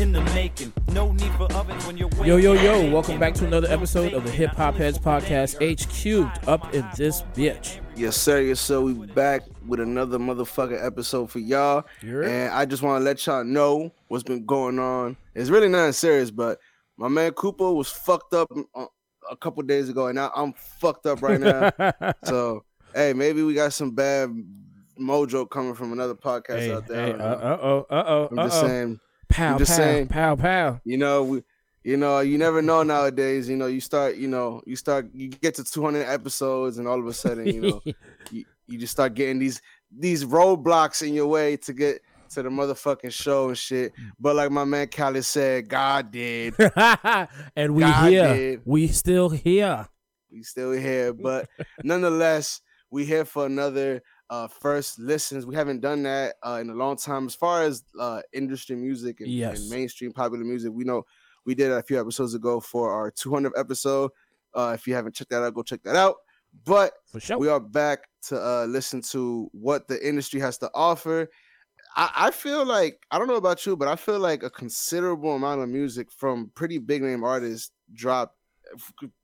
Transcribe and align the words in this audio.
in 0.00 0.12
the 0.12 0.20
making. 0.34 0.72
No 0.92 1.12
need 1.12 1.32
for 1.32 1.52
ovens 1.52 1.86
when 1.86 1.96
you're 1.96 2.10
Yo, 2.24 2.36
yo, 2.36 2.52
yo, 2.52 2.90
welcome 2.90 3.18
back 3.18 3.34
to 3.34 3.46
another 3.46 3.68
episode 3.70 4.12
of 4.12 4.24
the 4.24 4.30
Hip 4.30 4.50
Hop 4.50 4.74
Heads 4.74 4.98
Podcast, 4.98 5.56
H 5.60 5.88
Cubed, 5.88 6.48
up 6.48 6.74
in 6.74 6.84
this 6.96 7.22
bitch. 7.34 7.78
Yes, 7.94 8.16
sir. 8.16 8.40
Yes, 8.40 8.60
sir. 8.60 8.80
We 8.80 8.94
back 8.94 9.42
with 9.66 9.80
another 9.80 10.18
motherfucking 10.18 10.84
episode 10.84 11.30
for 11.30 11.38
y'all. 11.38 11.84
You 12.02 12.12
heard? 12.12 12.26
And 12.26 12.52
I 12.52 12.64
just 12.64 12.82
want 12.82 13.00
to 13.00 13.04
let 13.04 13.24
y'all 13.26 13.44
know 13.44 13.92
what's 14.08 14.24
been 14.24 14.44
going 14.44 14.78
on. 14.78 15.16
It's 15.34 15.50
really 15.50 15.68
not 15.68 15.94
serious, 15.94 16.30
but 16.30 16.58
my 16.96 17.08
man 17.08 17.32
Cooper 17.32 17.72
was 17.72 17.88
fucked 17.88 18.34
up 18.34 18.50
uh, 18.74 18.86
a 19.30 19.36
couple 19.36 19.62
days 19.62 19.88
ago, 19.88 20.08
and 20.08 20.16
now 20.16 20.32
I'm 20.34 20.54
fucked 20.54 21.06
up 21.06 21.22
right 21.22 21.40
now. 21.40 21.70
so, 22.24 22.64
hey, 22.94 23.12
maybe 23.12 23.42
we 23.42 23.54
got 23.54 23.72
some 23.72 23.92
bad 23.92 24.30
mojo 25.00 25.48
coming 25.48 25.74
from 25.74 25.92
another 25.92 26.14
podcast 26.14 26.58
hey, 26.58 26.72
out 26.72 26.86
there. 26.86 27.06
Hey, 27.06 27.12
uh 27.12 27.58
oh, 27.60 27.86
uh 27.90 28.04
oh, 28.06 28.28
I'm 28.32 28.38
uh 28.38 28.44
just 28.44 28.62
oh. 28.62 28.66
saying. 28.66 29.00
Pow, 29.28 29.52
I'm 29.52 29.58
just 29.58 29.72
pow, 29.72 29.76
saying. 29.76 30.08
pow, 30.08 30.36
pow. 30.36 30.80
You 30.84 30.98
know, 30.98 31.24
we, 31.24 31.42
you 31.82 31.96
know, 31.96 32.20
you 32.20 32.38
never 32.38 32.62
know 32.62 32.82
nowadays. 32.82 33.48
You 33.48 33.56
know, 33.56 33.66
you 33.66 33.80
start, 33.80 34.16
you 34.16 34.28
know, 34.28 34.62
you 34.66 34.76
start, 34.76 35.08
you 35.12 35.28
get 35.28 35.54
to 35.56 35.64
200 35.64 36.04
episodes, 36.04 36.78
and 36.78 36.88
all 36.88 36.98
of 36.98 37.06
a 37.06 37.12
sudden, 37.12 37.46
you 37.46 37.60
know, 37.60 37.82
you, 38.30 38.44
you 38.66 38.78
just 38.78 38.92
start 38.92 39.14
getting 39.14 39.38
these 39.38 39.60
these 39.96 40.24
roadblocks 40.24 41.06
in 41.06 41.14
your 41.14 41.26
way 41.26 41.56
to 41.58 41.72
get 41.72 42.00
to 42.30 42.42
the 42.42 42.48
motherfucking 42.48 43.12
show 43.12 43.48
and 43.48 43.58
shit. 43.58 43.92
But 44.18 44.36
like 44.36 44.50
my 44.50 44.64
man 44.64 44.88
Khaled 44.88 45.24
said, 45.24 45.68
God 45.68 46.10
did. 46.10 46.54
and 46.76 47.74
we 47.74 47.82
God 47.82 48.10
here. 48.10 48.34
did. 48.34 48.62
We 48.64 48.88
still 48.88 49.28
here. 49.28 49.86
We 50.32 50.42
still 50.42 50.72
here, 50.72 51.12
but 51.12 51.48
nonetheless, 51.84 52.60
we 52.90 53.04
here 53.04 53.24
for 53.24 53.46
another 53.46 54.02
uh 54.30 54.48
first 54.48 54.98
listens. 54.98 55.44
We 55.46 55.54
haven't 55.54 55.80
done 55.80 56.02
that 56.04 56.36
uh 56.44 56.58
in 56.60 56.70
a 56.70 56.74
long 56.74 56.96
time. 56.96 57.26
As 57.26 57.34
far 57.34 57.62
as 57.62 57.82
uh 57.98 58.22
industry 58.32 58.76
music 58.76 59.20
and, 59.20 59.28
Yes. 59.30 59.60
and 59.60 59.70
mainstream 59.70 60.12
popular 60.12 60.44
music, 60.44 60.72
we 60.72 60.84
know 60.84 61.04
we 61.44 61.54
did 61.54 61.70
it 61.70 61.74
a 61.78 61.82
few 61.82 62.00
episodes 62.00 62.34
ago 62.34 62.60
for 62.60 62.90
our 62.90 63.10
200th 63.10 63.52
episode. 63.58 64.10
Uh 64.54 64.72
if 64.74 64.86
you 64.86 64.94
haven't 64.94 65.14
checked 65.14 65.30
that 65.30 65.42
out, 65.42 65.54
go 65.54 65.62
check 65.62 65.82
that 65.84 65.96
out. 65.96 66.16
But 66.64 66.92
For 67.10 67.20
sure. 67.20 67.38
we 67.38 67.48
are 67.48 67.60
back 67.60 68.00
to 68.28 68.40
uh 68.40 68.64
listen 68.66 69.02
to 69.12 69.48
what 69.52 69.88
the 69.88 70.06
industry 70.06 70.40
has 70.40 70.56
to 70.58 70.70
offer. 70.74 71.28
I, 71.96 72.10
I 72.16 72.30
feel 72.30 72.64
like 72.64 73.04
I 73.10 73.18
don't 73.18 73.28
know 73.28 73.36
about 73.36 73.64
you, 73.66 73.76
but 73.76 73.88
I 73.88 73.96
feel 73.96 74.18
like 74.18 74.42
a 74.42 74.50
considerable 74.50 75.34
amount 75.36 75.60
of 75.62 75.68
music 75.68 76.10
from 76.10 76.50
pretty 76.54 76.78
big 76.78 77.02
name 77.02 77.22
artists 77.24 77.70
dropped 77.92 78.36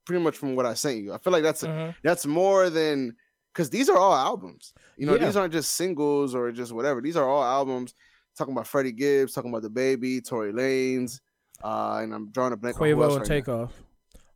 pretty 0.05 0.21
much 0.23 0.37
from 0.37 0.55
what 0.55 0.65
I 0.65 0.73
sent 0.75 0.99
you. 0.99 1.11
I 1.13 1.17
feel 1.17 1.33
like 1.33 1.43
that's 1.43 1.63
Mhm. 1.63 1.95
that's 2.03 2.25
more 2.25 2.69
than 2.69 3.15
because 3.53 3.69
these 3.69 3.89
are 3.89 3.97
all 3.97 4.13
albums. 4.13 4.73
You 4.97 5.05
know, 5.07 5.15
Yeah. 5.15 5.25
these 5.25 5.35
aren't 5.35 5.53
just 5.53 5.73
singles 5.73 6.33
or 6.35 6.51
just 6.51 6.71
whatever. 6.71 7.01
These 7.01 7.17
are 7.17 7.27
all 7.27 7.43
albums. 7.43 7.93
Talking 8.37 8.53
about 8.53 8.67
Freddie 8.67 8.93
Gibbs, 8.93 9.33
talking 9.33 9.49
about 9.53 9.63
DaBaby, 9.69 10.25
Tory 10.25 10.53
Lanez, 10.53 11.19
uh, 11.63 11.99
and 12.01 12.13
I'm 12.13 12.29
drawing 12.31 12.53
a 12.53 12.57
blank. 12.57 12.79
on 12.79 12.87
Quavo 12.87 13.03
else 13.03 13.13
and 13.15 13.21
right 13.21 13.29
now. 13.29 13.35
Takeoff, 13.35 13.73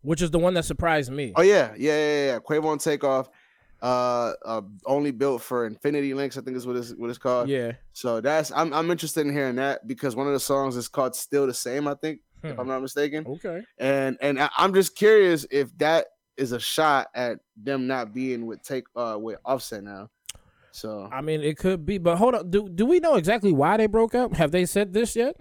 which 0.01 0.21
is 0.21 0.31
the 0.31 0.39
one 0.39 0.53
that 0.55 0.65
surprised 0.65 1.11
me. 1.11 1.31
Oh 1.35 1.41
yeah, 1.41 1.73
yeah, 1.77 1.91
yeah, 1.97 2.25
yeah. 2.33 2.39
Quavo 2.39 2.71
and 2.71 2.81
Takeoff. 2.81 3.29
Uh, 3.81 4.33
uh, 4.45 4.61
only 4.85 5.11
built 5.11 5.41
for 5.41 5.65
Infinity 5.67 6.13
Links, 6.13 6.37
I 6.37 6.41
think 6.41 6.57
is 6.57 6.65
what 6.65 6.75
it's 6.75 6.91
what 6.95 7.09
it's 7.09 7.19
called. 7.19 7.49
yeah. 7.49 7.73
So 7.93 8.19
that's 8.21 8.51
I'm 8.51 8.73
I'm 8.73 8.89
interested 8.89 9.27
in 9.27 9.31
hearing 9.33 9.57
that 9.57 9.85
because 9.87 10.15
one 10.15 10.27
of 10.27 10.33
the 10.33 10.39
songs 10.39 10.75
is 10.75 10.87
called 10.87 11.15
"Still 11.15 11.45
the 11.45 11.53
Same," 11.53 11.87
I 11.87 11.93
think, 11.93 12.21
if 12.43 12.53
Hmm. 12.55 12.59
I'm 12.61 12.67
not 12.67 12.81
mistaken. 12.81 13.25
Okay. 13.27 13.63
And 13.77 14.17
and 14.21 14.41
I- 14.41 14.49
I'm 14.57 14.73
just 14.73 14.95
curious 14.95 15.45
if 15.51 15.77
that 15.77 16.07
is 16.37 16.51
a 16.51 16.59
shot 16.59 17.07
at 17.15 17.39
them 17.55 17.87
not 17.87 18.13
being 18.13 18.45
with 18.45 18.61
take 18.61 18.85
uh 18.95 19.17
with 19.19 19.37
Offset 19.45 19.83
now. 19.83 20.09
So 20.71 21.09
I 21.11 21.21
mean, 21.21 21.41
it 21.41 21.57
could 21.57 21.85
be, 21.85 21.97
but 21.97 22.17
hold 22.17 22.35
on. 22.35 22.49
Do 22.49 22.67
do 22.67 22.85
we 22.85 22.99
know 22.99 23.15
exactly 23.15 23.53
why 23.53 23.77
they 23.77 23.87
broke 23.87 24.13
up? 24.15 24.33
Have 24.35 24.51
they 24.51 24.65
said 24.65 24.91
this 24.93 25.15
yet? 25.15 25.37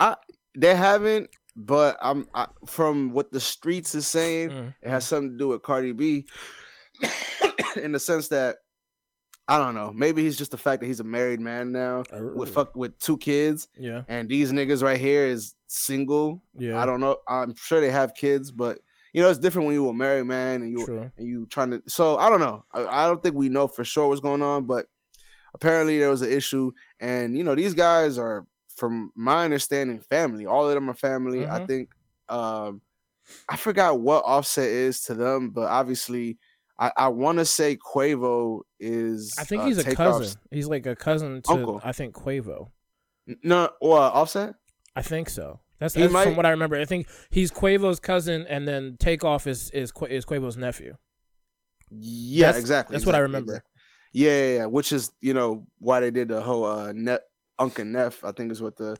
I 0.00 0.16
they 0.56 0.74
haven't, 0.74 1.28
but 1.56 1.98
I'm 2.00 2.26
I, 2.34 2.46
from 2.66 3.12
what 3.12 3.30
the 3.30 3.40
streets 3.40 3.94
is 3.94 4.08
saying, 4.08 4.50
Mm. 4.50 4.74
it 4.80 4.88
has 4.88 5.06
something 5.06 5.32
to 5.32 5.36
do 5.36 5.48
with 5.48 5.62
Cardi 5.62 5.92
B, 5.92 6.24
in 7.82 7.92
the 7.92 7.98
sense 8.00 8.28
that 8.28 8.56
I 9.50 9.58
don't 9.58 9.74
know. 9.74 9.92
Maybe 9.94 10.22
he's 10.22 10.36
just 10.36 10.50
the 10.50 10.58
fact 10.58 10.80
that 10.80 10.86
he's 10.86 11.00
a 11.00 11.04
married 11.04 11.40
man 11.40 11.72
now 11.72 12.04
with 12.34 12.52
fuck 12.52 12.76
with 12.76 12.98
two 12.98 13.16
kids, 13.18 13.68
Yeah. 13.78 14.02
and 14.08 14.28
these 14.28 14.52
niggas 14.52 14.82
right 14.82 14.98
here 15.00 15.26
is 15.26 15.54
single. 15.68 16.42
Yeah. 16.56 16.80
I 16.80 16.84
don't 16.86 17.00
know. 17.00 17.16
I'm 17.26 17.54
sure 17.54 17.80
they 17.80 17.90
have 17.90 18.14
kids, 18.14 18.50
but 18.50 18.78
you 19.18 19.24
know 19.24 19.30
it's 19.30 19.40
different 19.40 19.66
when 19.66 19.74
you 19.74 19.88
a 19.88 19.92
married 19.92 20.26
man 20.26 20.62
and 20.62 20.70
you 20.70 20.84
True. 20.84 21.10
and 21.16 21.26
you 21.26 21.44
trying 21.46 21.70
to. 21.72 21.82
So 21.88 22.16
I 22.18 22.30
don't 22.30 22.38
know. 22.38 22.64
I, 22.72 22.86
I 22.86 23.06
don't 23.08 23.20
think 23.20 23.34
we 23.34 23.48
know 23.48 23.66
for 23.66 23.82
sure 23.84 24.06
what's 24.06 24.20
going 24.20 24.42
on, 24.42 24.64
but 24.66 24.86
apparently 25.54 25.98
there 25.98 26.08
was 26.08 26.22
an 26.22 26.30
issue, 26.30 26.70
and 27.00 27.36
you 27.36 27.42
know 27.42 27.56
these 27.56 27.74
guys 27.74 28.16
are, 28.16 28.46
from 28.76 29.10
my 29.16 29.44
understanding, 29.44 29.98
family. 29.98 30.46
All 30.46 30.68
of 30.68 30.72
them 30.72 30.88
are 30.88 30.94
family. 30.94 31.48
I 31.48 31.58
Mhm. 31.58 31.66
think. 31.66 31.90
Um, 32.28 32.80
I 33.48 33.56
forgot 33.56 33.98
what 33.98 34.22
Offset 34.24 34.68
is 34.68 35.00
to 35.02 35.14
them, 35.14 35.50
but 35.50 35.68
obviously, 35.68 36.38
I, 36.78 36.92
I 36.96 37.08
want 37.08 37.38
to 37.38 37.44
say 37.44 37.76
Quavo 37.76 38.60
is. 38.78 39.34
I 39.36 39.42
think 39.42 39.62
uh, 39.62 39.66
he's 39.66 39.78
a 39.78 39.96
cousin. 39.96 40.40
He's 40.52 40.68
like 40.68 40.86
a 40.86 40.94
cousin 40.94 41.42
to 41.42 41.50
Uncle. 41.50 41.80
I 41.82 41.90
think 41.90 42.14
Quavo. 42.14 42.68
No, 43.42 43.70
what 43.80 44.12
Offset? 44.14 44.54
I 44.94 45.02
think 45.02 45.28
so. 45.28 45.58
That's, 45.80 45.94
that's 45.94 46.12
might- 46.12 46.24
from 46.24 46.36
what 46.36 46.46
I 46.46 46.50
remember. 46.50 46.76
I 46.76 46.84
think 46.84 47.08
he's 47.30 47.50
Quavo's 47.50 48.00
cousin, 48.00 48.46
and 48.48 48.66
then 48.66 48.96
Takeoff 48.98 49.46
is 49.46 49.70
is 49.70 49.92
is 50.08 50.24
Quavo's 50.24 50.56
nephew. 50.56 50.96
Yeah, 51.90 52.46
That's- 52.46 52.60
exactly. 52.60 52.94
that's 52.94 53.06
what 53.06 53.14
I 53.14 53.18
remember. 53.20 53.52
exactly. 53.52 53.72
Yeah, 54.12 54.30
yeah, 54.30 54.56
yeah, 54.58 54.66
which 54.66 54.92
is 54.92 55.10
you 55.20 55.34
know 55.34 55.66
why 55.78 56.00
they 56.00 56.10
did 56.10 56.28
the 56.28 56.40
whole 56.40 56.64
uh 56.64 56.92
net 56.92 57.22
Uncle 57.58 57.84
Neff. 57.84 58.24
I 58.24 58.32
think 58.32 58.50
is 58.52 58.62
what 58.62 58.76
the 58.76 58.96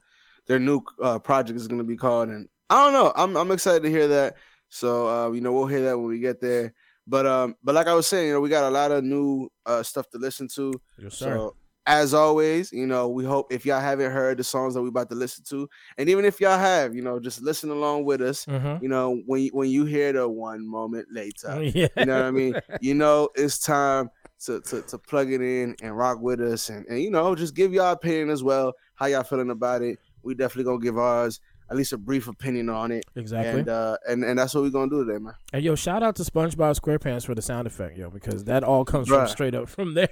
their 0.46 0.58
new 0.58 0.80
uh, 1.02 1.18
project 1.18 1.56
is 1.58 1.66
going 1.68 1.78
to 1.78 1.84
be 1.84 1.96
called, 1.96 2.28
and 2.28 2.48
I 2.70 2.84
don't 2.84 2.92
know. 2.92 3.12
I'm 3.16 3.36
I'm 3.36 3.50
excited 3.50 3.82
to 3.82 3.90
hear 3.90 4.08
that. 4.08 4.36
So 4.68 5.08
uh, 5.08 5.30
you 5.32 5.40
know 5.40 5.52
we'll 5.52 5.66
hear 5.66 5.82
that 5.84 5.98
when 5.98 6.08
we 6.08 6.18
get 6.18 6.40
there. 6.40 6.74
But 7.06 7.26
um, 7.26 7.56
but 7.64 7.74
like 7.74 7.86
I 7.86 7.94
was 7.94 8.06
saying, 8.06 8.28
you 8.28 8.32
know 8.34 8.40
we 8.40 8.50
got 8.50 8.64
a 8.64 8.70
lot 8.70 8.90
of 8.92 9.02
new 9.02 9.48
uh 9.66 9.82
stuff 9.82 10.08
to 10.10 10.18
listen 10.18 10.46
to. 10.56 10.72
Yes, 10.98 11.16
So 11.16 11.56
as 11.88 12.12
always, 12.12 12.70
you 12.70 12.86
know, 12.86 13.08
we 13.08 13.24
hope 13.24 13.50
if 13.50 13.64
y'all 13.64 13.80
haven't 13.80 14.12
heard 14.12 14.36
the 14.36 14.44
songs 14.44 14.74
that 14.74 14.82
we're 14.82 14.88
about 14.88 15.08
to 15.08 15.14
listen 15.14 15.42
to, 15.48 15.66
and 15.96 16.10
even 16.10 16.26
if 16.26 16.38
y'all 16.38 16.58
have, 16.58 16.94
you 16.94 17.00
know, 17.00 17.18
just 17.18 17.40
listen 17.40 17.70
along 17.70 18.04
with 18.04 18.20
us. 18.20 18.44
Mm-hmm. 18.44 18.82
You 18.82 18.90
know, 18.90 19.22
when 19.24 19.40
you, 19.40 19.50
when 19.54 19.70
you 19.70 19.86
hear 19.86 20.12
the 20.12 20.28
one 20.28 20.68
moment 20.68 21.08
later, 21.10 21.62
yeah. 21.74 21.88
you 21.96 22.04
know 22.04 22.18
what 22.18 22.26
I 22.26 22.30
mean? 22.30 22.54
You 22.82 22.94
know, 22.94 23.30
it's 23.34 23.58
time 23.58 24.10
to, 24.44 24.60
to, 24.60 24.82
to 24.82 24.98
plug 24.98 25.32
it 25.32 25.40
in 25.40 25.76
and 25.82 25.96
rock 25.96 26.20
with 26.20 26.42
us 26.42 26.68
and, 26.68 26.86
and 26.88 27.00
you 27.00 27.10
know, 27.10 27.34
just 27.34 27.54
give 27.54 27.72
y'all 27.72 27.92
opinion 27.92 28.28
as 28.28 28.44
well. 28.44 28.74
How 28.94 29.06
y'all 29.06 29.24
feeling 29.24 29.50
about 29.50 29.80
it? 29.80 29.98
We 30.22 30.34
definitely 30.34 30.64
gonna 30.64 30.84
give 30.84 30.98
ours 30.98 31.40
at 31.70 31.76
least 31.76 31.92
a 31.92 31.98
brief 31.98 32.28
opinion 32.28 32.68
on 32.68 32.92
it. 32.92 33.04
Exactly. 33.16 33.60
And 33.60 33.68
uh 33.68 33.96
and, 34.08 34.24
and 34.24 34.38
that's 34.38 34.54
what 34.54 34.62
we're 34.62 34.70
gonna 34.70 34.90
do 34.90 35.04
today, 35.04 35.18
man. 35.18 35.34
And 35.52 35.62
yo, 35.62 35.74
shout 35.74 36.02
out 36.02 36.16
to 36.16 36.22
SpongeBob 36.22 36.78
SquarePants 36.78 37.26
for 37.26 37.34
the 37.34 37.42
sound 37.42 37.66
effect, 37.66 37.96
yo, 37.96 38.10
because 38.10 38.44
that 38.44 38.64
all 38.64 38.84
comes 38.84 39.08
from 39.08 39.26
straight 39.28 39.54
up 39.54 39.68
from 39.68 39.94
there. 39.94 40.08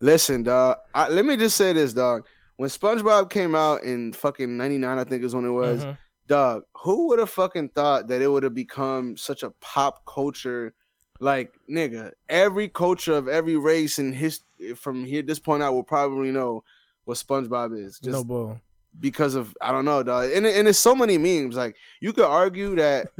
Listen, 0.00 0.42
dog. 0.42 0.78
I, 0.94 1.08
let 1.08 1.24
me 1.24 1.36
just 1.36 1.56
say 1.56 1.72
this, 1.72 1.92
dog. 1.92 2.26
When 2.56 2.68
SpongeBob 2.70 3.30
came 3.30 3.54
out 3.54 3.82
in 3.84 4.12
fucking 4.12 4.56
'99, 4.56 4.98
I 4.98 5.04
think 5.04 5.24
is 5.24 5.34
when 5.34 5.44
it 5.44 5.50
was. 5.50 5.84
Mhm. 5.84 5.98
Dog, 6.26 6.62
who 6.84 7.08
would 7.08 7.18
have 7.18 7.30
fucking 7.30 7.70
thought 7.70 8.08
that 8.08 8.22
it 8.22 8.28
would 8.28 8.42
have 8.44 8.54
become 8.54 9.16
such 9.16 9.42
a 9.42 9.50
pop 9.60 10.04
culture? 10.06 10.74
Like, 11.18 11.52
nigga, 11.70 12.12
every 12.28 12.68
culture 12.68 13.14
of 13.14 13.28
every 13.28 13.56
race 13.56 13.98
and 13.98 14.14
his 14.14 14.40
from 14.76 15.04
here 15.04 15.22
this 15.22 15.38
point 15.38 15.62
out 15.62 15.74
will 15.74 15.82
probably 15.82 16.30
know 16.30 16.64
what 17.04 17.18
SpongeBob 17.18 17.78
is. 17.78 17.98
Just 17.98 18.12
no 18.12 18.24
bull. 18.24 18.60
because 19.00 19.34
of 19.34 19.54
I 19.60 19.72
don't 19.72 19.84
know, 19.84 20.02
dog. 20.02 20.30
And, 20.32 20.46
and 20.46 20.68
it's 20.68 20.78
so 20.78 20.94
many 20.94 21.18
memes. 21.18 21.56
Like 21.56 21.76
you 22.00 22.12
could 22.12 22.24
argue 22.26 22.76
that 22.76 23.08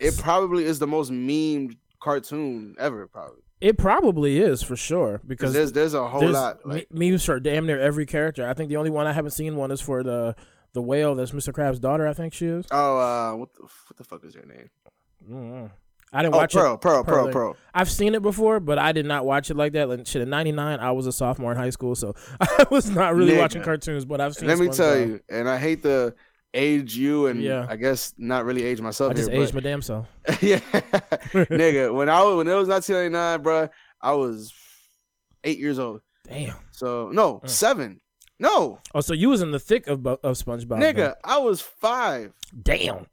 it 0.00 0.16
probably 0.18 0.64
is 0.64 0.78
the 0.78 0.86
most 0.86 1.10
memed 1.12 1.76
cartoon 2.00 2.74
ever, 2.78 3.06
probably. 3.08 3.42
It 3.60 3.76
probably 3.76 4.38
is 4.38 4.62
for 4.62 4.76
sure 4.76 5.20
Because 5.26 5.52
there's 5.52 5.72
there's 5.72 5.94
a 5.94 6.06
whole 6.06 6.20
there's 6.20 6.32
lot. 6.32 6.64
Like, 6.64 6.86
memes 6.92 7.24
for 7.24 7.40
damn 7.40 7.66
near 7.66 7.80
every 7.80 8.06
character. 8.06 8.48
I 8.48 8.54
think 8.54 8.68
the 8.68 8.76
only 8.76 8.90
one 8.90 9.06
I 9.06 9.12
haven't 9.12 9.32
seen 9.32 9.56
one 9.56 9.70
is 9.70 9.80
for 9.80 10.02
the 10.02 10.36
the 10.74 10.82
whale. 10.82 11.14
That's 11.14 11.32
Mr. 11.32 11.52
Krabs' 11.52 11.80
daughter. 11.80 12.06
I 12.06 12.12
think 12.12 12.34
she 12.34 12.46
is. 12.46 12.66
oh, 12.70 12.98
uh, 12.98 13.34
what 13.36 13.52
the 13.54 13.62
what 13.62 13.96
the 13.96 14.04
fuck 14.04 14.24
is 14.24 14.34
her 14.34 14.44
name? 14.46 14.70
Mm. 15.28 15.70
I 16.12 16.22
didn't 16.22 16.34
Oh, 16.34 16.38
watch 16.38 16.54
Pearl, 16.54 16.74
it. 16.74 16.80
Pearl, 16.80 17.04
Pearl, 17.04 17.24
Pearl. 17.24 17.32
Pearl. 17.32 17.56
I've 17.74 17.90
seen 17.90 18.14
it 18.14 18.22
before, 18.22 18.60
but 18.60 18.78
I 18.78 18.92
did 18.92 19.04
not 19.04 19.26
watch 19.26 19.50
it 19.50 19.56
like 19.58 19.72
that. 19.74 19.88
Like 19.90 20.06
shit, 20.06 20.22
in 20.22 20.30
'99, 20.30 20.80
I 20.80 20.90
was 20.92 21.06
a 21.06 21.12
sophomore 21.12 21.52
in 21.52 21.58
high 21.58 21.68
school, 21.70 21.94
so 21.94 22.14
I 22.40 22.64
was 22.70 22.88
not 22.90 23.14
really 23.14 23.36
watching 23.36 23.62
cartoons. 23.62 24.04
But 24.04 24.20
I've 24.20 24.34
seen. 24.34 24.48
It. 24.48 24.56
Let 24.56 24.58
me 24.60 24.68
tell 24.72 24.98
you, 24.98 25.20
and 25.28 25.48
I 25.48 25.58
hate 25.58 25.82
the 25.82 26.14
age 26.54 26.96
you 26.96 27.26
and 27.26 27.42
Yeah. 27.42 27.66
I 27.68 27.76
guess 27.76 28.14
not 28.18 28.44
really 28.44 28.64
age 28.64 28.80
myself 28.80 29.10
I 29.10 29.14
just 29.14 29.30
here. 29.30 29.42
aged 29.42 29.54
my 29.54 29.60
damn 29.60 29.82
self. 29.82 30.06
yeah, 30.42 30.60
nigga. 31.32 31.92
When 31.94 32.08
I 32.08 32.22
was 32.22 32.36
when 32.36 32.48
it 32.48 32.54
was 32.54 32.68
1999, 32.68 33.42
bro, 33.42 33.68
I 34.00 34.12
was 34.12 34.52
eight 35.44 35.58
years 35.58 35.78
old. 35.78 36.00
Damn. 36.26 36.56
So 36.72 37.10
no, 37.12 37.40
Mm. 37.40 37.48
seven. 37.48 38.00
No, 38.40 38.78
Oh, 38.94 39.00
so 39.00 39.14
you 39.14 39.30
was 39.30 39.42
in 39.42 39.50
the 39.50 39.58
thick 39.58 39.88
of 39.88 40.06
of 40.06 40.20
SpongeBob. 40.36 40.78
nigga. 40.80 41.14
I 41.24 41.38
was 41.38 41.60
five. 41.60 42.32
Damn. 42.62 43.06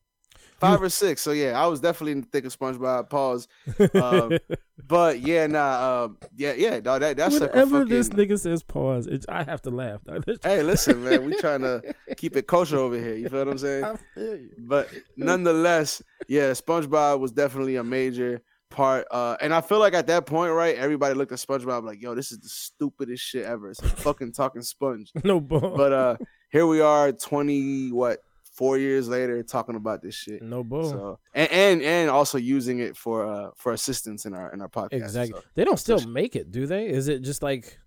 five 0.60 0.81
or 0.81 0.90
six. 0.90 1.22
So 1.22 1.31
yeah, 1.31 1.62
I 1.62 1.68
was 1.68 1.80
definitely 1.80 2.13
in 2.13 2.22
the 2.22 2.28
thick 2.28 2.46
of 2.46 2.57
SpongeBob. 2.57 3.10
Pause. 3.10 3.48
Um, 3.94 4.38
but 4.88 5.19
yeah, 5.19 5.48
nah, 5.48 6.06
um, 6.06 6.18
yeah, 6.36 6.54
yeah, 6.54 6.80
dog. 6.80 7.02
That 7.02 7.18
that's 7.18 7.40
Whenever 7.40 7.80
fucking. 7.80 7.90
this 7.90 8.10
nigga 8.10 8.40
says 8.40 8.63
pause, 8.63 9.07
it, 9.07 9.25
I 9.30 9.44
have 9.44 9.62
to 9.63 9.69
laugh. 9.69 10.02
hey, 10.44 10.63
listen, 10.63 11.04
man, 11.04 11.25
we 11.25 11.36
trying 11.40 11.62
to 11.62 11.81
keep 12.18 12.36
it 12.36 12.48
kosher 12.48 12.78
over 12.78 12.98
here. 12.98 13.16
You 13.16 13.30
feel 13.30 13.40
what 13.40 13.50
I'm 13.50 13.57
saying? 13.57 13.84
I 13.84 13.96
feel 14.13 14.36
you. 14.36 14.50
But 14.60 14.90
nonetheless, 15.18 16.02
yeah, 16.28 16.52
SpongeBob 16.52 17.19
was 17.19 17.31
definitely 17.31 17.75
a 17.75 17.84
major 17.84 18.42
part. 18.69 19.07
Uh, 19.12 19.38
and 19.42 19.54
I 19.54 19.62
feel 19.62 19.80
like 19.80 19.94
at 19.94 20.07
that 20.07 20.25
point, 20.25 20.52
right, 20.54 20.75
everybody 20.75 21.16
looked 21.16 21.31
at 21.31 21.40
SpongeBob 21.40 21.84
like, 21.84 22.02
"Yo, 22.02 22.16
this 22.16 22.31
is 22.31 22.40
the 22.40 22.50
stupidest 22.50 23.24
shit 23.24 23.46
ever." 23.46 23.69
It's 23.69 23.81
a 23.81 23.88
fucking 23.88 24.34
talking 24.34 24.62
sponge. 24.62 25.12
No. 25.24 25.40
But 25.40 25.94
uh, 25.94 26.18
here 26.52 26.68
we 26.68 26.81
are, 26.81 27.12
twenty 27.12 27.92
what, 27.92 28.19
four 28.56 28.78
years 28.78 29.07
later, 29.07 29.44
talking 29.44 29.75
about 29.75 30.02
this 30.02 30.16
shit. 30.16 30.42
no 30.42 30.63
bull. 30.63 30.90
So 30.90 31.19
and, 31.34 31.52
and 31.52 31.81
and 31.81 32.10
also 32.10 32.38
using 32.38 32.80
it 32.80 32.96
for 32.98 33.25
uh 33.25 33.50
for 33.57 33.74
assistance 33.74 34.25
in 34.25 34.34
our 34.34 34.52
in 34.54 34.62
our 34.62 34.69
podcast. 34.69 34.94
exactly. 34.94 35.40
So 35.40 35.46
They 35.56 35.63
don't 35.66 35.78
still 35.80 36.00
so- 36.00 36.07
make 36.10 36.36
it, 36.36 36.52
do 36.52 36.66
they? 36.66 36.88
Is 36.88 37.07
it 37.07 37.19
just 37.22 37.44
like 37.44 37.78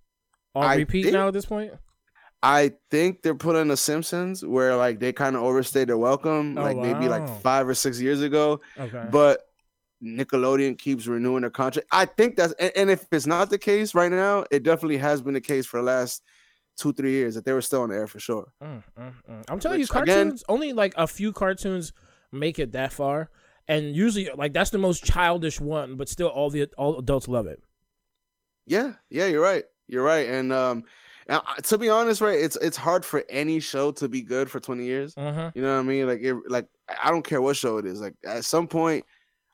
on 0.55 0.65
I 0.65 0.77
repeat 0.77 1.05
think- 1.05 1.15
now 1.15 1.29
at 1.29 1.35
this 1.35 1.47
point? 1.47 1.73
I 2.41 2.73
think 2.93 3.23
they're 3.23 3.35
putting 3.35 3.67
the 3.67 3.77
Simpsons 3.77 4.45
where 4.45 4.77
like 4.77 5.01
they 5.01 5.13
kind 5.13 5.35
of 5.35 5.43
overstayed 5.43 5.89
their 5.89 5.99
welcome, 5.99 6.57
Oh, 6.57 6.63
like 6.63 6.77
maybe 6.77 7.09
like 7.09 7.29
five 7.41 7.67
or 7.69 7.75
six 7.75 8.01
years 8.01 8.23
ago. 8.23 8.61
Okay. 8.79 9.07
But 9.11 9.41
Nickelodeon 10.03 10.79
keeps 10.79 11.07
renewing 11.09 11.41
their 11.41 11.51
contract. 11.51 11.89
I 11.91 12.05
think 12.05 12.37
that's 12.37 12.53
and, 12.55 12.71
and 12.77 12.91
if 12.91 13.05
it's 13.11 13.27
not 13.27 13.51
the 13.51 13.59
case 13.59 13.95
right 13.95 14.13
now, 14.13 14.45
it 14.51 14.63
definitely 14.63 14.99
has 14.99 15.21
been 15.21 15.35
the 15.35 15.41
case 15.41 15.67
for 15.67 15.79
the 15.79 15.83
last 15.83 16.23
two 16.79 16.93
three 16.93 17.11
years 17.13 17.35
that 17.35 17.45
they 17.45 17.53
were 17.53 17.61
still 17.61 17.83
on 17.83 17.91
the 17.91 17.97
air 17.97 18.07
for 18.07 18.21
sure. 18.21 18.53
Mm, 18.63 18.83
mm, 18.99 19.13
mm. 19.31 19.45
I'm 19.49 19.61
telling 19.61 19.81
you, 19.81 19.85
Which, 19.85 19.91
again- 20.03 20.07
cartoons 20.29 20.45
only 20.49 20.73
like 20.73 20.95
a 20.97 21.07
few 21.07 21.33
cartoons 21.33 21.93
make 22.33 22.59
it 22.59 22.73
that 22.73 22.93
far, 22.93 23.31
and 23.67 23.95
usually 23.95 24.31
like 24.37 24.53
that's 24.55 24.71
the 24.71 24.79
most 24.79 25.05
childish 25.05 25.61
one, 25.61 25.97
but 25.97 26.09
still 26.09 26.29
all 26.29 26.49
the 26.51 26.67
all 26.79 26.99
adults 26.99 27.29
love 27.29 27.47
it. 27.47 27.63
Yeah, 28.67 28.95
yeah, 29.11 29.27
you're 29.27 29.43
right. 29.43 29.65
You're 29.87 30.05
right. 30.05 30.29
And 30.29 30.53
um, 30.53 30.85
I- 31.29 31.61
to 31.65 31.79
be 31.79 31.89
honest, 31.89 32.21
right, 32.21 32.39
it's 32.39 32.57
it's 32.57 32.77
hard 32.77 33.05
for 33.05 33.25
any 33.29 33.61
show 33.61 33.91
to 33.93 34.09
be 34.09 34.23
good 34.23 34.51
for 34.51 34.61
20 34.61 34.85
years. 34.85 35.15
Mm-hmm. 35.15 35.59
You 35.59 35.63
know 35.65 35.75
what 35.75 35.81
I 35.81 35.83
mean? 35.83 36.07
Like 36.07 36.21
it, 36.23 36.37
like 36.49 36.67
I 37.03 37.11
don't 37.11 37.25
care 37.25 37.41
what 37.43 37.57
show 37.57 37.79
it 37.79 37.87
is. 37.87 38.01
Like 38.01 38.15
at 38.27 38.45
some 38.45 38.69
point, 38.69 39.05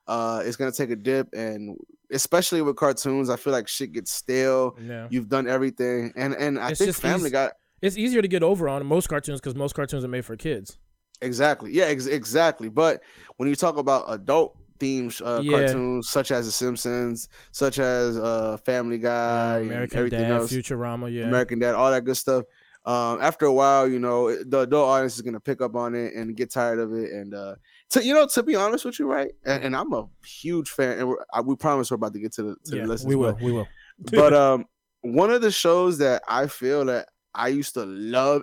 uh, 0.07 0.41
it's 0.45 0.57
gonna 0.57 0.71
take 0.71 0.89
a 0.91 0.95
dip, 0.95 1.29
and 1.33 1.77
especially 2.11 2.61
with 2.61 2.75
cartoons, 2.75 3.29
I 3.29 3.35
feel 3.35 3.53
like 3.53 3.67
shit 3.67 3.91
gets 3.93 4.11
stale. 4.11 4.77
Yeah, 4.81 5.07
You've 5.09 5.29
done 5.29 5.47
everything, 5.47 6.13
and 6.15 6.33
and 6.35 6.59
I 6.59 6.69
It's 6.71 6.79
think 6.79 6.95
Family 6.95 7.25
easy- 7.27 7.31
Guy 7.31 7.51
it's 7.81 7.97
easier 7.97 8.21
to 8.21 8.27
get 8.27 8.41
over 8.41 8.67
on 8.69 8.83
most 8.85 9.07
cartoons 9.09 9.39
because 9.41 9.53
most 9.53 9.75
cartoons 9.75 10.03
are 10.03 10.07
made 10.07 10.25
for 10.25 10.35
kids. 10.35 10.77
exactly. 11.21 11.71
Yeah, 11.71 11.85
ex- 11.85 12.07
exactly. 12.07 12.69
But 12.69 13.01
when 13.37 13.47
you 13.49 13.55
talk 13.55 13.77
about 13.77 14.05
adult 14.07 14.57
themed 14.79 15.21
uh, 15.25 15.41
Yeah. 15.41 15.51
cartoons 15.59 16.09
such 16.09 16.31
as 16.31 16.45
The 16.45 16.51
Simpsons, 16.51 17.29
such 17.51 17.77
as 17.79 18.17
uh, 18.17 18.57
Family 18.65 18.97
Guy, 18.97 19.57
and 19.59 19.65
American 19.67 19.97
everything 19.99 20.21
Dad, 20.21 20.31
else, 20.31 20.51
Futurama, 20.51 21.13
yeah. 21.13 21.25
American 21.25 21.59
Dad, 21.59 21.75
all 21.75 21.91
that 21.91 22.03
good 22.05 22.17
stuff. 22.17 22.45
Um, 22.85 23.19
after 23.21 23.45
a 23.45 23.53
while, 23.53 23.87
you 23.87 23.99
know, 23.99 24.35
the 24.43 24.59
adult 24.61 24.87
audience 24.87 25.15
is 25.15 25.21
gonna 25.21 25.39
pick 25.39 25.61
up 25.61 25.75
on 25.75 25.95
it 25.95 26.13
and 26.15 26.35
get 26.35 26.51
tired 26.51 26.79
of 26.79 26.93
it. 26.93 27.11
And 27.11 27.33
uh, 27.33 27.55
to 27.91 28.03
you 28.03 28.13
know, 28.13 28.27
to 28.27 28.43
be 28.43 28.55
honest 28.55 28.85
with 28.85 28.99
you, 28.99 29.05
right? 29.05 29.31
And, 29.45 29.63
and 29.65 29.75
I'm 29.75 29.93
a 29.93 30.05
huge 30.25 30.69
fan, 30.69 30.99
and 30.99 31.07
we're, 31.09 31.17
I, 31.33 31.41
we 31.41 31.55
promise 31.55 31.91
we're 31.91 31.95
about 31.95 32.13
to 32.13 32.19
get 32.19 32.33
to 32.33 32.43
the 32.43 32.55
to 32.65 32.75
yeah, 32.77 32.81
the 32.83 32.87
listens. 32.89 33.07
we 33.07 33.15
will, 33.15 33.33
but- 33.33 33.41
we 33.41 33.51
will. 33.51 33.67
but 34.11 34.33
um 34.33 34.65
one 35.01 35.29
of 35.31 35.41
the 35.41 35.51
shows 35.51 35.97
that 35.99 36.23
I 36.27 36.47
feel 36.47 36.83
that 36.85 37.07
I 37.33 37.49
used 37.49 37.73
to 37.75 37.85
love 37.85 38.41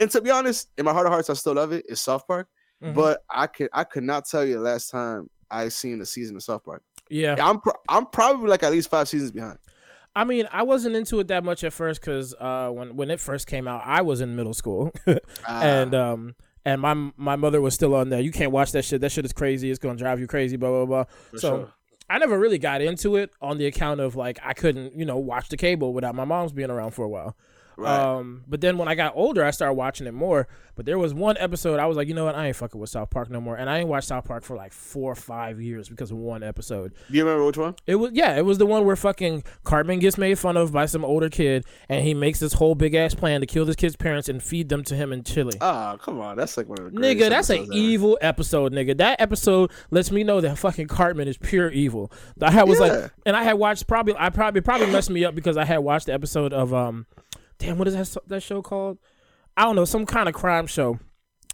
and 0.00 0.10
to 0.10 0.20
be 0.20 0.30
honest, 0.30 0.68
in 0.76 0.84
my 0.84 0.92
heart 0.92 1.06
of 1.06 1.12
hearts 1.12 1.30
I 1.30 1.34
still 1.34 1.54
love 1.54 1.70
it, 1.72 1.84
is 1.88 2.00
South 2.00 2.26
Park. 2.26 2.48
Mhm. 2.82 2.94
But 2.94 3.22
I 3.30 3.46
could 3.46 3.68
I 3.72 3.84
could 3.84 4.02
not 4.02 4.24
tell 4.26 4.44
you 4.44 4.54
the 4.54 4.60
last 4.60 4.90
time 4.90 5.30
I 5.50 5.68
seen 5.68 6.00
a 6.00 6.06
season 6.06 6.34
of 6.36 6.42
South 6.42 6.64
Park. 6.64 6.82
yeah, 7.08 7.36
I'm 7.40 7.60
pro- 7.60 7.78
I'm 7.88 8.06
probably 8.06 8.48
like 8.48 8.62
at 8.64 8.72
least 8.72 8.90
five 8.90 9.06
seasons 9.08 9.30
behind. 9.30 9.58
I 10.16 10.24
mean, 10.24 10.46
I 10.52 10.62
wasn't 10.64 10.94
into 10.96 11.20
it 11.20 11.28
that 11.28 11.42
much 11.44 11.62
at 11.64 11.72
first 11.72 12.00
because 12.00 12.34
uh, 12.40 12.68
when 12.70 12.96
when 12.96 13.10
it 13.10 13.20
first 13.20 13.46
came 13.46 13.68
out, 13.68 13.82
I 13.84 14.02
was 14.02 14.20
in 14.20 14.34
middle 14.36 14.52
school, 14.54 14.92
Ah, 15.48 15.62
and 15.62 15.94
um, 15.94 16.34
and 16.64 16.80
my 16.80 16.94
my 17.16 17.36
mother 17.36 17.60
was 17.60 17.74
still 17.74 17.94
on 17.94 18.08
there. 18.08 18.20
You 18.20 18.32
can't 18.32 18.52
watch 18.52 18.72
that 18.72 18.84
shit. 18.84 19.00
That 19.00 19.12
shit 19.12 19.24
is 19.24 19.32
crazy. 19.32 19.70
It's 19.70 19.78
gonna 19.78 19.98
drive 19.98 20.20
you 20.20 20.26
crazy. 20.26 20.56
Blah 20.56 20.70
blah 20.70 20.86
blah. 20.86 21.04
for 21.30 21.38
so 21.38 21.58
sure. 21.58 21.72
I 22.10 22.18
never 22.18 22.38
really 22.38 22.58
got 22.58 22.82
into 22.82 23.16
it 23.16 23.30
on 23.40 23.58
the 23.58 23.66
account 23.66 24.00
of 24.00 24.16
like 24.16 24.38
I 24.42 24.52
couldn't, 24.52 24.94
you 24.94 25.04
know, 25.04 25.16
watch 25.16 25.48
the 25.48 25.56
cable 25.56 25.94
without 25.94 26.14
my 26.14 26.24
mom's 26.24 26.52
being 26.52 26.70
around 26.70 26.92
for 26.92 27.04
a 27.04 27.08
while. 27.08 27.36
Right. 27.76 27.98
Um, 27.98 28.44
but 28.48 28.60
then 28.60 28.78
when 28.78 28.88
I 28.88 28.94
got 28.94 29.12
older, 29.16 29.44
I 29.44 29.50
started 29.50 29.74
watching 29.74 30.06
it 30.06 30.14
more. 30.14 30.48
But 30.74 30.86
there 30.86 30.98
was 30.98 31.12
one 31.12 31.36
episode 31.38 31.78
I 31.78 31.84
was 31.84 31.98
like, 31.98 32.08
you 32.08 32.14
know 32.14 32.24
what, 32.24 32.34
I 32.34 32.46
ain't 32.46 32.56
fucking 32.56 32.80
with 32.80 32.88
South 32.88 33.10
Park 33.10 33.28
no 33.28 33.42
more. 33.42 33.56
And 33.56 33.68
I 33.68 33.80
ain't 33.80 33.88
watched 33.88 34.08
South 34.08 34.24
Park 34.24 34.42
for 34.42 34.56
like 34.56 34.72
four 34.72 35.12
or 35.12 35.14
five 35.14 35.60
years 35.60 35.86
because 35.90 36.10
of 36.10 36.16
one 36.16 36.42
episode. 36.42 36.94
Do 37.10 37.16
you 37.18 37.24
remember 37.24 37.44
which 37.44 37.58
one? 37.58 37.74
It 37.86 37.96
was 37.96 38.12
yeah, 38.14 38.36
it 38.38 38.46
was 38.46 38.56
the 38.56 38.64
one 38.64 38.86
where 38.86 38.96
fucking 38.96 39.44
Cartman 39.64 39.98
gets 39.98 40.16
made 40.16 40.38
fun 40.38 40.56
of 40.56 40.72
by 40.72 40.86
some 40.86 41.04
older 41.04 41.28
kid, 41.28 41.66
and 41.90 42.02
he 42.04 42.14
makes 42.14 42.40
this 42.40 42.54
whole 42.54 42.74
big 42.74 42.94
ass 42.94 43.14
plan 43.14 43.40
to 43.42 43.46
kill 43.46 43.66
this 43.66 43.76
kid's 43.76 43.96
parents 43.96 44.30
and 44.30 44.42
feed 44.42 44.70
them 44.70 44.82
to 44.84 44.94
him 44.96 45.12
in 45.12 45.22
chili. 45.24 45.52
Ah, 45.60 45.98
come 45.98 46.20
on. 46.20 46.36
That's 46.38 46.56
like 46.56 46.68
one 46.70 46.78
of 46.80 46.92
the 46.92 46.98
Nigga, 46.98 47.28
that's 47.28 47.50
an 47.50 47.64
ever. 47.64 47.72
evil 47.74 48.16
episode, 48.22 48.72
nigga. 48.72 48.96
That 48.96 49.20
episode 49.20 49.70
lets 49.90 50.10
me 50.10 50.24
know 50.24 50.40
that 50.40 50.56
fucking 50.56 50.88
Cartman 50.88 51.28
is 51.28 51.36
pure 51.36 51.68
evil. 51.70 52.10
I 52.40 52.64
was 52.64 52.80
Yeah. 52.80 52.86
like, 52.86 53.10
and 53.26 53.36
I 53.36 53.42
had 53.44 53.54
watched 53.54 53.86
probably, 53.86 54.14
I 54.18 54.30
probably 54.30 54.62
probably 54.62 54.86
messed 54.90 55.10
me 55.10 55.24
up 55.26 55.34
because 55.34 55.58
I 55.58 55.66
had 55.66 55.78
watched 55.78 56.06
the 56.06 56.14
episode 56.14 56.54
of 56.54 56.72
um, 56.72 57.04
damn, 57.62 57.78
what 57.78 57.88
is 57.88 57.94
that 58.12 58.22
that 58.28 58.42
show 58.42 58.60
called? 58.62 58.98
I 59.56 59.64
don't 59.64 59.76
know, 59.76 59.84
some 59.84 60.06
kind 60.06 60.28
of 60.28 60.34
crime 60.34 60.66
show. 60.66 60.98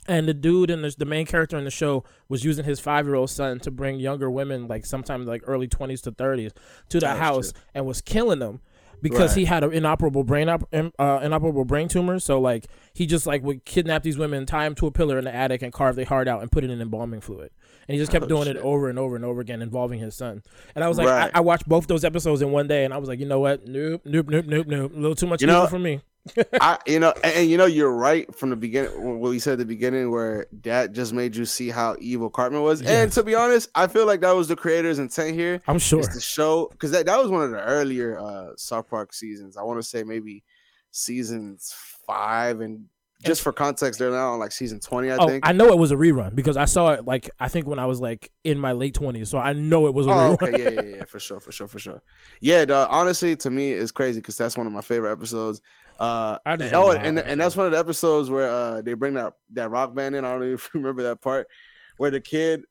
And 0.07 0.27
the 0.27 0.33
dude 0.35 0.71
and 0.71 0.83
the, 0.83 0.95
the 0.97 1.05
main 1.05 1.27
character 1.27 1.59
in 1.59 1.65
the 1.65 1.71
show 1.71 2.03
was 2.31 2.43
using 2.43 2.65
his 2.65 2.81
five 2.81 3.05
year 3.07 3.15
old 3.15 3.29
son 3.31 3.59
to 3.61 3.71
bring 3.71 4.01
younger 4.01 4.31
women, 4.31 4.67
like 4.67 4.87
sometimes 4.87 5.27
like 5.29 5.43
early 5.47 5.69
twenties 5.69 6.01
to 6.03 6.13
thirties, 6.13 6.53
to 6.89 6.99
the 7.01 7.13
Oh, 7.13 7.17
house 7.17 7.49
shit. 7.49 7.57
and 7.75 7.85
was 7.87 8.01
killing 8.01 8.39
them 8.39 8.61
because 9.03 9.33
Right. 9.33 9.41
he 9.41 9.45
had 9.45 9.65
an 9.65 9.73
inoperable 9.75 10.25
brain 10.25 10.49
op- 10.49 10.67
im- 10.73 10.93
uh, 10.99 11.21
inoperable 11.23 11.67
brain 11.67 11.89
tumor. 11.89 12.19
So 12.21 12.41
like 12.41 12.69
he 12.95 13.05
just 13.05 13.27
like 13.27 13.43
would 13.43 13.67
kidnap 13.67 14.03
these 14.03 14.17
women, 14.17 14.47
tie 14.47 14.65
them 14.65 14.75
to 14.77 14.87
a 14.87 14.91
pillar 14.91 15.19
in 15.19 15.25
the 15.25 15.35
attic, 15.35 15.61
and 15.61 15.75
carve 15.75 15.97
their 15.97 16.07
heart 16.07 16.27
out 16.27 16.41
and 16.41 16.51
put 16.51 16.65
it 16.65 16.71
in 16.71 16.81
embalming 16.81 17.21
fluid. 17.21 17.51
And 17.88 17.94
he 17.94 17.99
just 17.99 18.12
kept 18.12 18.26
Oh, 18.26 18.29
doing 18.29 18.49
it 18.49 18.57
over 18.59 18.90
and 18.90 18.99
over 18.99 19.16
and 19.16 19.25
over 19.25 19.40
again, 19.40 19.62
involving 19.62 19.99
his 19.99 20.14
son. 20.14 20.42
And 20.75 20.85
I 20.85 20.88
was 20.88 20.99
like, 20.99 21.09
Right. 21.09 21.30
I-, 21.35 21.38
I 21.38 21.40
watched 21.40 21.66
both 21.66 21.87
those 21.87 22.04
episodes 22.04 22.42
in 22.42 22.50
one 22.52 22.68
day, 22.68 22.85
and 22.85 22.92
I 22.92 22.99
was 22.99 23.09
like, 23.09 23.18
you 23.18 23.26
know 23.26 23.40
what? 23.40 23.66
Nope, 23.66 24.02
nope, 24.04 24.26
nope, 24.28 24.45
nope, 24.47 24.66
nope. 24.66 24.92
A 24.95 24.97
little 24.99 25.14
too 25.16 25.26
much 25.26 25.40
You 25.40 25.47
know- 25.47 25.59
evil 25.64 25.68
for 25.68 25.78
me. 25.78 26.00
I, 26.61 26.76
you 26.87 27.00
know, 27.00 27.14
and, 27.25 27.35
and 27.37 27.49
you 27.50 27.57
know, 27.57 27.64
you're 27.64 27.90
right 27.95 28.33
from 28.35 28.50
the 28.50 28.57
beginning. 28.57 29.18
What 29.21 29.30
you 29.30 29.40
said 29.40 29.54
at 29.54 29.61
the 29.61 29.64
beginning, 29.64 30.11
where 30.11 30.47
that 30.62 30.92
just 30.92 31.14
made 31.14 31.35
you 31.35 31.47
see 31.47 31.71
how 31.71 31.97
evil 32.00 32.28
Cartman 32.28 32.61
was. 32.61 32.83
And 32.83 33.11
to 33.12 33.23
be 33.23 33.35
honest, 33.35 33.71
I 33.75 33.87
feel 33.87 34.04
like 34.04 34.21
that 34.21 34.33
was 34.33 34.47
the 34.49 34.57
creator's 34.57 34.99
intent 34.99 35.35
here. 35.35 35.62
I'm 35.66 35.78
sure. 35.78 36.02
To 36.02 36.21
show 36.21 36.68
because 36.71 36.90
that, 36.90 37.07
that 37.07 37.16
was 37.18 37.28
one 37.30 37.45
of 37.45 37.50
the 37.50 37.62
earlier 37.62 38.18
uh 38.18 38.49
South 38.57 38.90
Park 38.90 39.14
seasons. 39.14 39.57
I 39.57 39.62
want 39.62 39.78
to 39.80 39.83
say 39.88 40.02
maybe 40.02 40.45
seasons 40.90 41.75
five, 42.07 42.61
and 42.61 42.87
just 43.25 43.43
for 43.43 43.53
context, 43.53 43.99
they're 43.99 44.11
now 44.11 44.33
on 44.35 44.39
like 44.39 44.53
season 44.53 44.79
twenty. 44.81 45.11
I 45.11 45.17
Oh, 45.17 45.27
think. 45.27 45.47
I 45.47 45.53
know 45.53 45.69
it 45.69 45.79
was 45.79 45.91
a 45.91 45.97
rerun 45.97 46.35
because 46.35 46.57
I 46.57 46.67
saw 46.67 46.93
it 46.93 47.05
like 47.05 47.31
I 47.41 47.49
think 47.49 47.67
when 47.67 47.79
I 47.79 47.87
was 47.87 48.01
like 48.01 48.31
in 48.45 48.59
my 48.59 48.73
late 48.73 48.95
twenties, 48.95 49.29
so 49.29 49.39
I 49.39 49.53
know 49.55 49.87
it 49.87 49.95
was 49.95 50.07
a 50.07 50.11
Oh, 50.11 50.15
rerun. 50.15 50.43
okay, 50.43 50.63
yeah, 50.63 50.69
yeah, 50.83 50.97
yeah, 50.99 51.05
for 51.05 51.19
sure, 51.19 51.41
for 51.41 51.51
sure, 51.53 51.67
for 51.67 51.79
sure. 51.79 52.01
Yeah, 52.41 52.65
honestly, 52.91 53.35
to 53.37 53.51
me, 53.51 53.73
it's 53.73 53.91
crazy 53.93 54.21
because 54.21 54.37
that's 54.37 54.57
one 54.57 54.67
of 54.67 54.73
my 54.73 54.81
favorite 54.83 55.13
episodes. 55.13 55.61
Uh, 55.99 56.39
I 56.47 56.57
just 56.57 56.73
oh, 56.75 56.93
and 56.93 57.19
and 57.19 57.41
that's 57.41 57.57
one 57.57 57.67
of 57.67 57.73
the 57.73 57.79
episodes 57.79 58.31
where 58.31 58.49
uh 58.49 58.83
they 58.83 58.95
bring 58.95 59.15
that 59.15 59.33
that 59.55 59.71
rock 59.71 59.95
band 59.95 60.15
in. 60.15 60.25
I 60.25 60.33
don't 60.33 60.45
even 60.45 60.59
remember 60.75 61.03
that 61.05 61.21
part 61.21 61.49
where 61.97 62.13
the 62.13 62.21
kid, 62.21 62.63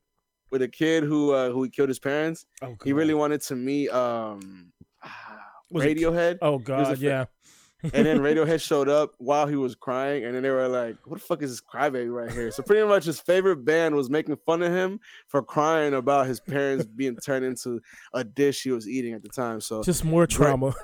with 0.50 0.62
the 0.62 0.68
kid 0.68 1.04
who 1.04 1.32
uh 1.32 1.50
who 1.50 1.62
he 1.64 1.68
killed 1.68 1.90
his 1.90 1.98
parents, 1.98 2.46
Oh, 2.62 2.74
he 2.84 2.94
really 2.94 3.12
wanted 3.14 3.42
to 3.42 3.54
meet 3.54 3.90
um 3.90 4.72
Was 5.70 5.84
it- 5.84 5.98
Radiohead. 5.98 6.38
Oh 6.40 6.52
was 6.52 6.62
a 6.62 6.64
God, 6.64 6.98
yeah. 7.00 7.24
And 7.82 8.06
then 8.06 8.18
Radiohead 8.20 8.60
showed 8.60 8.88
up 8.88 9.12
while 9.18 9.46
he 9.46 9.56
was 9.56 9.74
crying, 9.74 10.24
and 10.24 10.34
then 10.34 10.42
they 10.42 10.50
were 10.50 10.68
like, 10.68 10.96
"What 11.04 11.20
the 11.20 11.24
fuck 11.26 11.42
is 11.42 11.50
this 11.50 11.60
crybaby 11.60 12.12
right 12.12 12.30
here?" 12.30 12.50
So 12.50 12.62
pretty 12.62 12.86
much 12.86 13.04
his 13.04 13.20
favorite 13.20 13.64
band 13.64 13.94
was 13.94 14.10
making 14.10 14.36
fun 14.46 14.62
of 14.62 14.72
him 14.72 15.00
for 15.28 15.42
crying 15.42 15.94
about 15.94 16.26
his 16.26 16.40
parents 16.40 16.86
being 16.86 17.16
turned 17.16 17.44
into 17.44 17.80
a 18.14 18.24
dish 18.24 18.62
he 18.62 18.70
was 18.70 18.88
eating 18.88 19.14
at 19.14 19.22
the 19.22 19.28
time. 19.28 19.60
So 19.60 19.82
Just 19.82 20.04
more 20.04 20.26
trauma. 20.26 20.74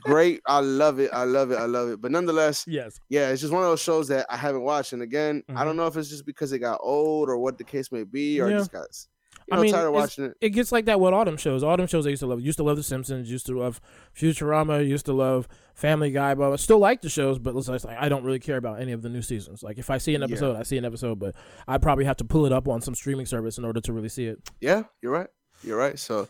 great, 0.00 0.40
I 0.46 0.60
love 0.60 0.98
it, 1.00 1.10
I 1.12 1.24
love 1.24 1.50
it, 1.50 1.56
I 1.56 1.66
love 1.66 1.88
it. 1.90 2.00
But 2.00 2.10
nonetheless, 2.12 2.64
yes. 2.66 3.00
yeah, 3.08 3.30
it's 3.30 3.40
just 3.40 3.52
one 3.52 3.62
of 3.62 3.68
those 3.68 3.80
shows 3.82 4.08
that 4.08 4.26
I 4.30 4.36
haven't 4.36 4.62
watched. 4.62 4.92
And 4.92 5.02
again, 5.02 5.42
I 5.48 5.52
Mhm. 5.52 5.64
don't 5.64 5.76
know 5.76 5.86
if 5.86 5.96
it's 5.96 6.08
just 6.08 6.26
because 6.26 6.52
it 6.52 6.58
got 6.60 6.78
old 6.82 7.28
or 7.28 7.38
what 7.38 7.58
the 7.58 7.64
case 7.64 7.90
may 7.92 8.04
be, 8.04 8.40
or 8.40 8.50
Yeah. 8.50 8.58
just 8.58 8.72
got 8.72 8.86
you 9.48 9.56
I 9.56 9.62
mean, 9.62 9.72
tired 9.72 9.86
of 9.86 9.92
watching 9.94 10.24
it. 10.24 10.36
It 10.40 10.50
gets 10.50 10.72
like 10.72 10.86
that 10.86 10.98
with 10.98 11.14
autumn 11.14 11.36
shows. 11.36 11.62
Autumn 11.62 11.86
shows 11.86 12.06
I 12.06 12.10
used 12.10 12.20
to 12.20 12.26
love. 12.26 12.40
Used 12.40 12.58
to 12.58 12.64
love 12.64 12.76
The 12.76 12.82
Simpsons. 12.82 13.30
Used 13.30 13.46
to 13.46 13.58
love 13.58 13.80
Futurama. 14.16 14.86
Used 14.86 15.06
to 15.06 15.12
love 15.12 15.46
Family 15.74 16.10
Guy. 16.10 16.34
But 16.34 16.52
I 16.52 16.56
still 16.56 16.78
like 16.78 17.02
the 17.02 17.08
shows. 17.08 17.38
But 17.38 17.54
it's 17.56 17.68
like 17.68 17.84
I 17.86 18.08
don't 18.08 18.24
really 18.24 18.38
care 18.40 18.56
about 18.56 18.80
any 18.80 18.92
of 18.92 19.02
the 19.02 19.08
new 19.08 19.22
seasons. 19.22 19.62
Like 19.62 19.78
if 19.78 19.90
I 19.90 19.98
see 19.98 20.14
an 20.14 20.22
Yeah. 20.22 20.26
episode, 20.28 20.56
I 20.56 20.62
see 20.62 20.76
an 20.78 20.84
episode. 20.84 21.18
But 21.18 21.34
I 21.68 21.78
probably 21.78 22.04
have 22.06 22.16
to 22.18 22.24
pull 22.24 22.46
it 22.46 22.52
up 22.52 22.68
on 22.68 22.80
some 22.80 22.94
streaming 22.94 23.26
service 23.26 23.58
in 23.58 23.64
order 23.64 23.80
to 23.80 23.92
really 23.92 24.08
see 24.08 24.26
it. 24.26 24.38
Yeah, 24.60 24.84
you're 25.02 25.12
right. 25.12 25.28
You're 25.62 25.78
right. 25.78 25.98
So 25.98 26.28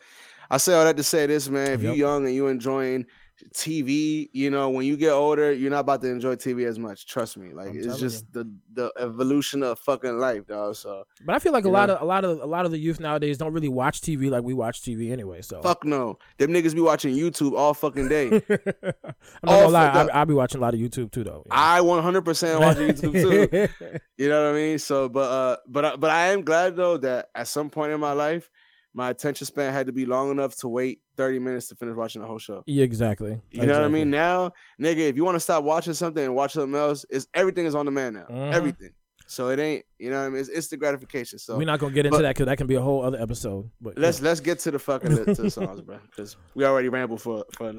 I 0.51 0.59
say 0.59 0.75
all 0.75 0.85
that 0.85 0.97
to 0.97 1.03
say 1.03 1.27
this, 1.27 1.49
man. 1.49 1.73
If 1.73 1.83
Yep. 1.83 1.97
you're 1.97 2.09
young 2.09 2.27
and 2.27 2.35
you're 2.35 2.51
enjoying 2.51 3.07
TV, 3.55 4.29
you 4.33 4.51
know, 4.51 4.71
when 4.71 4.87
you 4.87 4.97
get 4.97 5.13
older, 5.13 5.53
you're 5.53 5.71
not 5.71 5.81
about 5.81 6.01
to 6.03 6.09
enjoy 6.09 6.37
TV 6.37 6.67
as 6.67 6.79
much. 6.79 7.07
Trust 7.07 7.37
me. 7.37 7.53
Like 7.53 7.69
I'm 7.69 7.79
it's 7.79 7.99
just 7.99 8.33
the 8.33 8.51
the 8.73 8.93
evolution 8.99 9.63
of 9.63 9.79
fucking 9.79 10.19
life, 10.19 10.47
dog. 10.47 10.77
So 10.77 11.05
But 11.25 11.35
I 11.35 11.39
feel 11.39 11.53
like 11.53 11.65
a 11.65 11.69
You 11.69 11.73
lot 11.73 11.91
of 11.91 12.01
a 12.01 12.05
lot 12.05 12.25
of 12.25 12.41
a 12.41 12.47
lot 12.47 12.65
of 12.65 12.71
the 12.71 12.79
youth 12.79 13.01
nowadays 13.01 13.39
don't 13.39 13.53
really 13.53 13.69
watch 13.69 14.01
TV 14.01 14.31
like 14.31 14.43
we 14.43 14.55
watch 14.55 14.83
TV 14.83 15.13
anyway. 15.13 15.43
So 15.43 15.61
fuck 15.63 15.85
no. 15.85 16.19
Them 16.39 16.51
niggas 16.53 16.75
be 16.75 16.81
watching 16.81 17.15
YouTube 17.15 17.57
all 17.57 17.75
fucking 17.75 18.09
day. 18.09 18.27
I'm 18.51 18.95
not 19.43 19.61
gonna 19.61 19.69
lie. 19.69 19.89
I, 19.89 20.07
I'll 20.19 20.27
be 20.27 20.35
watching 20.35 20.59
a 20.59 20.63
lot 20.63 20.75
of 20.75 20.81
YouTube 20.81 21.13
too, 21.13 21.25
though. 21.25 21.45
I 21.51 21.81
100% 21.81 22.61
watch 22.61 22.77
YouTube 22.77 23.13
too. 23.13 23.99
You 24.17 24.31
know 24.31 24.47
what 24.47 24.57
I 24.57 24.59
mean? 24.59 24.79
So, 24.79 25.11
but 25.11 25.31
uh, 25.31 25.57
but 25.69 25.85
I, 25.85 25.97
but 25.97 26.11
I 26.11 26.29
am 26.29 26.43
glad 26.43 26.75
though 26.75 26.97
that 26.99 27.29
at 27.35 27.49
some 27.49 27.69
point 27.69 27.93
in 27.93 28.01
my 28.01 28.13
life, 28.13 28.51
my 28.95 29.11
attention 29.11 29.47
span 29.47 29.75
had 29.75 29.87
to 29.89 29.93
be 29.93 30.07
long 30.07 30.31
enough 30.31 30.57
to 30.57 30.69
wait 30.69 31.01
30 31.17 31.39
minutes 31.39 31.69
to 31.69 31.75
finish 31.77 31.95
watching 31.97 32.21
the 32.23 32.29
whole 32.29 32.39
show. 32.39 32.63
yeah, 32.67 32.85
exactly. 32.85 33.41
You 33.51 33.67
know 33.67 33.75
what 33.75 33.85
I 33.85 33.89
mean? 33.89 34.11
Now, 34.11 34.53
nigga, 34.81 34.99
if 35.09 35.17
you 35.17 35.25
want 35.25 35.37
to 35.37 35.41
stop 35.41 35.65
watching 35.65 35.95
something 35.95 36.25
and 36.25 36.35
watch 36.35 36.53
something 36.53 36.75
else, 36.79 37.05
it's 37.11 37.27
everything 37.35 37.67
is 37.67 37.75
on 37.75 37.85
demand 37.87 38.17
now. 38.17 38.27
Mhm. 38.31 38.53
Everything. 38.53 38.91
So 39.29 39.49
it 39.49 39.59
ain't, 39.59 39.85
you 39.99 40.09
know 40.11 40.21
what 40.21 40.27
I 40.27 40.29
mean? 40.29 40.39
It's 40.39 40.49
instant 40.49 40.81
gratification. 40.81 41.41
So 41.41 41.59
We're 41.59 41.65
not 41.65 41.81
gonna 41.81 41.93
get 41.93 42.07
into 42.07 42.19
but- 42.19 42.23
that 42.23 42.37
because 42.37 42.47
that 42.47 42.59
can 42.59 42.69
be 42.69 42.77
a 42.77 42.81
whole 42.81 43.03
other 43.03 43.21
episode. 43.21 43.69
But 43.81 43.99
let's 43.99 44.23
let's 44.23 44.39
get 44.39 44.61
to 44.61 44.71
the 44.71 44.79
fucking 44.79 45.17
to 45.17 45.35
the 45.35 45.51
songs, 45.51 45.81
bro. 45.81 45.99
Because 46.09 46.37
we 46.55 46.65
already 46.65 46.89
rambled 46.91 47.21
for 47.23 47.45
for. 47.57 47.73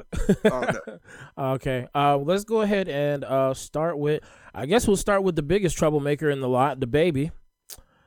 Okay. 1.38 1.88
Uh, 1.96 2.18
let's 2.18 2.44
go 2.44 2.62
ahead 2.62 2.90
and 2.90 3.24
uh 3.24 3.54
start 3.54 3.98
with. 3.98 4.24
I 4.54 4.66
guess 4.66 4.88
we'll 4.88 4.98
start 4.98 5.24
with 5.24 5.36
the 5.36 5.44
biggest 5.44 5.78
troublemaker 5.78 6.30
in 6.30 6.42
the 6.42 6.50
lot, 6.50 6.80
DaBaby, 6.80 7.32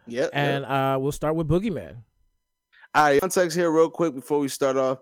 Yep. 0.06 0.30
and 0.32 0.64
uh, 0.64 0.98
we'll 1.00 1.12
start 1.12 1.36
with 1.36 1.48
Boogeyman. 1.48 2.02
All 2.94 3.04
right, 3.04 3.20
context 3.20 3.56
here, 3.56 3.70
real 3.70 3.88
quick, 3.88 4.14
before 4.14 4.40
we 4.40 4.48
start 4.48 4.76
off. 4.76 4.98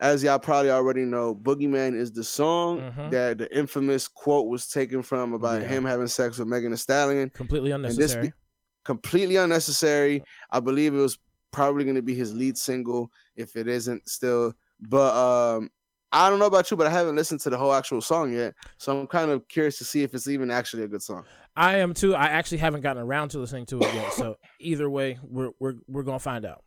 As 0.00 0.22
y'all 0.22 0.38
probably 0.38 0.70
already 0.70 1.04
know, 1.04 1.34
Boogeyman 1.34 1.94
is 1.94 2.10
the 2.10 2.24
song 2.24 2.80
Mhm. 2.80 3.10
that 3.10 3.38
the 3.38 3.56
infamous 3.56 4.08
quote 4.08 4.48
was 4.48 4.66
taken 4.66 5.02
from 5.02 5.34
about 5.34 5.60
Yeah. 5.60 5.68
him 5.68 5.84
having 5.84 6.06
sex 6.06 6.38
with 6.38 6.48
Megan 6.48 6.70
Thee 6.70 6.76
Stallion. 6.78 7.30
Completely 7.30 7.70
unnecessary. 7.70 8.28
be- 8.28 8.32
completely 8.82 9.36
unnecessary. 9.36 10.24
I 10.50 10.60
believe 10.60 10.94
it 10.94 10.98
was 10.98 11.18
probably 11.52 11.84
going 11.84 11.96
to 11.96 12.02
be 12.02 12.14
his 12.14 12.32
lead 12.34 12.56
single 12.56 13.12
if 13.36 13.56
it 13.56 13.68
isn't 13.68 14.08
still. 14.08 14.54
But 14.80 15.14
um, 15.14 15.70
I 16.12 16.30
don't 16.30 16.38
know 16.38 16.46
about 16.46 16.70
you, 16.70 16.78
but 16.78 16.86
I 16.86 16.90
haven't 16.90 17.14
listened 17.16 17.40
to 17.42 17.50
the 17.50 17.58
whole 17.58 17.74
actual 17.74 18.00
song 18.00 18.32
yet, 18.32 18.54
so 18.78 18.98
I'm 18.98 19.06
kind 19.06 19.30
of 19.30 19.46
curious 19.48 19.76
to 19.78 19.84
see 19.84 20.02
if 20.02 20.14
it's 20.14 20.26
even 20.28 20.50
actually 20.50 20.84
a 20.84 20.88
good 20.88 21.02
song. 21.02 21.24
I 21.56 21.76
am 21.76 21.92
too. 21.92 22.14
I 22.14 22.28
actually 22.28 22.58
haven't 22.58 22.80
gotten 22.80 23.02
around 23.02 23.28
to 23.30 23.38
listening 23.38 23.66
to 23.66 23.76
it 23.80 23.94
yet. 23.94 24.12
So 24.14 24.36
either 24.60 24.88
way, 24.88 25.18
we're 25.22 25.50
we're 25.60 25.74
we're 25.86 26.02
gonna 26.02 26.18
find 26.18 26.46
out. 26.46 26.64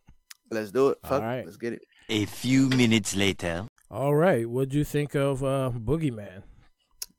Let's 0.52 0.70
do 0.70 0.90
it. 0.90 0.98
All 1.02 1.10
Fuck, 1.10 1.22
right. 1.22 1.44
let's 1.44 1.56
get 1.56 1.72
it. 1.72 1.82
A 2.08 2.26
few 2.26 2.68
minutes 2.68 3.16
later. 3.16 3.66
All 3.90 4.14
right. 4.14 4.48
What'd 4.48 4.74
you 4.74 4.84
think 4.84 5.14
of 5.14 5.42
uh, 5.42 5.70
Boogeyman? 5.74 6.42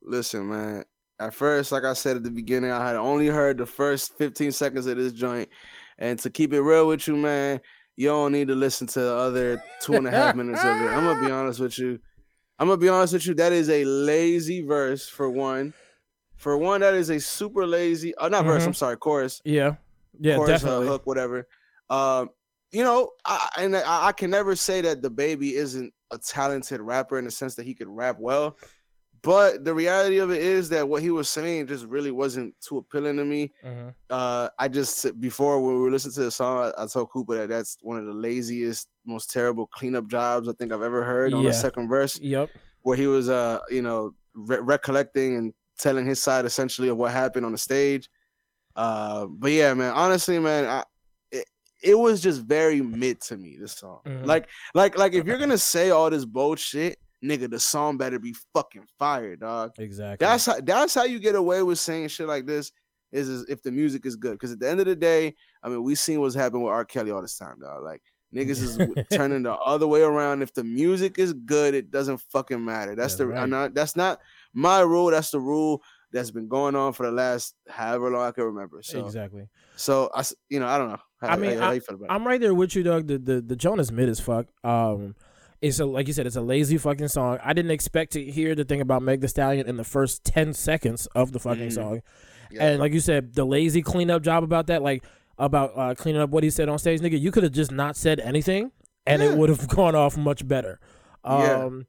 Listen, 0.02 0.50
man. 0.50 0.84
At 1.20 1.34
first, 1.34 1.72
like 1.72 1.84
I 1.86 1.94
said 1.94 2.18
at 2.18 2.24
the 2.24 2.30
beginning, 2.32 2.72
I 2.72 2.86
had 2.86 2.96
only 2.96 3.28
heard 3.28 3.58
the 3.58 3.66
first 3.66 4.18
15 4.18 4.52
seconds 4.52 4.86
of 4.86 4.98
this 4.98 5.14
joint. 5.14 5.50
And 5.98 6.20
to 6.20 6.30
keep 6.30 6.54
it 6.54 6.62
real 6.62 6.88
with 6.88 7.08
you, 7.08 7.16
man, 7.16 7.62
you 7.96 8.10
don't 8.10 8.34
need 8.34 8.50
to 8.50 8.56
listen 8.56 8.86
to 8.88 9.00
the 9.00 9.16
other 9.16 9.64
two 9.82 9.94
and 9.94 10.06
a 10.08 10.12
half 10.12 10.36
minutes 10.36 10.60
of 10.62 10.82
it. 10.82 10.90
I'm 10.90 11.06
gonna 11.06 11.26
be 11.26 11.32
honest 11.32 11.62
with 11.62 11.80
you. 11.80 12.00
I'm 12.60 12.68
gonna 12.68 12.78
be 12.78 12.90
honest 12.90 13.14
with 13.14 13.26
you. 13.26 13.34
That 13.34 13.54
is 13.54 13.70
a 13.70 13.86
lazy 13.86 14.62
verse 14.62 15.08
for 15.08 15.30
one. 15.30 15.74
For 16.36 16.58
one, 16.58 16.82
that 16.82 16.94
is 16.94 17.10
a 17.10 17.20
super 17.20 17.66
lazy. 17.66 18.14
Oh, 18.18 18.28
not 18.28 18.44
verse. 18.44 18.64
Mhm. 18.64 18.68
I'm 18.68 18.74
sorry, 18.74 18.98
chorus. 18.98 19.42
Yeah. 19.46 19.76
Yeah, 20.20 20.36
chorus, 20.36 20.50
uh, 20.50 20.54
definitely. 20.54 20.88
hook, 20.88 21.02
whatever. 21.08 21.48
Um, 21.90 22.30
you 22.76 22.84
know, 22.84 23.12
I, 23.24 23.48
and 23.58 23.76
I, 23.76 24.08
I 24.08 24.12
can 24.12 24.30
never 24.30 24.54
say 24.56 24.82
that 24.82 25.02
DaBaby 25.02 25.54
isn't 25.54 25.94
a 26.12 26.18
talented 26.18 26.82
rapper 26.82 27.18
in 27.18 27.24
the 27.26 27.32
sense 27.32 27.56
that 27.56 27.66
he 27.66 27.74
could 27.74 27.88
rap 27.88 28.18
well. 28.20 28.58
But 29.22 29.64
the 29.64 29.74
reality 29.74 30.18
of 30.18 30.30
it 30.30 30.42
is 30.42 30.68
that 30.70 30.88
what 30.88 31.02
he 31.02 31.10
was 31.10 31.30
saying 31.30 31.68
just 31.68 31.86
really 31.86 32.12
wasn't 32.12 32.54
too 32.60 32.78
appealing 32.80 33.16
to 33.18 33.26
me. 33.26 33.54
Mhm. 33.66 33.94
Uh, 34.10 34.50
I 34.60 34.68
just 34.68 35.20
before 35.20 35.60
when 35.64 35.76
we 35.76 35.82
were 35.82 35.90
listening 35.90 36.14
to 36.16 36.24
the 36.26 36.32
song, 36.32 36.72
I, 36.78 36.84
I 36.84 36.86
told 36.86 37.10
Cooper 37.12 37.36
that 37.38 37.50
that's 37.50 37.78
one 37.82 37.98
of 37.98 38.06
the 38.06 38.14
laziest, 38.14 38.88
most 39.06 39.32
terrible 39.32 39.68
cleanup 39.68 40.08
jobs 40.08 40.48
I 40.50 40.54
think 40.54 40.72
I've 40.74 40.84
ever 40.84 41.04
heard 41.04 41.34
on 41.34 41.42
Yeah. 41.44 41.50
the 41.52 41.56
second 41.56 41.88
verse, 41.88 42.20
Yep. 42.20 42.50
where 42.82 42.98
he 42.98 43.08
was, 43.08 43.30
uh, 43.30 43.60
you 43.72 43.82
know, 43.82 44.14
re- 44.36 44.60
recollecting 44.60 45.38
and 45.38 45.54
telling 45.80 46.06
his 46.06 46.22
side 46.22 46.44
essentially 46.46 46.90
of 46.90 46.98
what 46.98 47.12
happened 47.12 47.46
on 47.48 47.52
the 47.54 47.58
stage. 47.58 48.10
Uh, 48.76 49.26
but 49.28 49.52
yeah, 49.52 49.74
man, 49.74 49.94
honestly, 49.94 50.38
man, 50.38 50.66
I, 50.66 50.84
it, 51.86 51.96
was 51.96 52.22
just 52.22 52.42
very 52.42 52.82
mid 52.82 53.22
to 53.22 53.38
me. 53.38 53.58
This 53.60 53.74
song, 53.74 54.00
Mhm. 54.06 54.26
like, 54.26 54.50
like, 54.74 54.98
like, 54.98 55.14
if 55.14 55.26
you're 55.26 55.38
gonna 55.38 55.58
say 55.58 55.90
all 55.92 56.10
this 56.10 56.26
bullshit, 56.26 56.98
nigga, 57.24 57.50
the 57.50 57.60
song 57.60 57.98
better 57.98 58.20
be 58.20 58.36
fucking 58.54 58.86
fire, 59.00 59.36
dog. 59.36 59.72
Exactly. 59.78 60.26
That's 60.26 60.46
how 60.46 60.60
that's 60.62 60.94
how 60.94 61.04
you 61.06 61.20
get 61.20 61.36
away 61.36 61.64
with 61.64 61.80
saying 61.80 62.10
shit 62.10 62.28
like 62.28 62.46
this. 62.46 62.72
Is, 63.12 63.30
is 63.30 63.46
if 63.48 63.62
the 63.62 63.72
music 63.72 64.06
is 64.06 64.18
good. 64.18 64.34
Because 64.34 64.52
at 64.52 64.60
the 64.60 64.70
end 64.70 64.82
of 64.82 64.88
the 64.88 64.96
day, 64.96 65.36
I 65.64 65.70
mean, 65.70 65.84
we 65.84 65.96
seen 65.96 66.20
what's 66.20 66.36
happened 66.36 66.64
with 66.64 66.74
R. 66.74 66.84
Kelly 66.84 67.12
all 67.12 67.22
this 67.22 67.38
time, 67.38 67.60
dog. 67.62 67.82
Like 67.84 68.02
niggas 68.34 68.62
is 68.62 68.78
turning 69.12 69.44
the 69.44 69.54
other 69.54 69.88
way 69.88 70.02
around. 70.02 70.42
If 70.42 70.54
the 70.54 70.66
music 70.66 71.18
is 71.18 71.32
good, 71.32 71.74
it 71.76 71.92
doesn't 71.92 72.20
fucking 72.34 72.64
matter. 72.64 72.94
That's 72.94 73.14
That's 73.14 73.20
the 73.20 73.28
right. 73.28 73.42
I'm 73.44 73.50
not, 73.50 73.74
that's 73.74 73.96
not 73.96 74.20
my 74.54 74.82
rule. 74.82 75.12
That's 75.12 75.32
the 75.32 75.40
rule 75.40 75.82
that's 76.12 76.32
been 76.32 76.48
going 76.50 76.76
on 76.76 76.92
for 76.94 77.06
the 77.06 77.12
last 77.12 77.56
however 77.70 78.10
long 78.10 78.24
I 78.28 78.32
can 78.32 78.44
remember. 78.46 78.82
So 78.82 79.06
exactly. 79.06 79.48
so 79.78 80.10
I, 80.14 80.24
you 80.50 80.60
know 80.60 80.68
I 80.68 80.78
don't 80.78 80.90
know. 80.90 81.00
How, 81.28 81.34
I 81.34 81.38
mean, 81.38 81.58
how, 81.58 81.66
how 81.66 81.72
you 81.72 81.82
feel 81.82 81.96
about 81.96 82.06
it? 82.06 82.12
I'm 82.14 82.26
right 82.26 82.40
there 82.40 82.54
with 82.54 82.76
you, 82.76 82.84
Doug. 82.84 83.08
The 83.08 83.18
the 83.18 83.42
the 83.42 83.56
Jonas 83.56 83.92
mid 83.92 84.10
as 84.10 84.20
fuck. 84.20 84.48
Um, 84.64 85.16
it's 85.62 85.80
a 85.80 85.86
like 85.86 86.08
you 86.08 86.14
said, 86.14 86.28
it's 86.28 86.36
a 86.36 86.42
lazy 86.42 86.78
fucking 86.78 87.08
song. 87.08 87.40
I 87.44 87.54
didn't 87.54 87.72
expect 87.72 88.14
to 88.14 88.24
hear 88.24 88.56
the 88.56 88.66
thing 88.66 88.82
about 88.82 89.02
Meg 89.02 89.22
Thee 89.22 89.28
Stallion 89.28 89.68
in 89.68 89.78
the 89.78 89.84
first 89.84 90.24
ten 90.24 90.54
seconds 90.54 91.08
of 91.16 91.32
the 91.32 91.40
fucking 91.40 91.70
Mhm. 91.70 91.74
song, 91.74 92.02
Yeah. 92.52 92.68
and 92.68 92.80
like 92.80 92.94
you 92.94 93.00
said, 93.00 93.34
the 93.34 93.46
lazy 93.46 93.82
cleanup 93.82 94.22
job 94.22 94.44
about 94.44 94.68
that, 94.68 94.82
like 94.82 95.04
about 95.38 95.72
uh, 95.78 95.96
cleaning 95.96 96.22
up 96.22 96.30
what 96.30 96.44
he 96.44 96.50
said 96.50 96.70
on 96.70 96.78
stage, 96.80 97.00
nigga. 97.02 97.20
You 97.20 97.32
could 97.32 97.44
have 97.44 97.52
just 97.54 97.72
not 97.72 97.96
said 97.96 98.20
anything, 98.20 98.72
and 99.08 99.22
Yeah. 99.22 99.32
it 99.32 99.38
would 99.38 99.50
have 99.50 99.68
gone 99.70 99.96
off 99.96 100.18
much 100.18 100.48
better. 100.48 100.80
Yeah. 101.26 101.64
Um, 101.64 101.88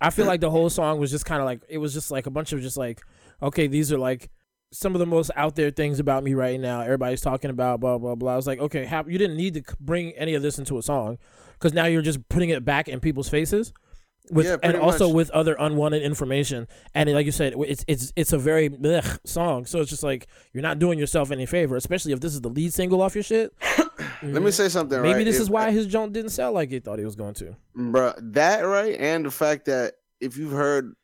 I 0.00 0.10
feel 0.10 0.26
like 0.32 0.40
the 0.40 0.50
whole 0.50 0.68
song 0.68 0.98
was 0.98 1.10
just 1.10 1.24
kind 1.24 1.40
of 1.40 1.46
like 1.46 1.60
it 1.68 1.78
was 1.78 1.94
just 1.94 2.10
like 2.10 2.26
a 2.26 2.30
bunch 2.30 2.52
of 2.52 2.60
just 2.60 2.76
like, 2.76 3.00
okay, 3.42 3.66
these 3.68 3.92
are 3.92 3.98
like 3.98 4.28
some 4.74 4.94
of 4.94 4.98
the 4.98 5.06
most 5.06 5.30
out 5.36 5.54
there 5.56 5.70
things 5.70 6.00
about 6.00 6.24
me 6.24 6.34
right 6.34 6.58
now. 6.60 6.80
Everybody's 6.80 7.20
talking 7.20 7.50
about 7.50 7.80
blah 7.80 7.98
blah 7.98 8.14
blah. 8.14 8.32
I 8.32 8.36
was 8.36 8.46
like, 8.46 8.58
okay, 8.58 8.84
have, 8.84 9.10
you 9.10 9.18
didn't 9.18 9.36
need 9.36 9.54
to 9.54 9.62
bring 9.80 10.12
any 10.12 10.34
of 10.34 10.42
this 10.42 10.58
into 10.58 10.76
a 10.78 10.82
song 10.82 11.18
because 11.54 11.72
now 11.72 11.86
you're 11.86 12.02
just 12.02 12.28
putting 12.28 12.50
it 12.50 12.64
back 12.64 12.88
in 12.88 13.00
people's 13.00 13.28
faces. 13.28 13.72
With, 14.30 14.46
Yeah, 14.46 14.52
and 14.54 14.60
pretty 14.62 14.78
also 14.78 15.08
much. 15.08 15.16
with 15.16 15.30
other 15.32 15.54
unwanted 15.58 16.02
information, 16.02 16.66
and 16.94 17.12
like 17.12 17.26
you 17.26 17.32
said, 17.32 17.52
it's 17.58 17.84
it's 17.86 18.10
it's 18.16 18.32
a 18.32 18.38
very 18.38 18.70
blech 18.70 19.18
song. 19.26 19.66
So 19.66 19.80
it's 19.82 19.90
just 19.90 20.02
like 20.02 20.26
you're 20.54 20.62
not 20.62 20.78
doing 20.78 20.98
yourself 20.98 21.30
any 21.30 21.44
favor, 21.44 21.76
especially 21.76 22.12
if 22.12 22.20
this 22.20 22.32
is 22.32 22.40
the 22.40 22.48
lead 22.48 22.72
single 22.72 23.02
off 23.02 23.14
your 23.14 23.22
shit. 23.22 23.52
Let 24.22 24.42
me 24.42 24.50
say 24.50 24.70
something. 24.70 25.02
Maybe 25.02 25.16
right? 25.16 25.24
this 25.26 25.36
If- 25.36 25.42
is 25.42 25.50
why 25.50 25.70
his 25.72 25.86
joint 25.86 26.14
didn't 26.14 26.30
sell 26.30 26.52
like 26.52 26.70
he 26.70 26.78
thought 26.80 26.98
he 26.98 27.04
was 27.04 27.16
going 27.16 27.34
to. 27.34 27.54
Bruh, 27.76 28.14
that 28.32 28.62
right, 28.62 28.98
and 28.98 29.26
the 29.26 29.30
fact 29.30 29.66
that 29.66 29.96
if 30.22 30.38
you've 30.38 30.52
heard 30.52 30.94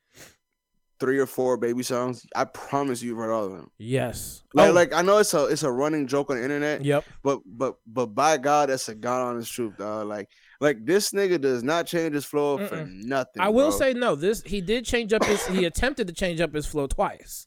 three 1.01 1.19
or 1.19 1.27
four 1.27 1.57
baby 1.57 1.83
songs, 1.83 2.25
I 2.37 2.45
promise 2.45 3.03
you've 3.03 3.17
heard 3.17 3.33
all 3.33 3.45
of 3.47 3.53
them. 3.53 3.71
Yes. 3.79 4.43
Like, 4.55 4.69
Oh, 4.71 4.73
like 4.73 4.93
I 4.93 5.03
know 5.03 5.19
it's 5.19 5.33
a 5.35 5.47
it's 5.47 5.63
a 5.63 5.71
running 5.73 6.07
joke 6.07 6.31
on 6.31 6.37
the 6.37 6.43
internet, 6.43 6.85
Yep. 6.85 7.05
but 7.25 7.41
but 7.47 7.75
but 7.87 8.07
by 8.07 8.37
God, 8.37 8.69
that's 8.69 8.89
a 8.89 8.95
God 8.95 9.23
honest 9.29 9.51
truth, 9.53 9.77
dog. 9.79 10.07
Like 10.07 10.29
like 10.61 10.85
this 10.85 11.11
nigga 11.13 11.41
does 11.41 11.63
not 11.63 11.87
change 11.87 12.15
his 12.15 12.25
flow 12.27 12.59
for 12.59 12.77
Mm-mm. 12.77 13.05
nothing. 13.05 13.41
I 13.41 13.49
will 13.49 13.71
bro. 13.71 13.79
say 13.79 13.95
no. 13.95 14.15
This 14.15 14.43
he 14.43 14.61
did 14.61 14.85
change 14.85 15.13
up 15.13 15.25
his. 15.25 15.47
he 15.47 15.65
attempted 15.65 16.07
to 16.09 16.13
change 16.13 16.41
up 16.41 16.55
his 16.55 16.67
flow 16.67 16.87
twice, 16.87 17.47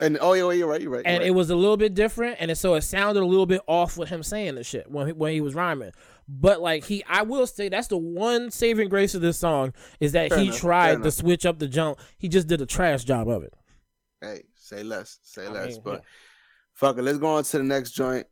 and 0.00 0.18
oh 0.20 0.32
yeah, 0.32 0.50
you're 0.52 0.68
right, 0.68 0.80
you're 0.80 0.90
right. 0.90 1.02
and 1.06 1.22
you're 1.22 1.28
it 1.32 1.34
was 1.34 1.50
a 1.50 1.56
little 1.56 1.76
bit 1.76 1.94
different, 1.94 2.36
and 2.40 2.56
so 2.56 2.74
it 2.74 2.82
sounded 2.82 3.22
a 3.22 3.26
little 3.26 3.46
bit 3.46 3.60
off 3.66 3.96
with 3.96 4.08
him 4.08 4.22
saying 4.22 4.56
the 4.56 4.64
shit 4.64 4.90
when 4.90 5.06
he, 5.08 5.12
when 5.12 5.32
he 5.32 5.40
was 5.40 5.54
rhyming. 5.54 5.92
But 6.28 6.60
like 6.60 6.84
he, 6.84 7.04
I 7.08 7.22
will 7.22 7.46
say 7.46 7.68
that's 7.68 7.88
the 7.88 7.96
one 7.98 8.50
saving 8.50 8.88
grace 8.88 9.14
of 9.14 9.20
this 9.20 9.38
song 9.38 9.72
is 10.00 10.12
that 10.12 10.30
Fair 10.30 10.38
he 10.38 10.46
enough, 10.46 10.58
tried 10.58 11.02
to 11.02 11.10
switch 11.10 11.44
up 11.46 11.58
the 11.58 11.68
jump. 11.68 11.98
He 12.18 12.28
just 12.28 12.46
did 12.48 12.60
a 12.60 12.66
trash 12.66 13.04
job 13.04 13.28
of 13.28 13.42
it. 13.42 13.54
Hey, 14.20 14.42
say 14.54 14.82
less, 14.82 15.18
say 15.22 15.46
I 15.46 15.50
less. 15.50 15.72
mean, 15.74 15.82
but 15.84 16.02
fuck 16.72 16.96
it, 16.98 17.02
let's 17.02 17.18
go 17.18 17.28
on 17.36 17.44
to 17.44 17.58
the 17.58 17.64
next 17.64 17.92
joint, 17.92 18.26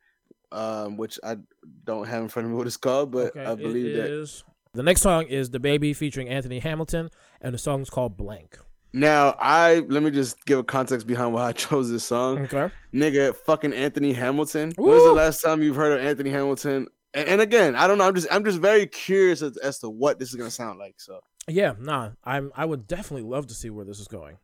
um, 0.50 0.96
which 0.96 1.18
I 1.22 1.36
don't 1.84 2.06
have 2.08 2.22
in 2.22 2.28
front 2.28 2.46
of 2.46 2.52
me 2.52 2.56
what 2.58 2.66
it's 2.66 2.76
called, 2.78 3.10
but 3.12 3.36
Okay, 3.36 3.44
I 3.44 3.54
believe 3.54 3.94
that 3.96 4.10
is- 4.10 4.42
The 4.74 4.82
next 4.82 5.02
song 5.02 5.26
is 5.26 5.50
"DaBaby" 5.50 5.94
featuring 5.94 6.28
Anthony 6.30 6.58
Hamilton, 6.60 7.10
and 7.42 7.52
the 7.54 7.58
song 7.58 7.82
is 7.82 7.90
called 7.90 8.16
"Blank." 8.16 8.58
Now, 8.92 9.34
I 9.38 9.80
let 9.88 10.02
me 10.02 10.10
just 10.10 10.44
give 10.44 10.58
a 10.58 10.64
context 10.64 11.06
behind 11.06 11.32
why 11.32 11.48
I 11.48 11.52
chose 11.66 11.90
this 11.90 12.04
song. 12.04 12.40
Okay. 12.40 12.70
Nigga, 12.94 13.34
fucking 13.34 13.72
Anthony 13.72 14.12
Hamilton. 14.12 14.72
When 14.76 14.88
was 14.94 15.04
the 15.04 15.12
last 15.12 15.40
time 15.40 15.62
you've 15.62 15.76
heard 15.76 15.98
of 15.98 16.04
Anthony 16.04 16.30
Hamilton 16.30 16.88
And, 17.14 17.28
and 17.28 17.40
again, 17.40 17.74
I 17.74 17.86
don't 17.86 17.98
know. 17.98 18.06
I'm 18.06 18.14
just 18.14 18.28
I'm 18.30 18.44
just 18.44 18.58
very 18.58 18.86
curious 18.86 19.40
as, 19.42 19.56
as 19.58 19.78
to 19.78 19.88
what 19.88 20.18
this 20.18 20.28
is 20.30 20.34
gonna 20.34 20.50
sound 20.50 20.78
like. 20.78 20.94
So 20.98 21.20
Yeah, 21.48 21.72
nah. 21.78 22.10
I'm. 22.24 22.52
I 22.54 22.64
would 22.66 22.86
definitely 22.86 23.28
love 23.28 23.46
to 23.48 23.54
see 23.54 23.70
where 23.70 23.84
this 23.86 23.98
is 23.98 24.08
going. 24.08 24.36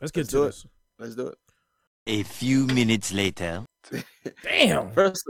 Let's 0.00 0.10
get 0.12 0.22
Let's 0.22 0.30
to 0.30 0.36
do 0.36 0.42
it. 0.44 0.64
let's 0.98 1.14
do 1.14 1.26
it. 1.28 1.38
A 2.08 2.22
few 2.24 2.66
minutes 2.66 3.12
later. 3.12 3.64
Damn. 4.42 4.90
First, 4.92 5.22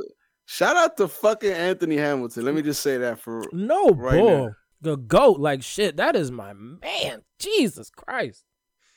shout 0.47 0.77
out 0.77 0.97
to 0.97 1.09
fucking 1.09 1.53
Anthony 1.53 1.97
Hamilton. 1.97 2.45
Let 2.45 2.55
me 2.55 2.63
just 2.63 2.83
say 2.83 2.97
that 2.99 3.21
for 3.21 3.45
No 3.53 3.91
Right 3.91 4.19
bull. 4.19 4.47
now. 4.47 4.51
The 4.80 4.97
goat, 4.97 5.40
like 5.40 5.62
shit. 5.62 5.97
That 5.97 6.16
is 6.16 6.30
my 6.30 6.52
man. 6.52 7.23
Jesus 7.38 7.90
Christ. 7.90 8.45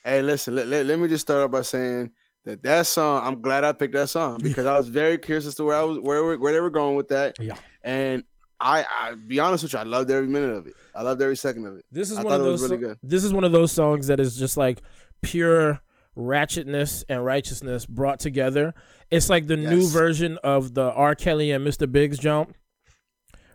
Hey, 0.04 0.22
listen, 0.22 0.54
let, 0.54 0.66
let, 0.66 0.86
let 0.86 0.98
me 0.98 1.08
just 1.08 1.22
start 1.22 1.42
off 1.42 1.50
by 1.50 1.62
saying 1.62 2.10
that 2.44 2.62
that 2.62 2.86
song, 2.86 3.26
I'm 3.26 3.40
glad 3.42 3.64
I 3.64 3.72
picked 3.72 3.94
that 3.94 4.08
song 4.08 4.38
because 4.42 4.66
I 4.66 4.76
was 4.76 4.88
very 4.88 5.18
curious 5.18 5.46
as 5.46 5.54
to 5.56 5.64
where 5.64 5.76
I 5.76 5.82
was 5.82 5.98
where 5.98 6.38
where 6.38 6.52
they 6.52 6.60
were 6.60 6.70
going 6.70 6.96
with 6.96 7.08
that. 7.08 7.36
Yeah. 7.38 7.56
And 7.82 8.24
I 8.58 8.84
I 8.84 9.14
be 9.14 9.40
honest 9.40 9.62
with 9.64 9.72
you, 9.74 9.78
I 9.78 9.82
loved 9.84 10.10
every 10.10 10.28
minute 10.28 10.50
of 10.50 10.66
it. 10.66 10.74
I 10.94 11.02
loved 11.02 11.20
every 11.22 11.36
second 11.36 11.66
of 11.66 11.76
it. 11.76 11.84
This 11.90 12.10
is 12.10 12.18
I 12.18 12.22
one 12.22 12.32
of 12.34 12.40
thought 12.40 12.46
it 12.46 12.50
was 12.50 12.60
those. 12.62 12.70
really 12.70 12.82
so- 12.82 12.88
good. 12.88 12.98
This 13.02 13.24
is 13.24 13.32
one 13.32 13.44
of 13.44 13.52
those 13.52 13.72
songs 13.72 14.06
that 14.06 14.20
is 14.20 14.36
just 14.36 14.56
like 14.56 14.80
pure 15.22 15.80
ratchetness 16.16 17.04
and 17.08 17.24
righteousness 17.24 17.86
brought 17.86 18.20
together. 18.20 18.74
It's 19.10 19.28
like 19.30 19.46
the 19.46 19.56
new 19.56 19.88
version 19.88 20.38
of 20.44 20.74
the 20.74 20.92
R. 20.92 21.14
Kelly 21.14 21.50
and 21.52 21.66
Mr. 21.66 21.90
Biggs 21.90 22.18
jump 22.18 22.54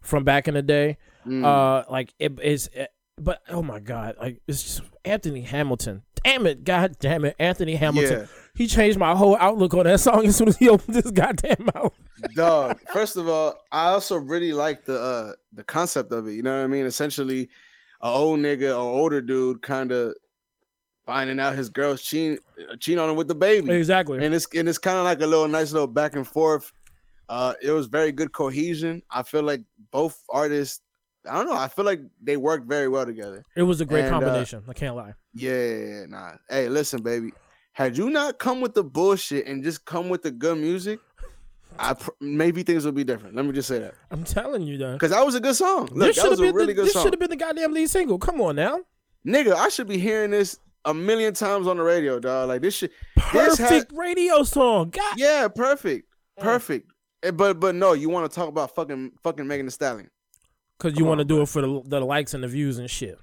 from 0.02 0.24
back 0.24 0.48
in 0.48 0.54
the 0.54 0.62
day. 0.62 0.98
Mm. 1.26 1.44
Uh, 1.44 1.86
like 1.90 2.14
it 2.20 2.40
is, 2.42 2.70
but 3.18 3.42
oh 3.50 3.62
my 3.62 3.80
god, 3.80 4.16
like 4.20 4.42
it's 4.48 4.64
just 4.64 4.82
Anthony 5.04 5.42
Hamilton. 5.42 6.04
Damn 6.24 6.48
it, 6.48 6.64
god 6.64 6.98
damn 7.00 7.26
it, 7.26 7.36
Anthony 7.40 7.76
Hamilton. 7.76 8.22
Yeah. 8.22 8.26
He 8.56 8.68
changed 8.68 8.98
my 8.98 9.16
whole 9.16 9.36
outlook 9.38 9.74
on 9.74 9.84
that 9.84 10.00
song 10.00 10.26
as 10.26 10.36
soon 10.36 10.48
as 10.48 10.58
he 10.58 10.70
opened 10.70 10.96
this 10.96 11.12
goddamn 11.12 11.70
mouth. 11.74 11.94
Dog. 12.36 12.80
First 12.94 13.18
of 13.18 13.28
all, 13.28 13.56
I 13.72 13.88
also 13.88 14.18
really 14.18 14.54
like 14.54 14.86
the 14.86 15.00
uh 15.00 15.34
the 15.54 15.64
concept 15.64 16.12
of 16.12 16.28
it. 16.28 16.34
You 16.34 16.44
know 16.44 16.58
what 16.58 16.64
I 16.64 16.68
mean? 16.68 16.86
Essentially, 16.86 17.50
a 18.02 18.08
old 18.08 18.40
nigga 18.40 18.70
or 18.70 19.00
older 19.00 19.22
dude 19.22 19.62
kind 19.62 19.92
of 19.92 20.16
finding 21.06 21.40
out 21.40 21.56
his 21.56 21.70
girl's 21.70 22.02
cheating 22.02 22.40
cheating 22.80 23.00
on 23.00 23.10
him 23.10 23.16
with 23.16 23.28
the 23.28 23.36
baby. 23.36 23.72
Exactly. 23.72 24.24
and 24.24 24.34
it's 24.34 24.48
and 24.56 24.68
it's 24.68 24.78
kind 24.78 24.98
of 24.98 25.04
like 25.04 25.22
a 25.22 25.28
little 25.28 25.48
nice 25.48 25.72
little 25.72 25.88
back 25.88 26.16
and 26.16 26.28
forth. 26.28 26.72
Uh, 27.28 27.54
it 27.62 27.72
was 27.72 27.88
very 27.88 28.12
good 28.12 28.32
cohesion. 28.32 29.02
I 29.10 29.24
feel 29.24 29.44
like 29.44 29.62
both 29.92 30.22
artists. 30.30 30.82
I 31.30 31.36
don't 31.38 31.48
know. 31.48 31.56
I 31.56 31.68
feel 31.68 31.86
like 31.86 32.02
they 32.22 32.38
worked 32.38 32.68
very 32.68 32.88
well 32.88 33.06
together. 33.06 33.44
It 33.56 33.64
was 33.64 33.82
a 33.82 33.86
great 33.86 34.06
and, 34.06 34.16
uh, 34.16 34.20
combination. 34.20 34.64
I 34.68 34.74
can't 34.74 34.96
lie. 34.96 35.14
Yeah, 35.34 36.06
nah. 36.08 36.34
Hey, 36.50 36.70
listen, 36.70 37.02
baby. 37.02 37.32
Had 37.74 37.98
you 37.98 38.10
not 38.10 38.40
come 38.40 38.62
with 38.62 38.74
the 38.74 38.84
bullshit 38.84 39.48
and 39.48 39.64
just 39.64 39.84
come 39.86 40.08
with 40.10 40.22
the 40.24 40.32
good 40.32 40.58
music, 40.58 41.00
I 41.80 41.94
pr- 41.94 42.12
maybe 42.22 42.64
things 42.64 42.86
would 42.86 42.96
be 42.96 43.04
different. 43.04 43.36
Let 43.36 43.46
me 43.46 43.52
just 43.52 43.68
say 43.68 43.80
that 43.80 43.96
I'm 44.12 44.24
telling 44.24 44.62
you, 44.62 44.78
though. 44.78 44.94
because 44.94 45.12
that 45.12 45.26
was 45.26 45.36
a 45.36 45.40
good 45.42 45.56
song. 45.56 45.90
Look, 45.92 46.08
this 46.16 46.22
that 46.24 46.30
was 46.30 46.40
a 46.40 46.44
really 46.54 46.68
the, 46.68 46.74
good 46.76 46.86
this 46.86 46.94
song. 46.94 47.04
should 47.04 47.14
have 47.14 47.20
been 47.20 47.30
the 47.30 47.36
goddamn 47.36 47.74
lead 47.74 47.90
single. 47.90 48.18
Come 48.18 48.40
on 48.42 48.56
now. 48.56 48.80
Nigga, 49.28 49.54
I 49.54 49.70
should 49.70 49.88
be 49.88 49.98
hearing 49.98 50.32
this 50.32 50.58
a 50.86 50.94
million 50.94 51.34
times 51.34 51.68
on 51.68 51.78
the 51.78 51.84
radio, 51.84 52.20
dog. 52.20 52.48
Like 52.48 52.62
this 52.62 52.76
shit. 52.76 52.92
This 53.16 53.58
Perfect 53.58 53.92
had- 53.92 53.98
radio 53.98 54.44
song. 54.44 54.92
God. 54.92 55.16
Yeah, 55.18 55.48
perfect, 55.50 56.08
Mm. 56.40 56.44
perfect. 56.44 56.92
Eh, 57.24 57.32
But 57.32 57.60
but 57.60 57.76
no, 57.76 57.94
you 57.94 58.08
want 58.10 58.32
to 58.32 58.34
talk 58.34 58.48
about 58.48 58.74
fucking 58.76 59.14
fucking 59.24 59.46
Megan 59.48 59.66
Thee 59.66 59.72
Stallion, 59.72 60.10
Because 60.78 60.98
you 61.00 61.06
want 61.06 61.20
to 61.20 61.26
do 61.26 61.42
it 61.42 61.48
for 61.50 61.62
the, 61.62 61.82
the 61.86 62.00
likes 62.02 62.34
and 62.34 62.44
the 62.44 62.48
views 62.48 62.78
and 62.78 62.90
shit. 62.90 63.18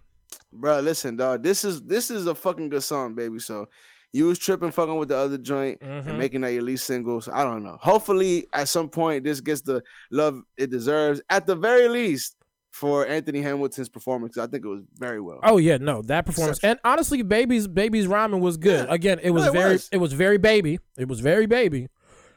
bro. 0.53 0.81
Listen, 0.81 1.17
dog. 1.17 1.43
This 1.43 1.65
is 1.65 1.83
this 1.83 2.11
is 2.11 2.27
a 2.27 2.35
fucking 2.35 2.69
good 2.71 2.83
song, 2.83 3.15
baby. 3.15 3.39
So 3.39 3.69
you 4.13 4.27
was 4.27 4.39
tripping, 4.39 4.71
fucking 4.71 4.97
with 4.97 5.09
the 5.09 5.17
other 5.17 5.39
joint 5.39 5.81
Mhm. 5.81 6.07
and 6.07 6.19
making 6.19 6.43
that 6.43 6.53
your 6.53 6.63
lead 6.63 6.81
singles. 6.81 7.29
I 7.33 7.45
don't 7.45 7.63
know. 7.65 7.79
Hopefully, 7.81 8.47
at 8.53 8.69
some 8.69 8.89
point, 8.89 9.25
this 9.25 9.41
gets 9.41 9.63
the 9.63 9.83
love 10.11 10.43
it 10.57 10.71
deserves. 10.71 11.21
At 11.31 11.47
the 11.47 11.57
very 11.57 11.89
least, 11.89 12.37
for 12.71 13.07
Anthony 13.07 13.43
Hamilton's 13.43 13.91
performance, 13.91 14.39
I 14.39 14.47
think 14.47 14.65
it 14.65 14.69
was 14.69 14.83
very 14.99 15.21
well. 15.21 15.41
Oh 15.43 15.59
yeah, 15.59 15.77
no, 15.77 16.01
that 16.03 16.25
performance. 16.27 16.59
And 16.63 16.79
honestly, 16.85 17.23
baby's 17.23 17.69
baby's 17.69 18.07
rhyming 18.07 18.41
was 18.41 18.57
good. 18.57 18.87
Yeah. 18.87 18.95
Again, 18.95 19.19
it 19.23 19.31
was 19.31 19.45
No, 19.45 19.51
it 19.51 19.53
very 19.53 19.73
was. 19.75 19.89
it 19.93 19.99
was 19.99 20.13
very 20.15 20.39
baby. 20.39 20.79
It 20.97 21.07
was 21.09 21.21
very 21.21 21.47
baby. 21.47 21.89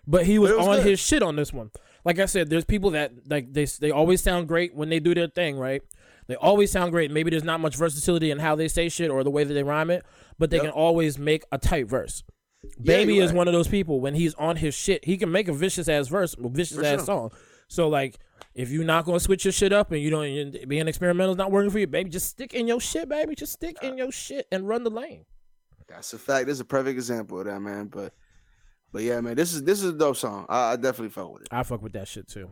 But 0.08 0.26
he 0.26 0.38
was, 0.38 0.52
was 0.52 0.68
on 0.68 0.76
good. 0.78 0.86
his 0.86 1.00
shit 1.00 1.24
on 1.24 1.36
this 1.38 1.52
one. 1.54 1.72
Like 2.06 2.20
I 2.20 2.26
said, 2.26 2.50
there's 2.50 2.66
people 2.66 2.92
that 2.92 3.12
like 3.30 3.52
they 3.52 3.66
they 3.66 3.92
always 3.92 4.22
sound 4.22 4.48
great 4.48 4.74
when 4.76 4.90
they 4.90 5.00
do 5.00 5.14
their 5.16 5.28
thing, 5.28 5.58
right? 5.58 5.82
They 6.28 6.36
always 6.36 6.72
sound 6.72 6.92
great. 6.92 7.12
Maybe 7.12 7.30
there's 7.32 7.44
not 7.44 7.60
much 7.60 7.76
versatility 7.76 8.32
in 8.32 8.40
how 8.40 8.56
they 8.56 8.68
say 8.68 8.90
shit 8.90 9.12
or 9.12 9.24
the 9.24 9.30
way 9.32 9.44
that 9.44 9.54
they 9.54 9.64
rhyme 9.64 9.90
it, 9.92 10.04
but 10.40 10.50
they 10.50 10.58
Yep. 10.58 10.66
can 10.66 10.72
always 10.74 11.20
make 11.20 11.44
a 11.52 11.58
tight 11.58 11.88
verse. 11.88 12.24
Yeah, 12.64 12.70
Baby 12.98 13.20
is 13.20 13.30
right. 13.32 13.38
one 13.38 13.48
of 13.48 13.54
those 13.54 13.68
people 13.68 14.00
when 14.02 14.16
he's 14.16 14.34
on 14.36 14.56
his 14.56 14.74
shit, 14.74 15.06
he 15.06 15.18
can 15.18 15.32
make 15.32 15.48
a 15.48 15.54
vicious 15.54 15.88
ass 15.88 16.08
verse, 16.08 16.36
a 16.44 16.50
vicious 16.50 16.78
For 16.78 16.84
ass 16.86 17.00
sure. 17.00 17.06
song. 17.06 17.32
So 17.68 17.90
like, 17.90 18.18
if 18.56 18.70
you're 18.70 18.84
not 18.86 19.06
gonna 19.06 19.20
switch 19.20 19.46
your 19.46 19.52
shit 19.52 19.72
up 19.74 19.92
and 19.92 20.02
you 20.02 20.10
don't 20.10 20.68
being 20.68 20.88
experimental 20.88 21.34
is 21.34 21.38
not 21.38 21.52
working 21.52 21.70
for 21.72 21.80
you, 21.80 21.88
baby, 21.88 22.10
just 22.10 22.30
stick 22.30 22.54
in 22.54 22.68
your 22.68 22.80
shit, 22.82 23.08
baby. 23.10 23.36
Just 23.36 23.54
stick 23.54 23.78
in 23.84 23.98
your 23.98 24.12
shit 24.12 24.48
and 24.52 24.68
run 24.68 24.84
the 24.84 24.90
lane. 24.90 25.26
That's 25.88 26.12
a 26.14 26.18
fact. 26.18 26.48
This 26.48 26.56
is 26.56 26.60
a 26.62 26.66
perfect 26.66 26.96
example 26.96 27.40
of 27.40 27.46
that, 27.46 27.60
man. 27.60 27.86
But 27.88 28.14
but 28.92 29.04
yeah, 29.04 29.22
man, 29.22 29.36
this 29.36 29.54
is 29.54 29.64
this 29.64 29.84
is 29.84 29.92
a 29.92 29.94
dope 29.94 30.18
song. 30.18 30.46
I, 30.50 30.74
I 30.74 30.76
definitely 30.76 31.10
felt 31.10 31.34
with 31.34 31.44
it. 31.44 31.48
I 31.52 31.64
fuck 31.64 31.82
with 31.82 31.94
that 31.94 32.08
shit 32.08 32.28
too. 32.28 32.52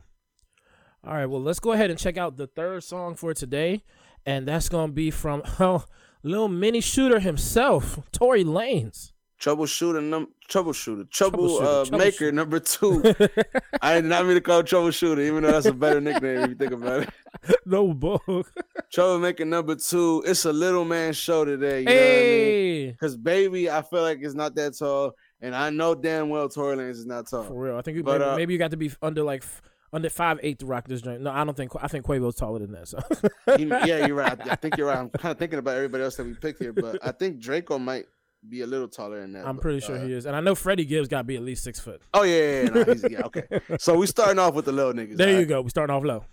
All 1.05 1.13
right, 1.13 1.25
well, 1.25 1.41
let's 1.41 1.59
go 1.59 1.73
ahead 1.73 1.89
and 1.89 1.99
check 1.99 2.17
out 2.17 2.37
the 2.37 2.47
third 2.47 2.83
song 2.83 3.15
for 3.15 3.33
today, 3.33 3.83
and 4.25 4.47
that's 4.47 4.69
gonna 4.69 4.91
be 4.91 5.11
from 5.11 5.43
oh, 5.59 5.85
little 6.23 6.47
mini 6.47 6.81
shooter 6.81 7.19
himself, 7.19 7.99
Tory 8.11 8.43
Lanez. 8.43 9.11
Troubleshooter, 9.43 10.01
num- 10.01 10.29
troubleshooter, 10.49 11.09
trouble 11.11 11.59
Troubleshooter, 11.59 11.93
uh, 11.93 11.97
maker 11.97 12.31
number 12.31 12.61
two. 12.61 13.03
I 13.81 13.95
did 13.95 14.05
not 14.05 14.25
mean 14.25 14.35
to 14.35 14.41
call 14.41 14.59
it 14.59 14.67
troubleshooter, 14.67 15.19
even 15.19 15.43
though 15.43 15.51
that's 15.51 15.65
a 15.65 15.73
better 15.73 15.99
nickname 15.99 16.37
if 16.37 16.49
you 16.51 16.55
think 16.55 16.71
about 16.71 17.01
it. 17.03 17.09
no 17.65 17.93
book. 17.93 18.49
Troublemaker 18.89 19.43
number 19.43 19.75
two. 19.75 20.23
It's 20.25 20.45
a 20.45 20.53
little 20.53 20.85
man 20.85 21.11
show 21.11 21.43
today. 21.43 21.79
You 21.79 21.85
know 21.85 21.91
what 21.91 22.01
I 22.01 22.21
mean? 22.21 22.91
Because 22.91 23.17
baby, 23.17 23.69
I 23.69 23.81
feel 23.81 24.01
like 24.01 24.19
it's 24.21 24.33
not 24.33 24.55
that 24.55 24.77
tall, 24.77 25.11
and 25.43 25.56
I 25.56 25.69
know 25.69 25.93
damn 25.93 26.29
well 26.29 26.49
Tory 26.49 26.77
Lanez 26.77 26.91
is 26.91 27.06
not 27.06 27.27
tall. 27.29 27.43
for 27.43 27.53
real. 27.53 27.77
I 27.77 27.82
think 27.82 28.03
But, 28.03 28.19
maybe, 28.19 28.23
uh, 28.32 28.36
maybe 28.38 28.53
you 28.53 28.60
got 28.60 28.71
to 28.71 28.77
be 28.77 28.91
under 29.01 29.21
like 29.23 29.43
under 29.91 30.10
five 30.10 30.39
eight 30.41 30.58
to 30.60 30.65
rock 30.65 30.88
this 30.88 31.01
joint. 31.01 31.21
No, 31.21 31.29
I 31.32 31.43
don't 31.43 31.56
think. 31.56 31.71
I 31.79 31.88
think 31.88 32.06
Quavo's 32.06 32.36
taller 32.36 32.60
than 32.60 32.71
that. 32.71 32.88
So 32.88 32.99
He- 33.58 33.65
yeah, 33.65 34.08
you're 34.08 34.15
right. 34.15 34.39
I, 34.47 34.53
I 34.53 34.56
think 34.56 34.77
you're 34.77 34.88
right. 34.88 34.97
I'm 34.97 35.10
kind 35.10 35.32
of 35.32 35.38
thinking 35.38 35.60
about 35.60 35.75
everybody 35.75 36.03
else 36.03 36.15
that 36.15 36.25
we 36.25 36.34
picked 36.34 36.60
here, 36.60 36.73
but 36.73 36.97
I 37.06 37.12
think 37.12 37.39
Drakeo 37.39 37.79
might 37.79 38.06
be 38.49 38.62
a 38.62 38.67
little 38.67 38.88
taller 38.88 39.21
than 39.21 39.34
that. 39.34 39.45
I'm 39.45 39.56
but, 39.58 39.62
pretty 39.62 39.79
sure 39.82 39.97
uh, 39.97 40.06
he 40.06 40.13
is, 40.13 40.25
and 40.25 40.36
I 40.36 40.39
know 40.39 40.56
Freddie 40.56 40.86
Gibbs 40.86 41.08
got 41.08 41.19
to 41.19 41.23
be 41.23 41.36
at 41.36 41.43
least 41.43 41.63
six 41.63 41.79
foot. 41.79 42.01
Oh 42.13 42.23
yeah, 42.23 42.34
yeah, 42.34 42.62
yeah, 42.62 42.69
no, 42.69 43.10
yeah, 43.10 43.21
Okay, 43.25 43.43
so 43.79 43.95
we 43.95 44.08
starting 44.08 44.39
off 44.39 44.53
with 44.53 44.65
the 44.65 44.71
little 44.71 44.93
niggas. 44.93 45.17
There 45.17 45.39
you 45.39 45.45
go. 45.45 45.62
We 45.62 45.69
starting 45.69 45.95
off 45.95 46.03
low. 46.03 46.25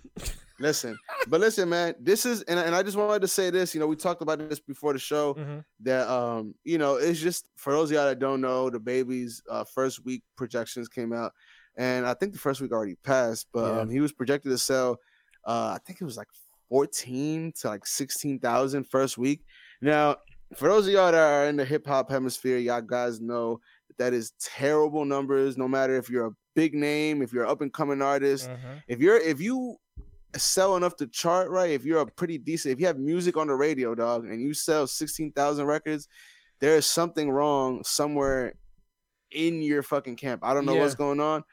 Listen, 0.60 0.96
but 1.28 1.40
listen, 1.40 1.68
man. 1.70 1.94
This 1.98 2.26
is, 2.26 2.42
and, 2.42 2.58
and 2.58 2.74
I 2.74 2.82
just 2.82 2.96
wanted 2.96 3.22
to 3.22 3.28
say 3.28 3.48
this. 3.48 3.74
You 3.74 3.80
know, 3.80 3.86
we 3.86 3.96
talked 3.96 4.20
about 4.20 4.38
this 4.46 4.60
before 4.60 4.92
the 4.92 4.98
show. 4.98 5.34
Mhm. 5.34 5.64
That 5.80 6.06
um, 6.08 6.54
you 6.64 6.76
know, 6.76 6.96
it's 6.96 7.18
just 7.18 7.48
for 7.56 7.72
those 7.72 7.90
of 7.90 7.94
y'all 7.94 8.04
that 8.06 8.18
don't 8.18 8.40
know, 8.42 8.70
DaBaby's 8.70 9.42
uh, 9.48 9.64
first 9.64 10.04
week 10.04 10.22
projections 10.36 10.88
came 10.88 11.12
out, 11.14 11.32
and 11.76 12.06
I 12.06 12.12
think 12.14 12.32
the 12.34 12.38
first 12.38 12.60
week 12.60 12.72
already 12.72 12.96
passed. 13.02 13.46
But 13.52 13.74
Yeah. 13.74 13.80
um, 13.80 13.90
he 13.90 14.00
was 14.00 14.12
projected 14.12 14.52
to 14.52 14.58
sell, 14.58 14.98
uh, 15.46 15.72
I 15.74 15.78
think 15.86 16.00
it 16.00 16.04
was 16.04 16.18
like 16.18 16.28
fourteen 16.68 17.52
to 17.60 17.68
like 17.68 17.86
sixteen 17.86 18.38
thousand 18.38 18.84
first 18.84 19.16
week. 19.16 19.42
Now, 19.80 20.16
for 20.56 20.68
those 20.68 20.86
of 20.86 20.92
y'all 20.92 21.10
that 21.10 21.14
are 21.18 21.46
in 21.46 21.56
the 21.56 21.64
hip 21.64 21.86
hop 21.86 22.10
hemisphere, 22.10 22.58
y'all 22.58 22.82
guys 22.82 23.18
know 23.20 23.60
that 23.88 23.96
that 23.98 24.12
is 24.12 24.32
terrible 24.38 25.06
numbers. 25.06 25.56
No 25.56 25.66
matter 25.68 25.96
if 25.96 26.10
you're 26.10 26.26
a 26.26 26.32
big 26.54 26.74
name, 26.74 27.22
if 27.22 27.32
you're 27.32 27.44
an 27.44 27.50
up 27.50 27.62
and 27.62 27.72
coming 27.72 28.02
artist, 28.02 28.50
Mhm. 28.50 28.82
if 28.88 29.00
you're 29.00 29.16
if 29.16 29.40
you 29.40 29.76
sell 30.36 30.76
enough 30.76 30.96
to 30.96 31.06
chart 31.06 31.50
right, 31.50 31.70
if 31.70 31.84
you're 31.84 32.00
a 32.00 32.06
pretty 32.06 32.38
decent, 32.38 32.72
if 32.72 32.80
you 32.80 32.86
have 32.86 32.98
music 32.98 33.36
on 33.36 33.48
the 33.48 33.54
radio, 33.54 33.94
dog, 33.94 34.24
and 34.26 34.40
you 34.40 34.54
sell 34.54 34.86
sixteen 34.86 35.32
thousand 35.32 35.66
records, 35.66 36.08
there 36.60 36.76
is 36.76 36.86
something 36.86 37.30
wrong 37.30 37.82
somewhere 37.84 38.54
in 39.30 39.62
your 39.62 39.82
fucking 39.82 40.16
camp. 40.16 40.42
I 40.44 40.54
don't 40.54 40.66
know 40.66 40.74
what's 40.76 40.94
going 40.94 41.20
on. 41.20 41.44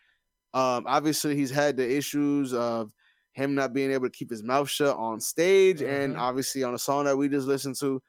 Um, 0.54 0.86
obviously 0.88 1.36
he's 1.36 1.52
had 1.52 1.78
the 1.78 1.98
issues 1.98 2.54
of 2.54 2.92
him 3.34 3.54
not 3.54 3.74
being 3.74 3.92
able 3.92 4.08
to 4.08 4.18
keep 4.18 4.30
his 4.32 4.42
mouth 4.44 4.70
shut 4.70 4.96
on 4.98 5.20
stage, 5.20 5.82
and 5.82 6.16
Mhm. 6.16 6.20
obviously 6.20 6.64
on 6.64 6.74
a 6.74 6.80
song 6.80 7.06
that 7.06 7.18
we 7.18 7.30
just 7.30 7.48
listened 7.48 7.76
to. 7.80 8.02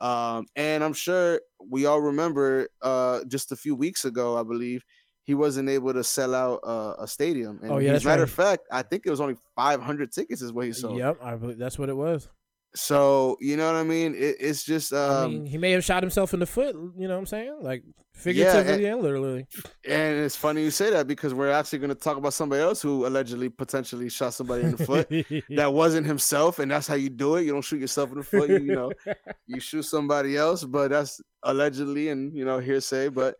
Um, 0.00 0.46
and 0.56 0.84
I'm 0.84 0.92
sure 0.92 1.40
we 1.70 1.86
all 1.86 2.00
remember 2.00 2.68
uh 2.82 3.24
just 3.24 3.52
a 3.52 3.56
few 3.56 3.74
weeks 3.74 4.04
ago, 4.04 4.36
I 4.38 4.42
believe, 4.42 4.84
he 5.24 5.34
wasn't 5.34 5.68
able 5.68 5.92
to 5.92 6.04
sell 6.04 6.34
out 6.34 6.60
uh, 6.64 6.94
a 6.98 7.08
stadium. 7.08 7.58
And 7.62 7.72
Oh, 7.72 7.78
yeah, 7.78 7.92
as 7.92 8.04
a 8.04 8.08
matter 8.08 8.22
right. 8.22 8.28
of 8.28 8.34
fact, 8.34 8.62
I 8.70 8.82
think 8.82 9.04
it 9.06 9.10
was 9.10 9.20
only 9.20 9.36
500 9.56 10.12
tickets 10.12 10.42
is 10.42 10.52
what 10.52 10.66
he 10.66 10.72
sold. 10.72 10.98
Yep, 10.98 11.18
I 11.22 11.34
believe 11.36 11.58
that's 11.58 11.78
what 11.78 11.88
it 11.88 11.96
was. 11.96 12.28
So 12.76 13.36
you 13.40 13.56
know 13.56 13.66
what 13.72 13.78
I 13.78 13.84
mean? 13.84 14.14
It, 14.16 14.36
it's 14.40 14.64
just 14.64 14.92
um, 14.92 15.24
I 15.24 15.28
mean, 15.28 15.46
he 15.46 15.58
may 15.58 15.70
have 15.70 15.84
shot 15.84 16.02
himself 16.02 16.34
in 16.34 16.40
the 16.40 16.46
foot. 16.46 16.74
You 16.74 17.06
know 17.06 17.14
what 17.14 17.20
I'm 17.20 17.26
saying? 17.26 17.58
Like 17.60 17.84
figuratively 18.14 18.86
and 18.86 19.00
literally. 19.00 19.46
and 19.88 20.18
it's 20.18 20.34
funny 20.34 20.62
you 20.62 20.72
say 20.72 20.90
that 20.90 21.06
because 21.06 21.34
we're 21.34 21.50
actually 21.52 21.78
going 21.78 21.90
to 21.90 21.94
talk 21.94 22.16
about 22.16 22.32
somebody 22.34 22.62
else 22.62 22.82
who 22.82 23.06
allegedly 23.06 23.48
potentially 23.48 24.08
shot 24.08 24.34
somebody 24.34 24.64
in 24.64 24.72
the 24.72 24.84
foot. 24.84 25.08
that 25.56 25.72
wasn't 25.72 26.04
himself, 26.04 26.58
and 26.58 26.68
that's 26.68 26.88
how 26.88 26.96
you 26.96 27.10
do 27.10 27.36
it. 27.36 27.44
You 27.44 27.52
don't 27.52 27.62
shoot 27.62 27.80
yourself 27.80 28.10
in 28.10 28.18
the 28.18 28.24
foot. 28.24 28.50
You, 28.50 28.58
you 28.58 28.74
know, 28.74 28.92
you 29.46 29.60
shoot 29.60 29.84
somebody 29.84 30.36
else, 30.36 30.64
but 30.64 30.90
that's 30.90 31.20
allegedly 31.44 32.08
and 32.08 32.36
you 32.36 32.44
know 32.44 32.58
hearsay. 32.58 33.08
But 33.08 33.36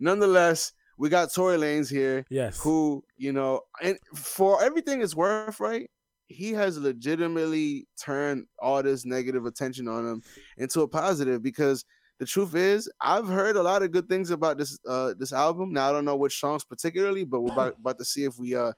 nonetheless, 0.00 0.72
we 1.02 1.08
got 1.08 1.34
Tory 1.34 1.56
Lanez 1.58 1.90
here, 1.90 2.24
Yes. 2.30 2.60
who 2.62 3.02
you 3.16 3.32
know, 3.32 3.62
and 3.82 3.98
for 4.14 4.62
everything 4.62 5.02
it's 5.02 5.16
worth, 5.16 5.58
right? 5.58 5.90
He 6.28 6.52
has 6.52 6.78
legitimately 6.78 7.88
turned 8.00 8.46
all 8.60 8.80
this 8.84 9.04
negative 9.04 9.44
attention 9.44 9.88
on 9.88 10.06
him 10.06 10.22
into 10.56 10.82
a 10.82 10.88
positive 10.88 11.42
because 11.42 11.84
the 12.20 12.24
truth 12.24 12.54
is, 12.54 12.88
I've 13.00 13.26
heard 13.26 13.56
a 13.56 13.62
lot 13.64 13.82
of 13.82 13.90
good 13.90 14.08
things 14.08 14.30
about 14.30 14.58
this 14.58 14.78
uh 14.88 15.14
this 15.18 15.32
album. 15.32 15.72
Now 15.72 15.88
I 15.88 15.92
don't 15.92 16.04
know 16.04 16.14
which 16.14 16.38
songs 16.38 16.64
particularly, 16.64 17.24
but 17.24 17.40
we're 17.40 17.52
about, 17.52 17.74
about 17.80 17.98
to 17.98 18.04
see 18.04 18.22
if 18.22 18.38
we 18.38 18.54
uh 18.54 18.72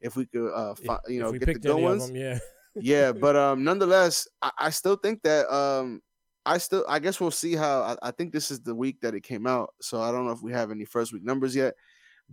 if 0.00 0.16
we 0.16 0.26
could 0.26 0.52
uh 0.52 0.74
fi- 0.74 0.98
you 1.06 1.20
know 1.20 1.30
get 1.30 1.46
the 1.46 1.60
good 1.60 1.80
ones 1.80 2.08
them, 2.08 2.16
yeah. 2.16 2.38
yeah, 2.74 3.12
but 3.24 3.36
um, 3.36 3.62
nonetheless, 3.62 4.26
I, 4.42 4.50
I 4.58 4.70
still 4.70 4.96
think 4.96 5.22
that 5.22 5.46
um, 5.54 6.02
I 6.48 6.58
still, 6.58 6.84
I 6.88 6.98
guess 6.98 7.20
we'll 7.20 7.30
see 7.30 7.54
how. 7.54 7.82
I, 7.82 8.08
I 8.08 8.10
think 8.10 8.32
this 8.32 8.50
is 8.50 8.60
the 8.60 8.74
week 8.74 9.00
that 9.02 9.14
it 9.14 9.22
came 9.22 9.46
out, 9.46 9.74
so 9.80 10.00
I 10.00 10.10
don't 10.10 10.24
know 10.26 10.32
if 10.32 10.42
we 10.42 10.52
have 10.52 10.70
any 10.70 10.84
first 10.84 11.12
week 11.12 11.22
numbers 11.24 11.54
yet. 11.54 11.74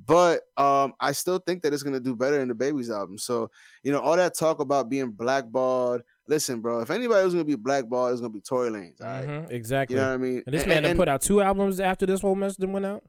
But 0.05 0.41
um, 0.57 0.93
I 0.99 1.13
still 1.13 1.37
think 1.39 1.63
that 1.63 1.73
it's 1.73 1.83
gonna 1.83 1.99
do 2.01 2.15
better 2.15 2.39
in 2.41 2.49
DaBaby's 2.49 2.89
album. 2.91 3.17
So 3.17 3.49
you 3.83 3.91
know, 3.91 3.99
all 3.99 4.17
that 4.17 4.37
talk 4.37 4.59
about 4.59 4.89
being 4.89 5.11
blackballed. 5.11 6.01
Listen, 6.27 6.59
bro, 6.59 6.79
if 6.81 6.89
anybody 6.91 7.23
was 7.23 7.33
gonna 7.33 7.45
be 7.45 7.55
blackballed, 7.55 8.11
it's 8.11 8.19
gonna 8.21 8.33
be 8.33 8.41
Tory 8.41 8.69
Lanez. 8.71 8.99
All 9.01 9.07
right, 9.07 9.27
Mhm, 9.27 9.51
Exactly. 9.51 9.95
you 9.95 10.01
know 10.01 10.07
what 10.09 10.13
I 10.15 10.17
mean? 10.17 10.43
and 10.45 10.53
this 10.53 10.63
And- 10.63 10.69
man 10.69 10.85
and- 10.85 10.97
put 10.99 11.07
out 11.07 11.21
two 11.21 11.41
albums 11.41 11.79
after 11.79 12.05
this 12.05 12.19
whole 12.21 12.35
mess 12.35 12.57
that 12.57 12.67
went 12.69 12.85
out. 12.85 13.03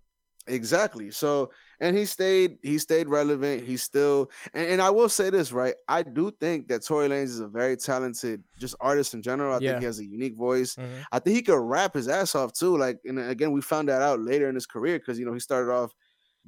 Exactly. 0.46 1.10
So, 1.10 1.50
and 1.80 1.96
he 1.96 2.04
stayed, 2.06 2.58
he 2.62 2.78
stayed 2.78 3.08
relevant. 3.08 3.64
He's 3.64 3.82
still, 3.82 4.30
and, 4.54 4.66
and 4.68 4.82
I 4.82 4.90
will 4.90 5.08
say 5.08 5.30
this, 5.30 5.52
right? 5.52 5.74
I 5.88 6.02
do 6.02 6.30
think 6.40 6.68
that 6.68 6.84
Tory 6.84 7.08
Lanez 7.08 7.24
is 7.24 7.40
a 7.40 7.48
very 7.48 7.76
talented, 7.76 8.42
just 8.58 8.74
artist 8.80 9.14
in 9.14 9.22
general. 9.22 9.52
I 9.54 9.58
Yeah. 9.60 9.70
think 9.72 9.80
he 9.80 9.86
has 9.86 9.98
a 9.98 10.04
unique 10.06 10.36
voice. 10.36 10.76
Mhm. 10.76 11.04
I 11.12 11.18
think 11.18 11.36
he 11.36 11.42
could 11.42 11.58
rap 11.60 11.94
his 11.94 12.08
ass 12.08 12.34
off 12.34 12.52
too. 12.52 12.76
Like, 12.76 12.98
and 13.04 13.18
again, 13.18 13.52
we 13.52 13.60
found 13.60 13.88
that 13.88 14.02
out 14.02 14.20
later 14.20 14.48
in 14.48 14.54
his 14.54 14.66
career 14.66 14.98
because 14.98 15.18
you 15.18 15.26
know 15.26 15.32
he 15.34 15.40
started 15.40 15.70
off 15.72 15.92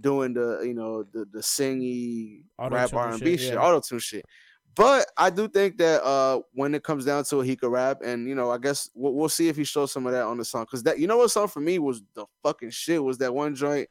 doing 0.00 0.32
the, 0.34 0.60
you 0.64 0.74
know, 0.74 1.02
the 1.12 1.24
the 1.32 1.40
singy 1.40 2.44
rap 2.58 2.72
Auto-tune 2.94 2.98
R 2.98 3.08
and 3.12 3.20
B 3.20 3.30
shit, 3.32 3.40
shit, 3.40 3.54
yeah. 3.54 3.60
auto 3.62 3.80
tune 3.80 3.98
shit. 3.98 4.24
But 4.76 5.10
I 5.16 5.30
do 5.30 5.48
think 5.48 5.76
that 5.78 6.04
uh 6.04 6.40
when 6.52 6.72
it 6.74 6.84
comes 6.84 7.04
down 7.04 7.24
to 7.24 7.40
it, 7.40 7.46
he 7.46 7.56
could 7.56 7.72
rap, 7.72 7.98
and 8.04 8.28
you 8.28 8.36
know, 8.36 8.50
I 8.52 8.58
guess 8.58 8.88
we'll, 8.94 9.12
we'll 9.12 9.28
see 9.28 9.48
if 9.48 9.56
he 9.56 9.64
shows 9.64 9.90
some 9.90 10.06
of 10.06 10.12
that 10.12 10.22
on 10.24 10.38
the 10.38 10.44
song. 10.44 10.66
Cause 10.70 10.84
that, 10.84 11.00
you 11.00 11.08
know, 11.08 11.16
what 11.16 11.32
song 11.32 11.48
for 11.48 11.58
me 11.60 11.80
was 11.80 12.00
the 12.14 12.24
fucking 12.44 12.70
shit 12.70 13.02
was 13.02 13.18
that 13.18 13.34
one 13.34 13.56
joint 13.56 13.88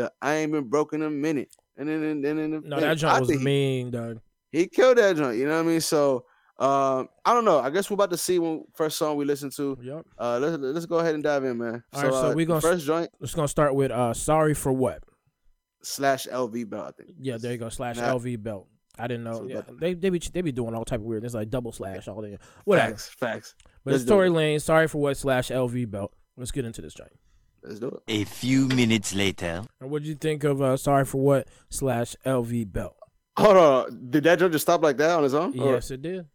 that 0.00 0.12
I 0.20 0.34
ain't 0.36 0.52
been 0.52 0.68
broken 0.68 1.02
a 1.02 1.10
minute, 1.10 1.54
and 1.76 1.88
then 1.88 2.02
and 2.02 2.24
then 2.24 2.38
and 2.38 2.54
then 2.54 2.62
No, 2.66 2.80
that 2.80 2.94
joint 2.98 3.20
was 3.20 3.28
think 3.28 3.40
he- 3.40 3.44
mean, 3.44 3.90
dog. 3.90 4.20
he 4.52 4.66
killed 4.66 4.98
that 4.98 5.16
joint. 5.16 5.38
You 5.38 5.46
know 5.46 5.54
what 5.56 5.60
I 5.66 5.68
mean? 5.68 5.80
So 5.80 6.24
um, 6.58 7.08
I 7.24 7.32
don't 7.32 7.44
know. 7.46 7.58
I 7.60 7.70
guess 7.70 7.88
we're 7.88 7.94
about 7.94 8.10
to 8.10 8.18
see 8.18 8.38
when 8.38 8.64
first 8.74 8.98
song 8.98 9.16
we 9.16 9.24
listen 9.24 9.48
to. 9.52 9.78
Yep. 9.82 10.06
Uh, 10.18 10.38
let's 10.38 10.58
let's 10.58 10.86
go 10.86 10.98
ahead 10.98 11.14
and 11.14 11.22
dive 11.24 11.44
in, 11.44 11.56
man. 11.58 11.82
All 11.94 12.02
right, 12.02 12.12
so 12.12 12.30
uh, 12.30 12.34
we 12.34 12.44
gonna- 12.44 12.60
first 12.60 12.84
joint 12.84 13.08
It's 13.20 13.34
gonna 13.34 13.48
start 13.48 13.74
with 13.74 13.90
uh 13.90 14.12
sorry 14.12 14.54
for 14.54 14.72
what? 14.72 15.02
slash 15.82 16.26
LV 16.26 16.68
belt. 16.68 16.88
I 16.88 17.02
think. 17.02 17.16
Yeah, 17.20 17.38
there 17.38 17.52
you 17.52 17.58
go. 17.58 17.68
Slash 17.70 17.96
Nah. 17.96 18.14
LV 18.14 18.42
belt. 18.42 18.66
I 18.98 19.06
didn't 19.06 19.24
know. 19.24 19.32
So 19.38 19.44
Yeah, 19.48 19.62
they 19.80 19.94
they 19.94 20.10
be 20.10 20.18
they 20.18 20.42
be 20.42 20.52
doing 20.52 20.74
all 20.74 20.84
type 20.84 21.00
of 21.00 21.06
weird. 21.06 21.24
It's 21.24 21.32
like 21.34 21.48
double 21.48 21.72
slash 21.72 22.06
all 22.08 22.20
day. 22.20 22.36
Whatever. 22.64 22.90
Facts, 22.90 23.08
facts. 23.08 23.54
But 23.84 23.92
Let's 23.92 24.02
it's 24.02 24.10
Tory 24.10 24.26
it. 24.26 24.32
Lane. 24.32 24.60
Sorry 24.60 24.86
for 24.88 24.98
what? 24.98 25.16
Slash 25.16 25.48
LV 25.50 25.90
belt. 25.90 26.12
Let's 26.36 26.50
get 26.50 26.66
into 26.66 26.82
this 26.82 26.92
joint. 26.92 27.12
Let's 27.62 27.78
do 27.80 27.88
it. 27.88 28.02
A 28.08 28.24
few 28.24 28.66
minutes 28.68 29.14
later. 29.14 29.62
What 29.80 30.02
did 30.02 30.08
you 30.08 30.14
think 30.14 30.44
of 30.44 30.60
uh 30.62 30.76
sorry 30.76 31.04
for 31.04 31.20
what? 31.20 31.48
Slash 31.68 32.16
LV 32.24 32.72
belt. 32.72 32.96
Hold 33.38 33.56
on. 33.56 34.10
Did 34.10 34.24
that 34.24 34.38
joint 34.38 34.52
just 34.52 34.64
stop 34.64 34.82
like 34.82 34.96
that 34.98 35.10
on 35.10 35.24
its 35.24 35.34
own? 35.34 35.58
Or- 35.58 35.74
Yes, 35.74 35.90
it 35.90 36.02
did. 36.02 36.26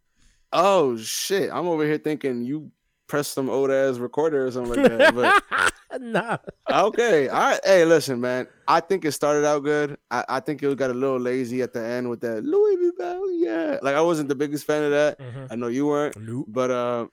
Oh 0.52 0.96
shit! 0.96 1.50
I'm 1.52 1.66
over 1.66 1.84
here 1.84 1.98
thinking 1.98 2.44
you 2.44 2.70
pressed 3.08 3.32
some 3.32 3.50
old 3.50 3.70
ass 3.70 3.98
recorder 3.98 4.46
or 4.46 4.50
something 4.50 4.80
like 4.82 4.98
that. 4.98 5.14
But 5.14 6.00
nah. 6.00 6.38
okay, 6.70 7.28
all 7.28 7.40
right. 7.40 7.60
Hey, 7.64 7.84
listen, 7.84 8.20
man. 8.20 8.46
I 8.66 8.80
think 8.80 9.04
it 9.04 9.12
started 9.12 9.44
out 9.44 9.64
good. 9.64 9.96
I, 10.10 10.24
I 10.28 10.40
think 10.40 10.62
it 10.62 10.76
got 10.78 10.90
a 10.90 10.94
little 10.94 11.18
lazy 11.20 11.62
at 11.62 11.72
the 11.72 11.84
end 11.84 12.08
with 12.08 12.20
that 12.20 12.44
Louis 12.44 12.76
V. 12.76 12.90
Bell. 12.96 13.30
Yeah, 13.32 13.78
like 13.82 13.96
I 13.96 14.00
wasn't 14.00 14.28
the 14.28 14.34
biggest 14.36 14.64
fan 14.64 14.84
of 14.84 14.90
that. 14.92 15.18
Mhm. 15.18 15.48
I 15.50 15.56
know 15.56 15.66
you 15.66 15.86
weren't, 15.86 16.16
Nope. 16.16 16.46
but 16.48 16.70
uh, 16.70 17.06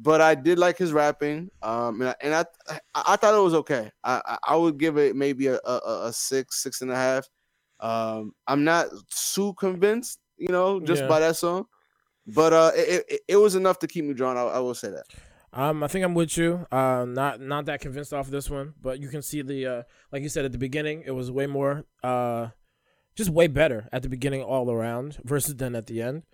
but 0.00 0.20
I 0.20 0.34
did 0.34 0.58
like 0.58 0.78
his 0.78 0.92
rapping. 0.92 1.50
Um, 1.62 2.00
and 2.00 2.10
I 2.10 2.14
and 2.20 2.34
I, 2.34 2.44
I, 2.68 2.80
I 2.94 3.16
thought 3.16 3.34
it 3.34 3.42
was 3.42 3.54
okay. 3.54 3.90
I 4.04 4.20
I, 4.24 4.38
I 4.48 4.56
would 4.56 4.78
give 4.78 4.96
it 4.98 5.16
maybe 5.16 5.46
a, 5.48 5.56
a 5.64 5.80
a- 5.86 6.06
a 6.08 6.12
six, 6.12 6.62
six 6.62 6.80
and 6.82 6.90
a 6.90 6.96
half. 6.96 7.28
Um, 7.80 8.32
I'm 8.46 8.64
not 8.64 8.88
too 9.34 9.54
convinced, 9.54 10.18
you 10.36 10.48
know, 10.48 10.80
just 10.80 11.02
Yeah. 11.02 11.08
by 11.08 11.20
that 11.20 11.36
song. 11.36 11.66
But 12.26 12.52
uh, 12.52 12.72
it, 12.74 13.04
it, 13.08 13.20
it 13.28 13.36
was 13.36 13.54
enough 13.54 13.78
to 13.80 13.86
keep 13.86 14.04
me 14.04 14.12
drawn. 14.14 14.36
I, 14.36 14.42
I 14.42 14.58
will 14.58 14.74
say 14.74 14.90
that. 14.90 15.04
Um, 15.52 15.82
I 15.82 15.88
think 15.88 16.04
I'm 16.04 16.14
with 16.14 16.36
you. 16.36 16.66
Uh, 16.70 17.06
not 17.08 17.40
not 17.40 17.64
that 17.66 17.80
convinced 17.80 18.12
off 18.12 18.28
this 18.28 18.50
one, 18.50 18.74
but 18.82 19.00
you 19.00 19.08
can 19.08 19.22
see 19.22 19.40
the 19.42 19.66
uh, 19.66 19.82
like 20.12 20.22
you 20.22 20.28
said 20.28 20.44
at 20.44 20.52
the 20.52 20.58
beginning, 20.58 21.04
it 21.06 21.12
was 21.12 21.30
way 21.30 21.46
more 21.46 21.84
uh, 22.04 22.48
just 23.16 23.30
way 23.30 23.46
better 23.46 23.88
at 23.90 24.02
the 24.02 24.08
beginning 24.10 24.42
all 24.42 24.70
around 24.70 25.18
versus 25.24 25.54
then 25.56 25.74
at 25.74 25.86
the 25.86 26.02
end. 26.02 26.24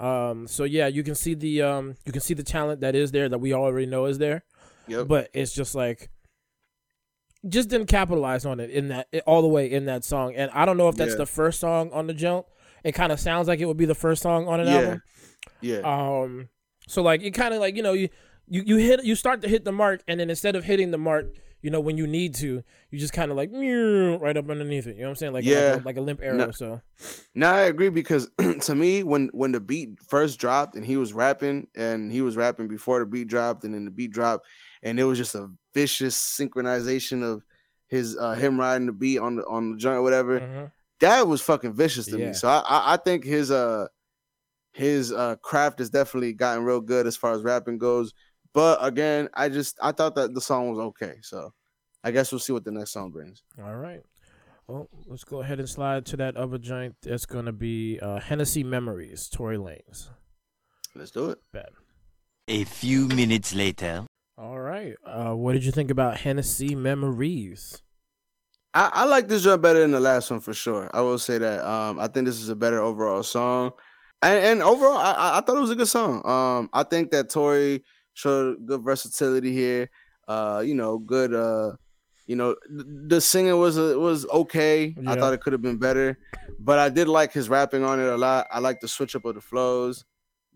Um, 0.00 0.46
so 0.48 0.64
yeah, 0.64 0.86
you 0.88 1.02
can 1.02 1.14
see 1.14 1.34
the 1.34 1.62
um, 1.62 1.94
you 2.04 2.12
can 2.12 2.20
see 2.20 2.34
the 2.34 2.42
talent 2.42 2.80
that 2.80 2.94
is 2.94 3.12
there 3.12 3.28
that 3.28 3.38
we 3.38 3.52
already 3.54 3.86
know 3.86 4.06
is 4.06 4.18
there, 4.18 4.44
Yep. 4.88 5.08
but 5.08 5.30
it's 5.32 5.52
just 5.52 5.74
like 5.74 6.10
just 7.48 7.68
didn't 7.68 7.86
capitalize 7.88 8.46
on 8.46 8.58
it 8.58 8.70
in 8.70 8.88
that 8.88 9.06
all 9.26 9.42
the 9.42 9.48
way 9.48 9.70
in 9.70 9.84
that 9.86 10.02
song. 10.04 10.34
And 10.34 10.50
I 10.52 10.64
don't 10.64 10.76
know 10.76 10.88
if 10.88 10.96
that's 10.96 11.12
Yeah. 11.12 11.18
the 11.18 11.26
first 11.26 11.60
song 11.60 11.90
on 11.92 12.06
the 12.06 12.14
jump. 12.14 12.46
It 12.82 12.92
kind 12.92 13.12
of 13.12 13.20
sounds 13.20 13.48
like 13.48 13.60
it 13.60 13.66
would 13.66 13.76
be 13.76 13.84
the 13.86 13.94
first 13.94 14.22
song 14.22 14.48
on 14.48 14.60
an 14.60 14.66
Yeah. 14.66 14.74
album. 14.74 15.02
yeah. 15.60 15.78
Um, 15.84 16.48
so 16.88 17.02
like 17.02 17.22
it 17.22 17.32
kind 17.32 17.54
of 17.54 17.60
like 17.60 17.76
you 17.76 17.82
know 17.82 17.92
you 17.92 18.08
you 18.48 18.62
you 18.66 18.76
hit 18.76 19.04
you 19.04 19.14
start 19.14 19.42
to 19.42 19.48
hit 19.48 19.64
the 19.64 19.72
mark, 19.72 20.02
and 20.08 20.18
then 20.20 20.28
instead 20.30 20.56
of 20.56 20.64
hitting 20.64 20.90
the 20.90 20.98
mark, 20.98 21.26
you 21.64 21.70
know 21.70 21.80
when 21.80 21.96
you 21.96 22.06
need 22.06 22.34
to, 22.36 22.62
you 22.90 22.98
just 22.98 23.12
kind 23.14 23.30
of 23.30 23.36
like 23.36 23.50
right 23.52 24.36
up 24.36 24.50
underneath 24.50 24.86
it. 24.86 24.96
You 24.96 25.02
know 25.02 25.08
what 25.08 25.10
I'm 25.10 25.16
saying? 25.16 25.32
Like 25.32 25.44
Yeah. 25.44 25.70
like, 25.72 25.80
a, 25.80 25.84
like 25.86 25.96
a 25.96 26.00
limp 26.02 26.20
arrow. 26.22 26.36
No. 26.46 26.50
So 26.52 26.80
No, 27.34 27.50
I 27.50 27.62
agree 27.62 27.88
because 27.88 28.30
to 28.62 28.74
me, 28.74 29.02
when 29.02 29.28
when 29.32 29.52
the 29.52 29.60
beat 29.60 30.00
first 30.02 30.38
dropped 30.38 30.76
and 30.76 30.84
he 30.84 30.96
was 30.96 31.12
rapping 31.12 31.66
and 31.74 32.12
he 32.12 32.20
was 32.20 32.36
rapping 32.36 32.68
before 32.68 33.00
the 33.00 33.06
beat 33.06 33.28
dropped 33.28 33.64
and 33.64 33.74
then 33.74 33.84
the 33.84 33.90
beat 33.90 34.12
dropped 34.12 34.46
and 34.82 35.00
it 35.00 35.04
was 35.04 35.18
just 35.18 35.34
a 35.34 35.50
vicious 35.72 36.16
synchronization 36.16 37.22
of 37.24 37.42
his 37.88 38.16
uh 38.16 38.34
him 38.34 38.58
riding 38.60 38.86
the 38.86 38.92
beat 38.92 39.18
on 39.18 39.36
the 39.36 39.46
on 39.46 39.72
the 39.72 39.78
joint 39.78 39.96
or 39.98 40.02
whatever. 40.02 40.40
mhm. 40.40 40.70
That 41.00 41.26
was 41.26 41.42
fucking 41.42 41.74
vicious 41.74 42.08
to 42.08 42.18
Yeah. 42.18 42.26
me. 42.28 42.32
So 42.34 42.48
I, 42.48 42.58
I 42.60 42.94
I 42.94 42.96
think 42.98 43.24
his 43.24 43.50
uh 43.50 43.86
his 44.72 45.12
uh 45.12 45.36
craft 45.36 45.78
has 45.78 45.90
definitely 45.90 46.32
gotten 46.32 46.64
real 46.64 46.80
good 46.80 47.06
as 47.06 47.16
far 47.16 47.32
as 47.32 47.42
rapping 47.42 47.78
goes. 47.78 48.12
But 48.54 48.78
again, 48.84 49.28
I 49.34 49.48
just 49.50 49.76
I 49.82 49.92
thought 49.92 50.14
that 50.14 50.32
the 50.32 50.40
song 50.40 50.70
was 50.70 50.78
okay. 50.78 51.16
So 51.22 51.52
I 52.02 52.10
guess 52.12 52.30
we'll 52.32 52.38
see 52.38 52.52
what 52.52 52.64
the 52.64 52.70
next 52.72 52.92
song 52.92 53.10
brings. 53.10 53.42
all 53.62 53.76
right. 53.76 54.00
Well, 54.66 54.88
let's 55.06 55.24
go 55.24 55.42
ahead 55.42 55.58
and 55.58 55.68
slide 55.68 56.06
to 56.06 56.16
that 56.18 56.36
other 56.38 56.56
joint. 56.56 56.94
That's 57.02 57.26
gonna 57.26 57.52
be 57.52 57.98
uh, 58.00 58.20
Hennessy 58.20 58.64
Memories, 58.64 59.28
Tory 59.28 59.58
Lanez. 59.58 60.08
Let's 60.94 61.10
do 61.10 61.30
it. 61.30 61.38
Bad. 61.52 61.68
A 62.48 62.64
few 62.64 63.08
minutes 63.08 63.54
later. 63.54 64.06
All 64.38 64.58
right. 64.58 64.94
Uh, 65.04 65.34
what 65.34 65.52
did 65.52 65.64
you 65.64 65.72
think 65.72 65.90
about 65.90 66.16
Hennessy 66.18 66.74
Memories? 66.74 67.82
I, 68.72 68.90
I 68.92 69.04
like 69.04 69.28
this 69.28 69.42
joint 69.44 69.60
better 69.62 69.80
than 69.80 69.90
the 69.92 70.00
last 70.00 70.30
one 70.30 70.40
for 70.40 70.54
sure. 70.54 70.90
I 70.94 71.00
will 71.02 71.18
say 71.18 71.38
that. 71.38 71.64
Um, 71.64 71.98
I 71.98 72.08
think 72.08 72.26
this 72.26 72.40
is 72.40 72.48
a 72.48 72.56
better 72.56 72.80
overall 72.80 73.22
song, 73.22 73.72
and, 74.22 74.44
and 74.44 74.62
overall, 74.62 74.96
I, 74.96 75.12
I- 75.12 75.38
I 75.38 75.40
thought 75.42 75.56
it 75.56 75.60
was 75.60 75.70
a 75.70 75.76
good 75.76 75.88
song. 75.88 76.22
Um, 76.26 76.70
I 76.72 76.82
think 76.84 77.10
that 77.10 77.28
Tory 77.30 77.84
showed 78.14 78.64
good 78.66 78.82
versatility 78.82 79.52
here. 79.52 79.90
Uh, 80.26 80.62
you 80.64 80.74
know, 80.74 80.98
good. 80.98 81.34
Uh, 81.34 81.72
you 82.26 82.36
know, 82.36 82.54
th- 82.68 82.86
the 83.08 83.20
singing 83.20 83.58
was 83.58 83.78
uh, 83.78 83.94
was 83.98 84.24
okay. 84.26 84.94
I 85.06 85.14
thought 85.16 85.34
it 85.34 85.40
could 85.42 85.52
have 85.52 85.60
been 85.62 85.76
better, 85.76 86.18
but 86.58 86.78
I 86.78 86.88
did 86.88 87.06
like 87.08 87.32
his 87.32 87.48
rapping 87.50 87.84
on 87.84 88.00
it 88.00 88.06
a 88.08 88.16
lot. 88.16 88.46
I 88.50 88.60
like 88.60 88.80
the 88.80 88.88
switch 88.88 89.14
up 89.14 89.24
of 89.26 89.34
the 89.34 89.42
flows. 89.42 90.04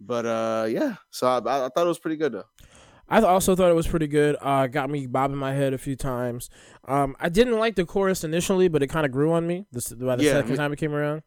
But 0.01 0.25
uh, 0.27 0.67
yeah, 0.71 0.95
so 1.11 1.27
I, 1.27 1.39
I 1.39 1.67
I 1.67 1.69
thought 1.69 1.85
it 1.85 1.89
was 1.89 1.99
pretty 1.99 2.17
good 2.17 2.33
though. 2.33 2.45
I 3.11 3.21
also 3.23 3.57
thought 3.57 3.71
it 3.71 3.75
was 3.75 3.87
pretty 3.87 4.07
good. 4.07 4.37
Uh, 4.41 4.67
got 4.67 4.91
me 4.91 5.07
bobbing 5.07 5.37
my 5.39 5.55
head 5.55 5.73
a 5.73 5.79
few 5.79 5.97
times. 5.97 6.51
Um, 6.87 7.17
I 7.19 7.29
didn't 7.31 7.59
like 7.59 7.75
the 7.75 7.85
chorus 7.87 8.23
initially, 8.23 8.69
but 8.69 8.83
it 8.83 8.89
kind 8.89 9.07
of 9.07 9.13
grew 9.13 9.33
on 9.33 9.47
me 9.47 9.67
this, 9.73 9.93
by 9.93 10.17
the 10.17 10.25
Yeah, 10.25 10.33
second 10.33 10.51
me- 10.53 10.57
time 10.57 10.73
it 10.75 10.77
came 10.77 10.95
around. 10.95 11.23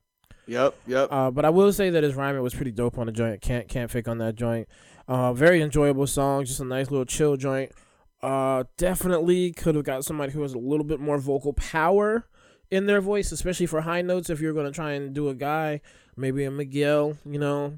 Yep, 0.48 0.76
yep. 0.88 1.08
Uh, 1.12 1.32
but 1.32 1.44
I 1.46 1.50
will 1.50 1.72
say 1.74 1.90
that 1.92 2.04
his 2.04 2.16
rhyming 2.16 2.42
was 2.42 2.54
pretty 2.54 2.72
dope 2.72 2.98
on 2.98 3.06
the 3.08 3.12
joint. 3.12 3.42
Can't 3.42 3.68
can't 3.68 3.90
fake 3.92 4.08
on 4.08 4.18
that 4.20 4.36
joint. 4.36 4.68
Uh, 5.12 5.34
very 5.34 5.62
enjoyable 5.62 6.08
song. 6.08 6.46
Just 6.46 6.62
a 6.62 6.64
nice 6.66 6.90
little 6.90 7.06
chill 7.06 7.36
joint. 7.36 7.74
Uh, 8.22 8.64
definitely 8.78 9.52
could 9.52 9.76
have 9.76 9.84
got 9.84 10.06
somebody 10.06 10.32
who 10.32 10.42
has 10.42 10.54
a 10.54 10.58
little 10.58 10.86
bit 10.86 11.02
more 11.02 11.18
vocal 11.18 11.52
power 11.52 12.28
in 12.70 12.86
their 12.86 13.02
voice, 13.02 13.34
especially 13.34 13.66
for 13.66 13.82
high 13.82 14.02
notes. 14.02 14.30
If 14.30 14.40
you're 14.40 14.54
gonna 14.54 14.72
try 14.72 14.92
and 14.94 15.14
do 15.14 15.28
a 15.28 15.36
guy, 15.36 15.82
maybe 16.16 16.46
a 16.46 16.52
Miguel, 16.52 17.18
you 17.26 17.40
know, 17.40 17.78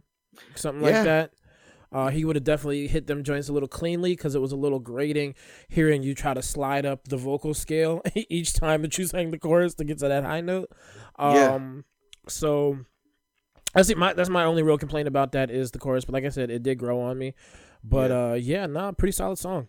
something 0.53 0.83
Yeah. 0.85 0.91
like 0.97 1.03
that. 1.05 1.31
Uh, 1.91 2.09
he 2.09 2.23
would 2.23 2.35
have 2.35 2.43
definitely 2.43 2.87
hit 2.87 3.07
them 3.07 3.23
joints 3.23 3.49
a 3.49 3.53
little 3.53 3.67
cleanly 3.69 4.15
because 4.15 4.35
it 4.35 4.39
was 4.41 4.51
a 4.51 4.55
little 4.55 4.79
grating 4.79 5.33
hearing 5.69 6.03
you 6.03 6.13
try 6.13 6.35
to 6.35 6.41
slide 6.43 6.85
up 6.85 7.07
the 7.07 7.17
vocal 7.17 7.55
scale 7.55 8.01
each 8.29 8.53
time 8.53 8.83
that 8.83 8.95
you 8.99 9.07
sang 9.07 9.31
the 9.31 9.39
chorus 9.39 9.73
to 9.75 9.83
get 9.83 9.97
to 9.99 10.07
that 10.07 10.23
high 10.23 10.41
note. 10.41 10.69
Yeah. 11.19 11.53
Um, 11.55 11.85
so 12.27 12.77
that's 13.73 13.89
it, 13.89 13.97
my 13.97 14.13
that's 14.13 14.29
my 14.29 14.43
only 14.43 14.63
real 14.63 14.77
complaint 14.77 15.07
about 15.07 15.31
that 15.33 15.51
is 15.51 15.71
the 15.71 15.79
chorus. 15.79 16.05
But 16.05 16.13
like 16.13 16.25
I 16.25 16.29
said, 16.29 16.49
it 16.49 16.63
did 16.63 16.77
grow 16.77 17.01
on 17.01 17.17
me. 17.17 17.33
But 17.83 18.11
Yeah. 18.11 18.29
uh, 18.29 18.33
yeah, 18.33 18.65
nah, 18.67 18.91
pretty 18.91 19.11
solid 19.13 19.37
song. 19.37 19.67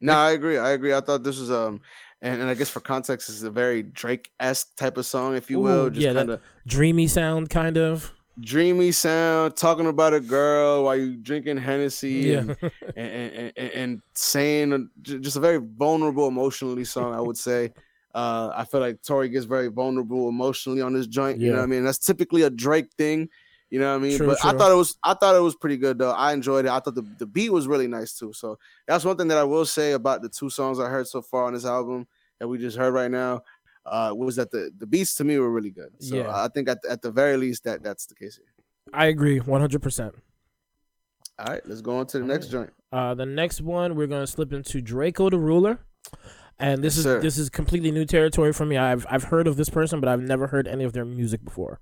No, 0.00 0.12
I 0.14 0.32
agree. 0.32 0.58
I 0.58 0.70
agree. 0.70 0.92
I 0.92 1.00
thought 1.00 1.22
this 1.22 1.38
was 1.38 1.50
um, 1.50 1.80
and, 2.20 2.40
and 2.42 2.50
I 2.50 2.54
guess 2.54 2.68
for 2.70 2.80
context, 2.80 3.28
this 3.28 3.36
is 3.36 3.42
a 3.44 3.50
very 3.50 3.82
Drake 3.82 4.30
esque 4.40 4.74
type 4.76 4.96
of 4.98 5.06
song, 5.06 5.36
if 5.36 5.50
you 5.50 5.60
will. 5.60 5.86
Ooh, 5.86 5.90
Just 5.90 6.02
yeah, 6.04 6.12
that- 6.12 6.20
kind 6.20 6.30
of 6.32 6.40
Dreamy 6.66 7.06
sound, 7.08 7.48
kind 7.50 7.78
of. 7.78 8.12
dreamy 8.40 8.92
sound, 8.92 9.56
talking 9.56 9.86
about 9.86 10.12
a 10.12 10.20
girl 10.20 10.84
while 10.84 10.96
you 10.96 11.16
drinking 11.16 11.56
Hennessy, 11.56 12.10
Yeah. 12.34 12.40
and, 12.40 12.58
and, 12.96 13.52
and, 13.56 13.70
and, 13.72 14.02
saying 14.14 14.90
just 15.02 15.36
a 15.36 15.40
very 15.40 15.58
vulnerable 15.58 16.28
emotionally 16.28 16.84
song. 16.84 17.14
I 17.14 17.20
would 17.20 17.38
say. 17.38 17.72
Uh, 18.16 18.50
I 18.56 18.64
feel 18.64 18.80
like 18.80 19.02
Tory 19.02 19.28
gets 19.28 19.44
very 19.44 19.68
vulnerable 19.68 20.30
emotionally 20.30 20.80
on 20.80 20.94
this 20.94 21.06
joint. 21.06 21.38
You 21.38 21.50
know 21.50 21.58
what 21.58 21.64
I 21.64 21.66
mean? 21.66 21.84
That's 21.84 21.98
typically 21.98 22.42
a 22.42 22.50
Drake 22.50 22.90
thing. 22.96 23.28
You 23.68 23.78
know 23.78 23.90
what 23.90 23.96
I 23.96 24.08
mean? 24.08 24.16
True, 24.16 24.28
but 24.28 24.42
I 24.42 24.56
thought 24.56 24.72
it 24.72 24.76
was 24.76 24.96
I 25.02 25.12
thought 25.12 25.36
it 25.36 25.40
was 25.40 25.54
pretty 25.54 25.76
good 25.76 25.98
though. 25.98 26.12
I 26.12 26.32
enjoyed 26.32 26.64
it. 26.64 26.70
I 26.70 26.80
thought 26.80 26.94
the, 26.94 27.06
the 27.18 27.26
beat 27.26 27.50
was 27.50 27.66
really 27.66 27.88
nice 27.88 28.16
too. 28.16 28.32
So 28.32 28.58
that's 28.86 29.04
one 29.04 29.18
thing 29.18 29.28
that 29.28 29.36
I 29.36 29.44
will 29.44 29.66
say 29.66 29.92
about 29.92 30.22
the 30.22 30.30
two 30.30 30.48
songs 30.48 30.80
I 30.80 30.88
heard 30.88 31.06
so 31.06 31.20
far 31.20 31.44
on 31.44 31.52
this 31.52 31.66
album 31.66 32.06
that 32.38 32.48
we 32.48 32.56
just 32.56 32.78
heard 32.78 32.94
right 32.94 33.10
now. 33.10 33.42
Uh, 33.84 34.14
was 34.16 34.36
that 34.36 34.50
the, 34.50 34.70
the 34.78 34.86
beats 34.86 35.14
to 35.16 35.24
me 35.24 35.38
were 35.38 35.50
really 35.50 35.70
good. 35.70 35.90
So 35.98 36.16
Yeah. 36.16 36.32
I 36.34 36.48
think 36.48 36.70
at, 36.70 36.78
at 36.88 37.02
the 37.02 37.10
very 37.10 37.36
least 37.36 37.64
that 37.64 37.82
that's 37.82 38.06
the 38.06 38.14
case 38.14 38.36
here. 38.36 38.46
I 38.94 39.06
agree, 39.06 39.40
one 39.40 39.60
hundred 39.60 39.82
percent. 39.82 40.14
All 41.38 41.46
right, 41.52 41.60
let's 41.66 41.82
go 41.82 41.98
on 41.98 42.06
to 42.06 42.18
the 42.18 42.24
next 42.24 42.46
joint. 42.48 42.72
Uh, 42.92 43.14
the 43.14 43.26
next 43.26 43.60
one 43.60 43.94
we're 43.94 44.06
gonna 44.06 44.26
slip 44.26 44.54
into 44.54 44.80
Drakeo 44.80 45.30
the 45.30 45.38
Ruler, 45.38 45.80
and 46.58 46.82
this 46.82 46.94
Yes, 46.94 46.98
is 46.98 47.04
sir. 47.04 47.20
this 47.20 47.38
is 47.38 47.50
completely 47.50 47.90
new 47.90 48.04
territory 48.04 48.52
for 48.52 48.64
me. 48.66 48.76
I've 48.76 49.06
I've 49.10 49.24
heard 49.24 49.46
of 49.46 49.56
this 49.56 49.68
person, 49.68 50.00
but 50.00 50.08
I've 50.08 50.22
never 50.22 50.46
heard 50.48 50.66
any 50.68 50.84
of 50.84 50.92
their 50.92 51.04
music 51.04 51.44
before. 51.44 51.80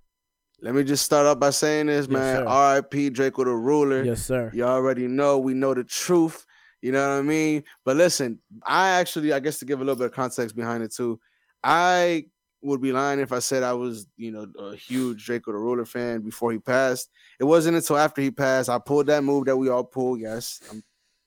Let 0.61 0.75
me 0.75 0.83
just 0.85 1.05
start 1.05 1.27
off 1.27 1.39
by 1.39 1.51
saying 1.51 1.87
this, 1.87 2.07
Yes, 2.07 2.09
man. 2.09 2.47
R.I.P. 2.47 3.11
Drakeo 3.11 3.45
the 3.45 3.51
Ruler. 3.53 4.03
Yes, 4.03 4.23
sir. 4.25 4.51
You 4.55 4.65
already 4.65 5.07
know 5.09 5.39
we 5.39 5.53
know 5.55 5.75
the 5.75 5.85
truth. 5.85 6.47
You 6.81 6.93
know 6.93 7.01
what 7.07 7.19
I 7.19 7.23
mean? 7.23 7.65
But 7.85 7.97
listen, 7.97 8.39
I 8.65 8.91
actually, 8.91 9.33
I 9.33 9.41
guess 9.41 9.59
to 9.59 9.65
give 9.65 9.81
a 9.81 9.85
little 9.85 9.97
bit 9.99 10.07
of 10.07 10.13
context 10.13 10.55
behind 10.57 10.83
it 10.83 10.93
too, 10.95 11.19
I 11.63 12.27
would 12.63 12.81
be 12.81 12.93
lying 12.93 13.21
if 13.21 13.33
I 13.33 13.41
said 13.41 13.63
I 13.63 13.75
was, 13.75 14.07
you 14.17 14.31
know, 14.33 14.47
a 14.59 14.75
huge 14.77 15.27
Drakeo 15.27 15.47
the 15.47 15.53
Ruler 15.55 15.85
fan 15.85 16.21
before 16.23 16.53
he 16.53 16.59
passed. 16.59 17.11
It 17.39 17.45
wasn't 17.45 17.77
until 17.77 17.97
after 17.99 18.23
he 18.23 18.31
passed 18.31 18.69
I 18.71 18.79
pulled 18.79 19.07
that 19.09 19.23
move 19.25 19.45
that 19.47 19.57
we 19.57 19.69
all 19.69 19.85
pull. 19.85 20.17
Yes, 20.19 20.61
I'm, 20.71 20.83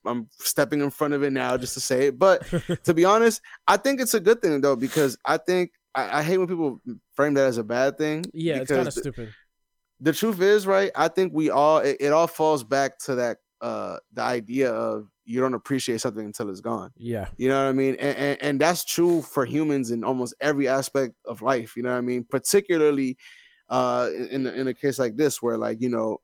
I'm 0.08 0.30
stepping 0.40 0.82
in 0.82 0.90
front 0.90 1.14
of 1.14 1.24
it 1.24 1.32
now 1.32 1.58
just 1.58 1.74
to 1.76 1.80
say 1.80 2.08
it. 2.08 2.18
But 2.20 2.44
to 2.86 2.94
be 2.94 3.06
honest, 3.06 3.42
I 3.68 3.78
think 3.78 4.00
it's 4.02 4.14
a 4.14 4.20
good 4.20 4.42
thing 4.42 4.62
though 4.62 4.76
because 4.76 5.18
I 5.26 5.38
think 5.38 5.72
I, 5.94 6.20
I 6.20 6.24
hate 6.24 6.38
when 6.38 6.48
people 6.48 6.82
frame 7.14 7.34
that 7.36 7.48
as 7.48 7.58
a 7.58 7.64
bad 7.64 7.98
thing. 7.98 8.26
Yeah, 8.34 8.58
it's 8.58 8.70
kind 8.72 8.88
of 8.88 8.94
the- 8.96 9.02
stupid. 9.02 9.34
the 10.00 10.14
truth 10.14 10.40
is 10.42 10.68
right 10.68 10.92
i 10.96 11.08
think 11.08 11.34
we 11.34 11.50
all 11.50 11.80
it, 11.80 11.98
it 12.00 12.14
all 12.14 12.28
falls 12.28 12.64
back 12.64 13.00
to 13.00 13.16
that 13.16 13.38
uh 13.62 13.98
the 14.14 14.22
idea 14.22 14.72
of 14.72 15.08
you 15.26 15.42
don't 15.42 15.56
appreciate 15.56 16.00
something 16.00 16.24
until 16.24 16.52
it's 16.52 16.62
gone 16.62 16.92
Yeah, 16.98 17.30
you 17.38 17.50
know 17.50 17.64
what 17.64 17.70
i 17.70 17.72
mean 17.74 17.96
and, 18.00 18.16
and 18.16 18.38
and 18.44 18.62
that's 18.62 18.86
true 18.86 19.24
for 19.24 19.44
humans 19.46 19.90
in 19.90 20.04
almost 20.04 20.36
every 20.40 20.68
aspect 20.68 21.16
of 21.26 21.42
life 21.42 21.76
you 21.76 21.82
know 21.82 21.90
what 21.92 21.98
i 21.98 22.02
mean 22.02 22.24
particularly 22.30 23.18
uh 23.70 24.10
in 24.30 24.46
in 24.46 24.68
a 24.68 24.74
case 24.76 25.00
like 25.00 25.16
this 25.18 25.42
where 25.42 25.58
like 25.58 25.82
you 25.82 25.90
know 25.90 26.20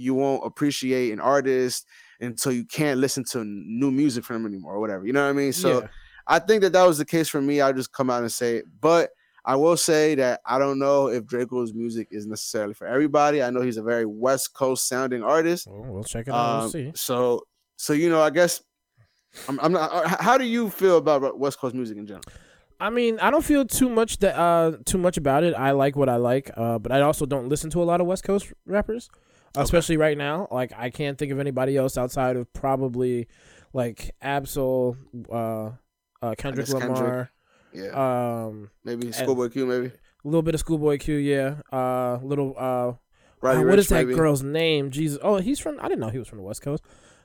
you 0.00 0.14
won't 0.14 0.44
appreciate 0.44 1.12
an 1.12 1.20
artist 1.20 1.86
until 2.20 2.52
you 2.52 2.64
can't 2.64 2.98
listen 3.00 3.24
to 3.24 3.44
new 3.44 3.90
music 3.90 4.24
from 4.24 4.42
them 4.42 4.52
anymore 4.52 4.74
or 4.74 4.80
whatever 4.80 5.06
you 5.06 5.12
know 5.12 5.22
what 5.22 5.30
i 5.30 5.32
mean 5.32 5.52
so 5.52 5.80
yeah. 5.80 5.88
I 6.26 6.38
think 6.38 6.62
that 6.62 6.72
that 6.74 6.86
was 6.86 6.98
the 6.98 7.04
case 7.04 7.28
for 7.28 7.40
me. 7.40 7.60
I'll 7.60 7.72
just 7.72 7.92
come 7.92 8.08
out 8.08 8.22
and 8.22 8.30
say 8.30 8.58
it. 8.58 8.64
But 8.80 9.10
I 9.44 9.56
will 9.56 9.76
say 9.76 10.14
that 10.14 10.40
I 10.46 10.60
don't 10.60 10.78
know 10.78 11.08
if 11.08 11.24
Drakeo's 11.24 11.74
music 11.74 12.06
is 12.12 12.24
necessarily 12.24 12.72
for 12.74 12.86
everybody. 12.86 13.42
I 13.42 13.50
know 13.50 13.62
he's 13.62 13.78
a 13.78 13.82
very 13.82 14.06
West 14.06 14.54
Coast 14.54 14.86
sounding 14.86 15.24
artist. 15.24 15.66
Well, 15.66 15.82
we'll 15.92 16.04
check 16.04 16.28
it 16.28 16.34
out. 16.34 16.62
Um, 16.64 16.70
see. 16.70 16.92
so, 16.94 17.46
so 17.76 17.94
you 17.94 18.10
know, 18.10 18.22
I 18.22 18.30
guess 18.30 18.62
I'm, 19.48 19.58
I'm 19.60 19.72
not. 19.72 19.90
uh, 19.92 20.16
How 20.20 20.38
do 20.38 20.44
you 20.44 20.70
feel 20.70 20.98
about 20.98 21.36
West 21.36 21.58
Coast 21.58 21.74
music 21.74 21.96
in 21.96 22.06
general? 22.06 22.22
I 22.78 22.90
mean, 22.90 23.18
I 23.18 23.30
don't 23.30 23.44
feel 23.44 23.64
too 23.64 23.88
much 23.88 24.18
that 24.18 24.38
uh 24.38 24.76
too 24.86 24.98
much 24.98 25.16
about 25.16 25.42
it. 25.42 25.54
I 25.54 25.72
like 25.72 25.96
what 25.96 26.08
I 26.08 26.16
like, 26.16 26.50
uh, 26.56 26.78
but 26.78 26.92
I 26.92 27.00
also 27.00 27.26
don't 27.26 27.48
listen 27.48 27.70
to 27.70 27.82
a 27.82 27.84
lot 27.84 28.00
of 28.00 28.06
West 28.06 28.22
Coast 28.22 28.52
rappers, 28.66 29.10
especially 29.56 29.96
right 29.96 30.16
now. 30.16 30.48
Like 30.50 30.72
I 30.76 30.90
can't 30.90 31.18
think 31.18 31.32
of 31.32 31.38
anybody 31.38 31.76
else 31.76 31.96
outside 31.98 32.36
of 32.36 32.52
probably 32.52 33.28
like 33.72 34.14
Ab-Soul, 34.20 34.96
uh, 35.30 35.70
uh 36.22 36.34
Kendrick 36.36 36.66
guess 36.66 36.72
Kendrick. 36.72 36.90
Lamar, 36.90 37.30
Yeah, 37.72 38.44
um, 38.46 38.70
maybe 38.84 39.12
Schoolboy 39.12 39.48
Q, 39.48 39.66
maybe 39.66 39.86
a 39.86 40.28
little 40.28 40.42
bit 40.42 40.54
of 40.54 40.60
Schoolboy 40.60 40.98
Q, 40.98 41.16
yeah, 41.16 41.56
uh, 41.72 42.18
little 42.22 42.54
uh, 42.58 42.92
Roddy 43.40 43.58
oh, 43.58 43.62
Rich, 43.62 43.70
what 43.70 43.78
is 43.78 43.88
that 43.88 44.06
maybe. 44.06 44.14
girl's 44.14 44.42
name? 44.42 44.90
Jesus, 44.90 45.18
oh, 45.22 45.38
he's 45.38 45.58
from. 45.58 45.78
I 45.80 45.84
didn't 45.84 46.00
know 46.00 46.08
he 46.08 46.18
was 46.18 46.28
from 46.28 46.38
the 46.38 46.44
West 46.44 46.62
Coast. 46.62 46.84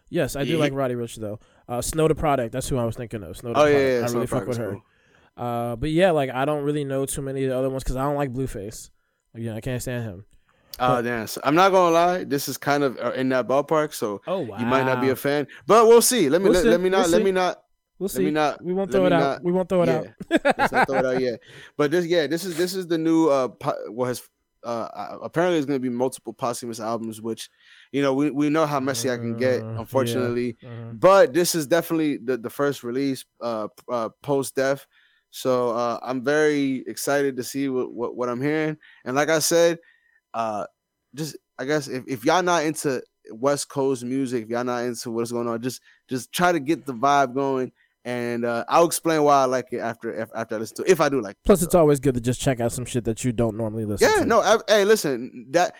Yes, 0.09 0.35
I 0.35 0.45
do 0.45 0.57
like 0.57 0.71
Roddy 0.73 0.93
Ricch 0.93 1.15
though. 1.15 1.39
Uh, 1.67 1.81
Snow 1.81 2.07
Tha 2.07 2.15
Product. 2.15 2.51
That's 2.51 2.69
who 2.69 2.77
I 2.77 2.85
was 2.85 2.95
thinking 2.95 3.23
of. 3.23 3.35
Snow 3.37 3.53
the 3.53 3.59
Oh 3.59 3.65
yeah, 3.65 3.73
Product. 3.73 3.91
yeah. 3.91 4.03
I 4.03 4.07
Snow 4.07 4.15
really 4.15 4.27
fuck 4.27 4.47
with 4.47 4.57
her. 4.57 4.71
cool. 4.71 4.83
Uh, 5.35 5.75
but 5.75 5.89
yeah, 5.89 6.11
like 6.11 6.29
I 6.29 6.45
don't 6.45 6.63
really 6.63 6.85
know 6.85 7.05
too 7.05 7.21
many 7.21 7.43
of 7.43 7.49
the 7.49 7.57
other 7.57 7.69
ones 7.69 7.83
because 7.83 7.97
I 7.97 8.03
don't 8.03 8.15
like 8.15 8.31
Blueface. 8.31 8.91
Again, 9.33 9.55
I 9.55 9.61
can't 9.61 9.81
stand 9.81 10.03
him. 10.03 10.25
Oh 10.79 11.01
damn! 11.01 11.27
So 11.27 11.39
I'm 11.43 11.55
not 11.55 11.71
gonna 11.71 11.93
lie. 11.93 12.23
This 12.25 12.47
is 12.49 12.57
kind 12.57 12.83
of 12.83 12.97
uh, 12.97 13.11
in 13.13 13.29
that 13.29 13.47
ballpark, 13.47 13.93
so 13.93 14.21
Oh 14.27 14.39
wow, 14.41 14.57
you 14.59 14.65
might 14.65 14.83
not 14.85 14.99
be 15.01 15.09
a 15.09 15.15
fan. 15.15 15.47
But 15.67 15.87
we'll 15.87 16.01
see. 16.01 16.29
Let 16.29 16.41
me 16.41 16.45
We'll 16.45 16.53
let, 16.53 16.63
see, 16.63 16.69
let 16.69 16.81
me 16.81 16.89
not 16.89 17.01
we'll 17.03 17.09
let 17.11 17.17
see. 17.19 17.23
me 17.23 17.31
not 17.31 17.61
We'll 17.97 18.05
let 18.07 18.11
see. 18.11 18.25
me 18.25 18.31
not 18.31 18.63
we 18.63 18.73
won't 18.73 18.91
throw 18.91 19.05
it 19.05 19.13
out. 19.13 19.19
not- 19.19 19.43
we 19.43 19.51
won't 19.53 19.69
throw 19.69 19.83
it 19.83 19.89
out. 19.89 20.07
Let's 20.57 20.71
not 20.73 20.87
throw 20.87 20.99
it 20.99 21.05
out 21.05 21.21
yet. 21.27 21.39
But 21.77 21.91
this, 21.91 22.05
yeah, 22.05 22.27
this 22.27 22.43
is 22.43 22.57
this 22.57 22.75
is 22.75 22.87
the 22.87 22.97
new 22.97 23.29
uh 23.29 23.47
po- 23.47 23.89
what 23.89 24.07
has 24.07 24.21
uh 24.65 24.89
uh, 24.93 25.17
apparently 25.23 25.55
there's 25.55 25.65
going 25.65 25.79
to 25.79 25.81
be 25.81 25.87
multiple 25.95 26.33
posthumous 26.33 26.81
albums, 26.81 27.21
which 27.21 27.49
you 27.93 28.01
know 28.01 28.13
we, 28.13 28.31
we 28.31 28.49
know 28.49 28.65
how 28.65 28.81
messy 28.81 29.09
I 29.09 29.15
can 29.15 29.37
get, 29.37 29.61
Uh, 29.61 29.65
yeah. 29.71 29.79
unfortunately. 29.79 30.57
Mhm. 30.61 30.99
But 30.99 31.33
this 31.33 31.55
is 31.55 31.67
definitely 31.67 32.17
the 32.17 32.35
the 32.37 32.49
first 32.49 32.83
release 32.83 33.23
uh, 33.39 33.69
uh 33.89 34.09
post 34.21 34.55
death, 34.57 34.85
so 35.29 35.69
uh 35.69 35.99
I'm 36.03 36.21
very 36.21 36.83
excited 36.87 37.37
to 37.37 37.43
see 37.43 37.69
what, 37.69 37.93
what 37.93 38.15
what 38.17 38.27
I'm 38.27 38.41
hearing. 38.41 38.75
And 39.05 39.15
like 39.15 39.29
I 39.29 39.39
said, 39.39 39.77
uh, 40.35 40.65
just 41.15 41.37
I 41.57 41.65
guess 41.65 41.87
if 41.87 42.03
if 42.07 42.25
y'all 42.25 42.43
not 42.43 42.65
into 42.65 43.01
West 43.31 43.69
Coast 43.69 44.03
music, 44.03 44.43
if 44.43 44.49
y'all 44.49 44.63
not 44.63 44.83
into 44.83 45.09
what's 45.09 45.31
going 45.31 45.47
on, 45.47 45.61
just 45.61 45.81
just 46.07 46.31
try 46.31 46.51
to 46.51 46.59
get 46.59 46.85
the 46.85 46.93
vibe 46.93 47.33
going. 47.33 47.71
And 48.03 48.45
uh, 48.45 48.65
I'll 48.67 48.85
explain 48.85 49.23
why 49.23 49.41
I 49.41 49.45
like 49.45 49.69
it 49.71 49.79
after 49.79 50.27
after 50.35 50.55
I 50.55 50.57
listen 50.59 50.77
to 50.77 50.83
it. 50.83 50.89
If 50.89 51.01
I 51.01 51.09
do 51.09 51.21
like, 51.21 51.37
it. 51.37 51.45
Plus, 51.45 51.63
it's 51.63 51.73
always 51.73 51.99
good 51.99 52.13
to 52.13 52.21
just 52.21 52.39
check 52.39 52.59
out 52.59 52.71
some 52.71 52.85
shit 52.85 53.05
that 53.05 53.23
you 53.23 53.31
don't 53.31 53.57
normally 53.57 53.85
listen 53.85 54.07
to. 54.07 54.13
yeah, 54.13 54.19
to. 54.19 54.25
no, 54.27 54.41
I, 54.41 54.57
hey, 54.67 54.85
listen, 54.85 55.47
that 55.51 55.73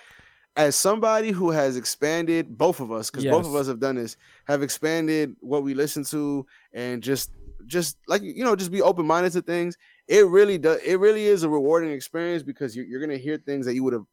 as 0.55 0.75
somebody 0.75 1.31
who 1.31 1.51
has 1.51 1.75
expanded 1.75 2.57
both 2.57 2.79
of 2.79 2.91
us, 2.91 3.11
because 3.11 3.25
both 3.25 3.45
of 3.45 3.53
us 3.53 3.67
have 3.67 3.79
done 3.79 3.95
this, 3.95 4.17
have 4.47 4.63
expanded 4.63 5.35
what 5.41 5.63
we 5.63 5.75
listen 5.75 6.03
to, 6.05 6.47
and 6.73 7.03
just 7.03 7.29
just 7.67 7.97
like 8.07 8.23
you 8.23 8.43
know, 8.43 8.55
just 8.55 8.71
be 8.71 8.81
open 8.81 9.05
minded 9.05 9.33
to 9.33 9.41
things. 9.41 9.77
It 10.07 10.25
really 10.27 10.57
does. 10.57 10.79
It 10.81 10.95
really 10.95 11.25
is 11.25 11.43
a 11.43 11.49
rewarding 11.49 11.91
experience 11.91 12.41
because 12.41 12.75
you're, 12.75 12.85
you're 12.85 13.01
gonna 13.01 13.17
hear 13.17 13.37
things 13.37 13.65
that 13.65 13.75
you 13.75 13.83
would 13.83 13.93
have 13.93 14.05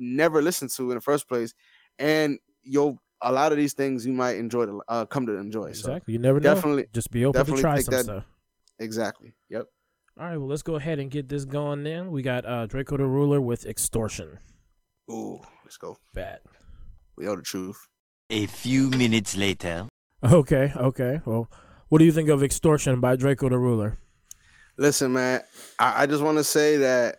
never 0.00 0.42
listened 0.42 0.70
to 0.72 0.90
in 0.90 0.96
the 0.96 1.00
first 1.00 1.28
place, 1.28 1.54
and 1.98 2.38
you'll 2.62 2.98
a 3.20 3.32
lot 3.32 3.50
of 3.50 3.58
these 3.58 3.72
things 3.74 4.06
you 4.06 4.12
might 4.12 4.36
enjoy 4.36 4.64
to 4.66 4.80
uh, 4.88 5.04
come 5.06 5.26
to 5.26 5.36
enjoy. 5.36 5.72
So 5.72 5.90
Exactly. 5.90 6.12
You 6.14 6.18
never 6.20 6.38
know. 6.38 6.54
definitely, 6.54 6.86
Just 6.92 7.10
be 7.10 7.24
open 7.24 7.38
to 7.38 7.44
definitely 7.44 7.62
try 7.62 7.76
take 7.76 7.84
some 7.86 7.92
that- 7.94 8.04
stuff. 8.04 8.24
exactly. 8.78 9.34
Yep. 9.50 9.66
All 10.20 10.26
right, 10.26 10.36
well, 10.36 10.48
let's 10.48 10.62
go 10.62 10.74
ahead 10.76 10.98
and 10.98 11.10
get 11.10 11.28
this 11.28 11.44
going. 11.44 11.84
Then 11.84 12.10
we 12.10 12.22
got 12.22 12.44
uh, 12.44 12.66
Drakeo 12.66 12.96
the 12.98 13.06
Ruler 13.06 13.40
with 13.40 13.66
extortion. 13.66 14.38
Ooh, 15.10 15.40
let's 15.64 15.76
go. 15.76 15.96
Bad. 16.14 16.40
We 17.16 17.24
know 17.24 17.36
the 17.36 17.42
truth. 17.42 17.86
A 18.30 18.46
few 18.46 18.90
minutes 18.90 19.36
later. 19.36 19.86
Okay, 20.24 20.72
okay. 20.76 21.20
Well, 21.24 21.48
what 21.88 21.98
do 22.00 22.04
you 22.04 22.12
think 22.12 22.28
of 22.28 22.42
extortion 22.42 23.00
by 23.00 23.16
Drakeo 23.16 23.48
the 23.50 23.58
Ruler? 23.58 23.96
Listen, 24.76 25.12
man, 25.12 25.40
I, 25.78 26.02
I 26.02 26.06
just 26.06 26.22
want 26.22 26.38
to 26.38 26.44
say 26.44 26.76
that 26.78 27.18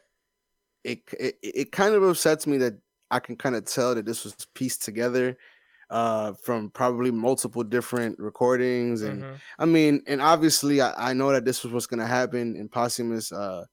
it, 0.83 1.01
it 1.19 1.37
it 1.41 1.71
kind 1.71 1.95
of 1.95 2.03
upsets 2.03 2.47
me 2.47 2.57
that 2.57 2.73
I 3.11 3.19
can 3.19 3.35
kind 3.35 3.55
of 3.55 3.65
tell 3.65 3.95
that 3.95 4.05
this 4.05 4.23
was 4.23 4.35
pieced 4.53 4.83
together 4.83 5.37
uh 5.89 6.33
from 6.33 6.69
probably 6.69 7.09
multiple 7.11 7.63
different 7.63 8.19
recordings 8.19 9.01
and 9.01 9.23
Mm-hmm. 9.23 9.35
I 9.57 9.65
mean 9.65 10.03
and 10.07 10.21
obviously 10.21 10.81
I, 10.81 11.09
I 11.09 11.13
know 11.13 11.31
that 11.31 11.45
this 11.45 11.63
was 11.63 11.73
what's 11.73 11.87
gonna 11.87 12.05
happen 12.05 12.55
in 12.55 12.69
posthumous 12.69 13.31
uh 13.31 13.65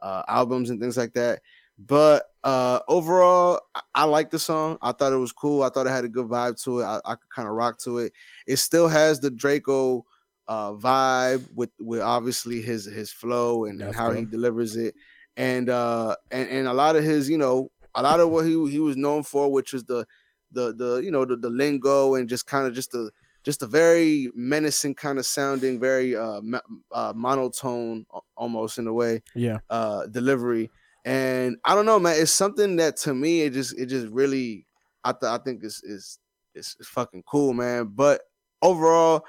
uh 0.00 0.22
albums 0.28 0.70
and 0.70 0.80
things 0.80 0.96
like 0.96 1.12
that 1.14 1.42
but 1.78 2.24
uh 2.44 2.80
overall 2.88 3.60
I, 3.74 3.80
I 3.94 4.04
like 4.04 4.30
the 4.30 4.38
song. 4.38 4.78
I 4.82 4.92
thought 4.92 5.12
it 5.12 5.16
was 5.16 5.32
cool. 5.32 5.62
I 5.62 5.68
thought 5.70 5.86
it 5.86 5.90
had 5.90 6.04
a 6.04 6.08
good 6.08 6.26
vibe 6.26 6.62
to 6.64 6.80
it. 6.80 6.84
I, 6.84 7.00
I 7.04 7.14
could 7.16 7.30
kind 7.34 7.48
of 7.48 7.54
rock 7.54 7.78
to 7.80 7.98
it. 7.98 8.12
It 8.46 8.56
still 8.56 8.88
has 8.88 9.20
the 9.20 9.30
Drakeo 9.30 10.02
uh 10.48 10.72
vibe 10.72 11.46
with 11.54 11.70
with 11.78 12.00
obviously 12.00 12.62
his 12.62 12.84
his 12.86 13.12
flow 13.12 13.66
and, 13.66 13.82
and 13.82 13.94
how 13.94 14.12
he 14.12 14.24
delivers 14.24 14.76
it 14.76 14.94
and 15.38 15.70
uh 15.70 16.14
and, 16.30 16.50
and 16.50 16.68
a 16.68 16.74
lot 16.74 16.96
of 16.96 17.04
his 17.04 17.30
you 17.30 17.38
know 17.38 17.70
a 17.94 18.02
lot 18.02 18.20
of 18.20 18.30
what 18.30 18.44
he 18.46 18.52
he 18.70 18.80
was 18.80 18.96
known 18.98 19.22
for 19.22 19.50
which 19.50 19.72
is 19.74 19.84
the 19.84 20.06
the 20.52 20.74
the 20.74 20.96
you 21.04 21.10
know 21.10 21.24
the, 21.24 21.36
the 21.36 21.50
lingo 21.50 22.14
and 22.16 22.28
just 22.28 22.46
kind 22.46 22.66
of 22.66 22.74
just 22.74 22.92
the 22.92 23.10
just 23.44 23.62
a 23.62 23.66
very 23.66 24.30
menacing 24.34 24.94
kind 24.94 25.18
of 25.18 25.24
sounding 25.26 25.80
very 25.80 26.16
uh, 26.16 26.42
uh 26.92 27.12
monotone 27.16 28.04
almost 28.36 28.78
in 28.78 28.86
a 28.86 28.92
way 28.92 29.22
Yeah. 29.34 29.60
uh 29.70 30.06
delivery 30.08 30.70
and 31.04 31.56
i 31.64 31.74
don't 31.74 31.86
know 31.86 31.98
man 31.98 32.20
it's 32.20 32.32
something 32.32 32.76
that 32.76 32.96
to 32.98 33.14
me 33.14 33.42
it 33.42 33.52
just 33.54 33.78
it 33.78 33.86
just 33.86 34.08
really 34.08 34.66
i 35.04 35.12
th- 35.12 35.30
i 35.30 35.38
think 35.38 35.64
is 35.64 35.80
is 35.84 36.18
is 36.54 36.76
is 36.80 36.88
fucking 36.88 37.22
cool 37.26 37.52
man 37.54 37.86
but 37.94 38.22
overall 38.62 39.24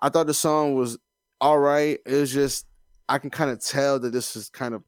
I 0.00 0.08
thought 0.08 0.26
the 0.26 0.34
song 0.34 0.74
was 0.74 0.98
all 1.40 1.58
right. 1.60 1.98
It 2.06 2.14
was 2.14 2.32
just 2.32 2.66
I 3.08 3.18
can 3.18 3.30
kind 3.30 3.50
of 3.52 3.60
tell 3.64 4.00
that 4.00 4.10
this 4.12 4.36
is 4.36 4.48
kind 4.48 4.74
of 4.74 4.82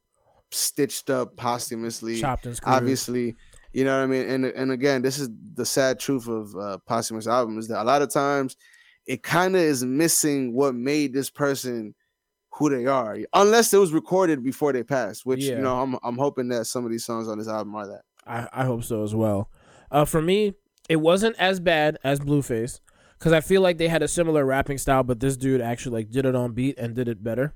stitched 0.51 1.09
up 1.09 1.35
posthumously. 1.37 2.19
Chopped 2.19 2.45
and 2.45 2.55
screwed. 2.55 2.75
Obviously, 2.75 3.35
you 3.73 3.83
know 3.83 3.97
what 3.97 4.03
I 4.03 4.07
mean. 4.07 4.29
And 4.29 4.45
and 4.45 4.71
again, 4.71 5.01
this 5.01 5.19
is 5.19 5.29
the 5.55 5.65
sad 5.65 5.99
truth 5.99 6.27
of 6.27 6.55
uh, 6.55 6.77
posthumous 6.85 7.27
albums 7.27 7.67
that 7.67 7.81
a 7.81 7.83
lot 7.85 8.01
of 8.01 8.09
times 8.11 8.55
it 9.05 9.21
kind 9.23 9.55
of 9.55 9.61
is 9.61 9.83
missing 9.85 10.53
what 10.53 10.73
made 10.75 11.13
this 11.13 11.29
person 11.29 11.93
who 12.53 12.69
they 12.69 12.85
are, 12.85 13.17
unless 13.33 13.73
it 13.73 13.77
was 13.77 13.91
recorded 13.91 14.43
before 14.43 14.71
they 14.71 14.83
passed. 14.83 15.25
Which 15.25 15.43
Yeah. 15.43 15.55
you 15.57 15.61
know, 15.61 15.79
I'm 15.81 15.97
I'm 16.03 16.17
hoping 16.17 16.47
that 16.49 16.65
some 16.65 16.85
of 16.85 16.91
these 16.91 17.05
songs 17.05 17.27
on 17.27 17.37
this 17.37 17.47
album 17.49 17.75
are 17.75 17.87
that. 17.87 18.01
I, 18.25 18.47
I 18.51 18.65
hope 18.65 18.83
so 18.83 19.03
as 19.03 19.13
well. 19.13 19.49
Uh, 19.91 20.05
for 20.05 20.21
me, 20.21 20.53
it 20.89 20.95
wasn't 20.95 21.35
as 21.37 21.59
bad 21.59 21.97
as 22.03 22.19
Blueface 22.19 22.79
because 23.19 23.33
I 23.33 23.41
feel 23.41 23.61
like 23.61 23.77
they 23.77 23.87
had 23.87 24.01
a 24.01 24.07
similar 24.07 24.45
rapping 24.45 24.77
style, 24.77 25.03
but 25.03 25.19
this 25.19 25.37
dude 25.37 25.61
actually 25.61 25.99
like 26.03 26.09
did 26.11 26.25
it 26.25 26.33
on 26.35 26.53
beat 26.53 26.79
and 26.79 26.95
did 26.95 27.07
it 27.07 27.23
better. 27.23 27.53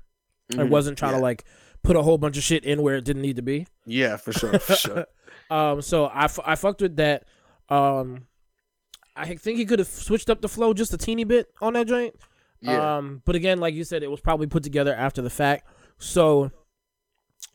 I 0.52 0.62
Mhm. 0.62 0.68
wasn't 0.68 0.98
trying 0.98 1.12
yeah. 1.12 1.18
to 1.18 1.22
like 1.22 1.44
put 1.82 1.96
a 1.96 2.02
whole 2.02 2.18
bunch 2.18 2.36
of 2.36 2.42
shit 2.42 2.64
in 2.64 2.82
where 2.82 2.96
it 2.96 3.04
didn't 3.04 3.22
need 3.22 3.36
to 3.36 3.42
be. 3.42 3.66
Yeah, 3.86 4.16
for 4.16 4.32
sure, 4.32 4.58
for 4.58 4.74
sure. 4.74 5.06
Um, 5.48 5.82
so 5.82 6.06
I, 6.06 6.28
I 6.44 6.54
fucked 6.54 6.80
with 6.80 6.94
that. 6.96 7.24
Um, 7.68 8.28
I 9.16 9.34
think 9.34 9.58
he 9.58 9.64
could 9.64 9.80
have 9.80 9.88
switched 9.88 10.30
up 10.30 10.40
the 10.40 10.48
flow 10.48 10.72
just 10.72 10.94
a 10.94 10.96
teeny 10.96 11.24
bit 11.24 11.48
on 11.60 11.72
that 11.72 11.88
joint. 11.88 12.14
Yeah. 12.60 12.98
Um, 12.98 13.20
but 13.24 13.34
again, 13.34 13.58
like 13.58 13.74
you 13.74 13.82
said, 13.82 14.04
it 14.04 14.10
was 14.10 14.20
probably 14.20 14.46
put 14.46 14.62
together 14.62 14.94
after 14.94 15.22
the 15.22 15.30
fact, 15.30 15.66
so 15.98 16.52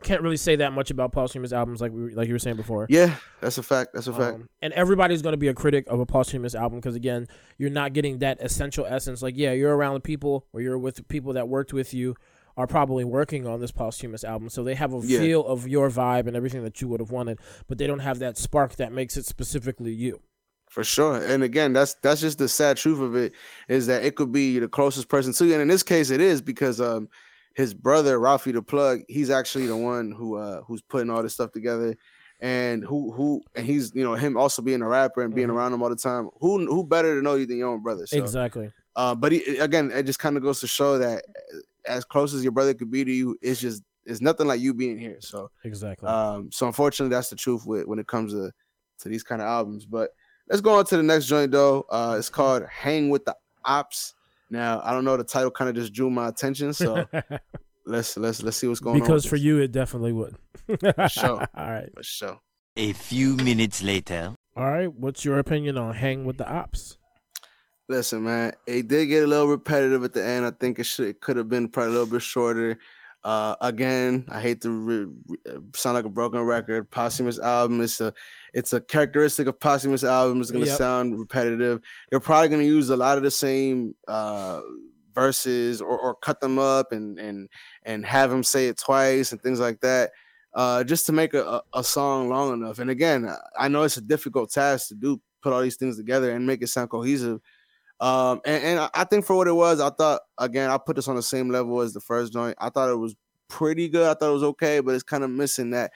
can't 0.03 0.21
really 0.21 0.38
say 0.38 0.57
that 0.57 0.73
much 0.73 0.91
about 0.91 1.11
posthumous 1.11 1.53
albums, 1.53 1.79
like 1.79 1.91
we 1.91 2.13
like 2.13 2.27
you 2.27 2.33
were 2.33 2.39
saying 2.39 2.57
before. 2.57 2.85
yeah, 2.89 3.15
that's 3.39 3.57
a 3.57 3.63
fact. 3.63 3.91
That's 3.93 4.07
a 4.07 4.13
fact. 4.13 4.35
Um, 4.35 4.49
and 4.61 4.73
everybody's 4.73 5.21
going 5.21 5.33
to 5.33 5.38
be 5.38 5.47
a 5.47 5.53
critic 5.53 5.85
of 5.88 5.99
a 5.99 6.05
posthumous 6.05 6.53
album 6.53 6.79
because 6.79 6.95
again, 6.95 7.27
you're 7.57 7.69
not 7.69 7.93
getting 7.93 8.19
that 8.19 8.41
essential 8.41 8.85
essence. 8.85 9.21
Like, 9.21 9.35
yeah, 9.38 9.53
you're 9.53 9.75
around 9.75 9.93
the 9.93 9.99
people 10.01 10.47
or 10.53 10.61
you're 10.61 10.77
with 10.77 11.07
people 11.07 11.33
that 11.33 11.47
worked 11.47 11.71
with 11.71 11.93
you 11.93 12.15
are 12.57 12.67
probably 12.67 13.03
working 13.03 13.45
on 13.45 13.59
this 13.59 13.71
posthumous 13.71 14.23
album, 14.23 14.49
so 14.49 14.63
they 14.63 14.75
have 14.75 14.93
a 14.93 14.99
Yeah. 14.99 15.19
feel 15.19 15.45
of 15.45 15.67
your 15.67 15.89
vibe 15.89 16.27
and 16.27 16.35
everything 16.35 16.63
that 16.63 16.81
you 16.81 16.87
would 16.87 16.99
have 16.99 17.11
wanted, 17.11 17.39
but 17.67 17.77
they 17.77 17.87
don't 17.87 17.99
have 17.99 18.19
that 18.19 18.37
spark 18.37 18.75
that 18.77 18.91
makes 18.93 19.17
it 19.17 19.25
specifically 19.25 19.91
you. 19.91 20.21
For 20.69 20.83
sure. 20.83 21.17
And 21.23 21.43
again, 21.43 21.73
that's 21.73 21.93
that's 22.01 22.19
just 22.21 22.37
the 22.37 22.47
sad 22.49 22.77
truth 22.77 22.99
of 22.99 23.15
it 23.15 23.33
is 23.69 23.87
that 23.87 24.03
it 24.03 24.15
could 24.15 24.31
be 24.31 24.59
the 24.59 24.67
closest 24.67 25.07
person 25.09 25.31
to 25.33 25.45
you. 25.45 25.53
And 25.53 25.61
in 25.61 25.67
this 25.67 25.83
case 25.83 26.09
it 26.09 26.19
is 26.21 26.41
because 26.41 26.81
um 26.81 27.07
his 27.55 27.73
brother, 27.73 28.19
Ralfy 28.19 28.51
the 28.51 28.61
Plug, 28.61 28.99
he's 29.07 29.29
actually 29.29 29.67
the 29.67 29.77
one 29.77 30.11
who 30.11 30.35
uh 30.37 30.61
who's 30.63 30.81
putting 30.81 31.09
all 31.09 31.23
this 31.23 31.33
stuff 31.35 31.51
together. 31.51 31.95
And 32.41 32.83
who 32.83 33.13
who 33.13 33.41
and 33.55 33.65
he's 33.65 33.93
you 33.95 34.03
know 34.03 34.15
him 34.15 34.35
also 34.35 34.61
being 34.61 34.81
a 34.81 34.87
rapper 34.87 35.21
and 35.21 35.33
being 35.33 35.47
Mhm. 35.47 35.53
around 35.53 35.73
him 35.73 35.81
all 35.83 35.89
the 35.89 35.95
time. 35.95 36.29
Who 36.41 36.65
who 36.65 36.83
better 36.85 37.15
to 37.15 37.21
know 37.21 37.35
you 37.35 37.45
than 37.45 37.57
your 37.57 37.69
own 37.69 37.81
brother? 37.81 38.05
So, 38.07 38.17
Exactly. 38.17 38.71
uh, 38.97 39.15
but 39.15 39.31
he, 39.31 39.57
again, 39.59 39.91
it 39.91 40.03
just 40.03 40.19
kind 40.19 40.35
of 40.35 40.43
goes 40.43 40.59
to 40.59 40.67
show 40.67 40.97
that 40.97 41.23
as 41.87 42.05
close 42.05 42.33
as 42.33 42.43
your 42.43 42.51
brother 42.51 42.73
could 42.73 42.91
be 42.91 43.03
to 43.05 43.11
you, 43.11 43.37
it's 43.41 43.59
just 43.59 43.83
it's 44.05 44.21
nothing 44.21 44.47
like 44.47 44.59
you 44.59 44.73
being 44.73 44.97
here. 44.99 45.17
So 45.19 45.49
Exactly. 45.63 46.07
um, 46.07 46.49
so 46.51 46.67
unfortunately, 46.67 47.15
that's 47.15 47.29
the 47.29 47.35
truth 47.35 47.65
with 47.65 47.87
when 47.87 47.99
it 47.99 48.07
comes 48.07 48.33
to 48.33 48.51
to 48.99 49.09
these 49.09 49.23
kind 49.23 49.41
of 49.41 49.47
albums. 49.47 49.85
But 49.85 50.11
let's 50.49 50.61
go 50.61 50.77
on 50.79 50.85
to 50.85 50.97
the 50.97 51.03
next 51.03 51.25
joint 51.25 51.51
though. 51.51 51.85
Uh, 51.89 52.15
it's 52.17 52.29
called 52.29 52.63
"Hang 52.69 53.09
with 53.09 53.25
the 53.25 53.35
Ops." 53.65 54.13
Now 54.51 54.79
I 54.83 54.91
don't 54.91 55.05
know, 55.05 55.17
the 55.17 55.23
title 55.23 55.49
kind 55.51 55.69
of 55.69 55.75
just 55.75 55.91
drew 55.93 56.09
my 56.09 56.27
attention, 56.27 56.71
so 56.73 57.05
let's 57.85 58.15
let's 58.17 58.43
let's 58.43 58.57
see 58.57 58.67
what's 58.67 58.79
going 58.79 58.95
on. 58.95 59.01
because 59.01 59.25
for 59.25 59.35
this. 59.35 59.43
you, 59.43 59.59
it 59.59 59.71
definitely 59.71 60.13
would. 60.13 60.35
sure. 61.09 61.45
All 61.57 61.71
right. 61.71 61.89
for 61.95 62.03
sure. 62.03 62.39
A 62.77 62.93
few 62.93 63.35
minutes 63.37 63.81
later. 63.81 64.35
All 64.55 64.69
right. 64.69 64.93
What's 64.93 65.25
your 65.25 65.39
opinion 65.39 65.77
on 65.77 65.95
Hang 65.95 66.25
with 66.25 66.37
the 66.37 66.47
Ops? 66.49 66.97
Listen, 67.87 68.23
man, 68.23 68.53
it 68.65 68.87
did 68.87 69.05
get 69.07 69.23
a 69.23 69.27
little 69.27 69.47
repetitive 69.47 70.03
at 70.03 70.13
the 70.13 70.23
end. 70.25 70.45
I 70.45 70.51
think 70.51 70.79
it 70.79 70.85
should 70.85 71.07
it 71.07 71.21
could 71.21 71.37
have 71.37 71.49
been 71.49 71.67
probably 71.69 71.89
a 71.89 71.91
little 71.93 72.07
bit 72.11 72.21
shorter. 72.21 72.79
Uh, 73.23 73.55
again, 73.61 74.25
I 74.29 74.39
hate 74.39 74.61
to 74.61 74.69
re- 74.71 75.07
re- 75.27 75.59
sound 75.75 75.95
like 75.95 76.05
a 76.05 76.09
broken 76.09 76.41
record. 76.41 76.89
Posthumous 76.89 77.39
album, 77.39 77.81
it's 77.81 78.01
a 78.01 78.11
it's 78.53 78.73
a 78.73 78.81
characteristic 78.81 79.47
of 79.47 79.59
posthumous 79.59 80.03
album. 80.03 80.41
It's 80.41 80.49
gonna 80.51 80.65
Yep. 80.65 80.77
sound 80.77 81.19
repetitive. 81.19 81.81
They're 82.09 82.19
probably 82.19 82.49
gonna 82.49 82.63
use 82.63 82.89
a 82.89 82.97
lot 82.97 83.17
of 83.17 83.23
the 83.23 83.31
same 83.31 83.93
uh 84.07 84.61
verses 85.13 85.79
or, 85.81 85.97
or 85.97 86.15
cut 86.15 86.41
them 86.41 86.57
up 86.59 86.91
and 86.91 87.19
and 87.19 87.49
and 87.83 88.05
have 88.05 88.31
him 88.31 88.43
say 88.43 88.67
it 88.67 88.77
twice 88.79 89.31
and 89.31 89.41
things 89.41 89.59
like 89.59 89.79
that. 89.81 90.11
Uh, 90.53 90.83
just 90.83 91.05
to 91.05 91.11
make 91.11 91.33
a, 91.33 91.61
a 91.73 91.83
song 91.83 92.29
long 92.29 92.53
enough. 92.53 92.79
And 92.79 92.89
again, 92.89 93.29
I 93.59 93.67
know 93.67 93.83
it's 93.83 93.97
a 93.97 94.01
difficult 94.01 94.51
task 94.51 94.87
to 94.87 94.95
do, 94.95 95.19
put 95.41 95.51
all 95.51 95.61
these 95.61 95.75
things 95.75 95.97
together 95.97 96.31
and 96.31 96.47
make 96.47 96.61
it 96.61 96.67
sound 96.67 96.89
cohesive. 96.89 97.41
Um, 97.99 98.41
and, 98.45 98.63
and 98.63 98.89
I- 98.93 99.03
think 99.05 99.25
for 99.25 99.36
what 99.36 99.47
it 99.47 99.53
was, 99.53 99.79
I 99.79 99.89
thought 99.89 100.21
again, 100.38 100.69
I 100.69 100.77
put 100.77 100.95
this 100.97 101.08
on 101.08 101.15
the 101.15 101.23
same 101.23 101.49
level 101.49 101.79
as 101.81 101.93
the 101.93 102.01
first 102.01 102.34
joint. 102.34 102.58
I 102.60 102.69
thought 102.69 102.89
it 102.89 102.95
was 102.97 103.15
pretty 103.47 103.88
good. 103.89 104.08
I 104.08 104.13
thought 104.13 104.29
it 104.29 104.34
was 104.34 104.43
okay, 104.43 104.79
but 104.81 104.93
it's 104.95 105.03
kind 105.03 105.23
of 105.23 105.29
missing 105.29 105.69
that, 105.71 105.91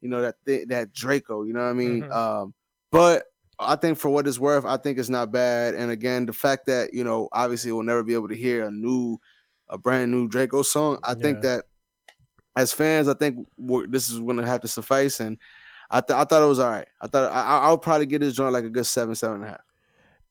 you 0.00 0.08
know, 0.08 0.20
that 0.22 0.36
thi- 0.44 0.64
that 0.66 0.92
Drakeo. 0.92 1.46
You 1.46 1.52
know 1.54 1.60
what 1.60 1.70
I 1.70 1.72
mean? 1.72 2.02
Mhm. 2.02 2.12
Um, 2.14 2.54
but 2.92 3.24
I 3.58 3.76
think 3.76 3.98
for 3.98 4.08
what 4.10 4.26
it's 4.28 4.38
worth, 4.38 4.64
I 4.64 4.76
think 4.76 4.98
it's 4.98 5.08
not 5.08 5.32
bad. 5.32 5.74
And 5.74 5.90
again, 5.90 6.26
the 6.26 6.32
fact 6.32 6.66
that 6.66 6.92
you 6.94 7.02
know, 7.04 7.28
obviously, 7.32 7.72
we'll 7.72 7.82
never 7.82 8.02
be 8.02 8.14
able 8.14 8.28
to 8.28 8.36
hear 8.36 8.64
a 8.64 8.70
new, 8.70 9.18
a 9.68 9.78
brand 9.78 10.10
new 10.10 10.28
Drakeo 10.28 10.64
song. 10.64 10.98
I 11.02 11.14
think 11.14 11.38
that 11.42 11.64
as 12.56 12.72
fans, 12.72 13.08
I 13.08 13.14
think 13.14 13.46
we're, 13.56 13.86
this 13.86 14.08
is 14.10 14.18
going 14.20 14.36
to 14.36 14.46
have 14.46 14.60
to 14.62 14.68
suffice. 14.68 15.20
And 15.20 15.38
I, 15.90 16.00
th- 16.00 16.16
I 16.16 16.24
thought 16.24 16.42
it 16.42 16.46
was 16.46 16.58
all 16.58 16.70
right. 16.70 16.88
I 17.00 17.06
thought 17.06 17.32
I, 17.32 17.42
I- 17.42 17.58
I'll 17.66 17.78
probably 17.78 18.06
get 18.06 18.20
this 18.20 18.34
joint 18.34 18.52
like 18.52 18.64
a 18.64 18.70
good 18.70 18.86
seven, 18.86 19.14
seven 19.14 19.36
and 19.36 19.44
a 19.44 19.48
half. 19.48 19.60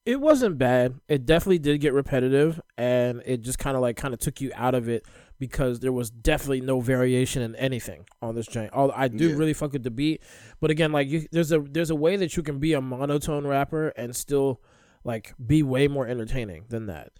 It 0.07 0.21
wasn't 0.21 0.57
bad. 0.57 0.95
It 1.09 1.25
definitely 1.25 1.59
did 1.59 1.81
get 1.81 1.91
repetitive, 1.91 2.61
and 2.77 3.21
it 3.25 3.41
just 3.41 3.59
kind 3.59 3.75
of 3.75 3.81
like 3.81 3.97
kind 3.97 4.13
of 4.13 4.21
took 4.21 4.39
you 4.39 4.51
out 4.55 4.73
of 4.73 4.87
it 4.87 5.05
because 5.37 5.81
there 5.81 5.91
was 5.91 6.09
definitely 6.09 6.61
no 6.61 6.79
variation 6.79 7.41
in 7.41 7.55
anything 7.57 8.05
on 8.21 8.33
this 8.33 8.47
joint. 8.47 8.71
All 8.71 8.89
I 8.95 9.09
do 9.09 9.29
Yeah. 9.29 9.35
really 9.35 9.53
fuck 9.53 9.73
with 9.73 9.83
the 9.83 9.91
beat, 9.91 10.21
but 10.61 10.71
again, 10.71 10.93
like 10.93 11.09
you, 11.09 11.27
there's 11.33 11.51
a 11.51 11.59
there's 11.59 11.89
a 11.89 11.95
way 11.95 12.15
that 12.15 12.37
you 12.37 12.41
can 12.43 12.57
be 12.57 12.71
a 12.71 12.79
monotone 12.81 13.45
rapper 13.45 13.89
and 13.97 14.15
still 14.15 14.61
like 15.03 15.33
be 15.45 15.61
way 15.61 15.89
more 15.89 16.07
entertaining 16.07 16.63
than 16.69 16.85
that. 16.85 17.11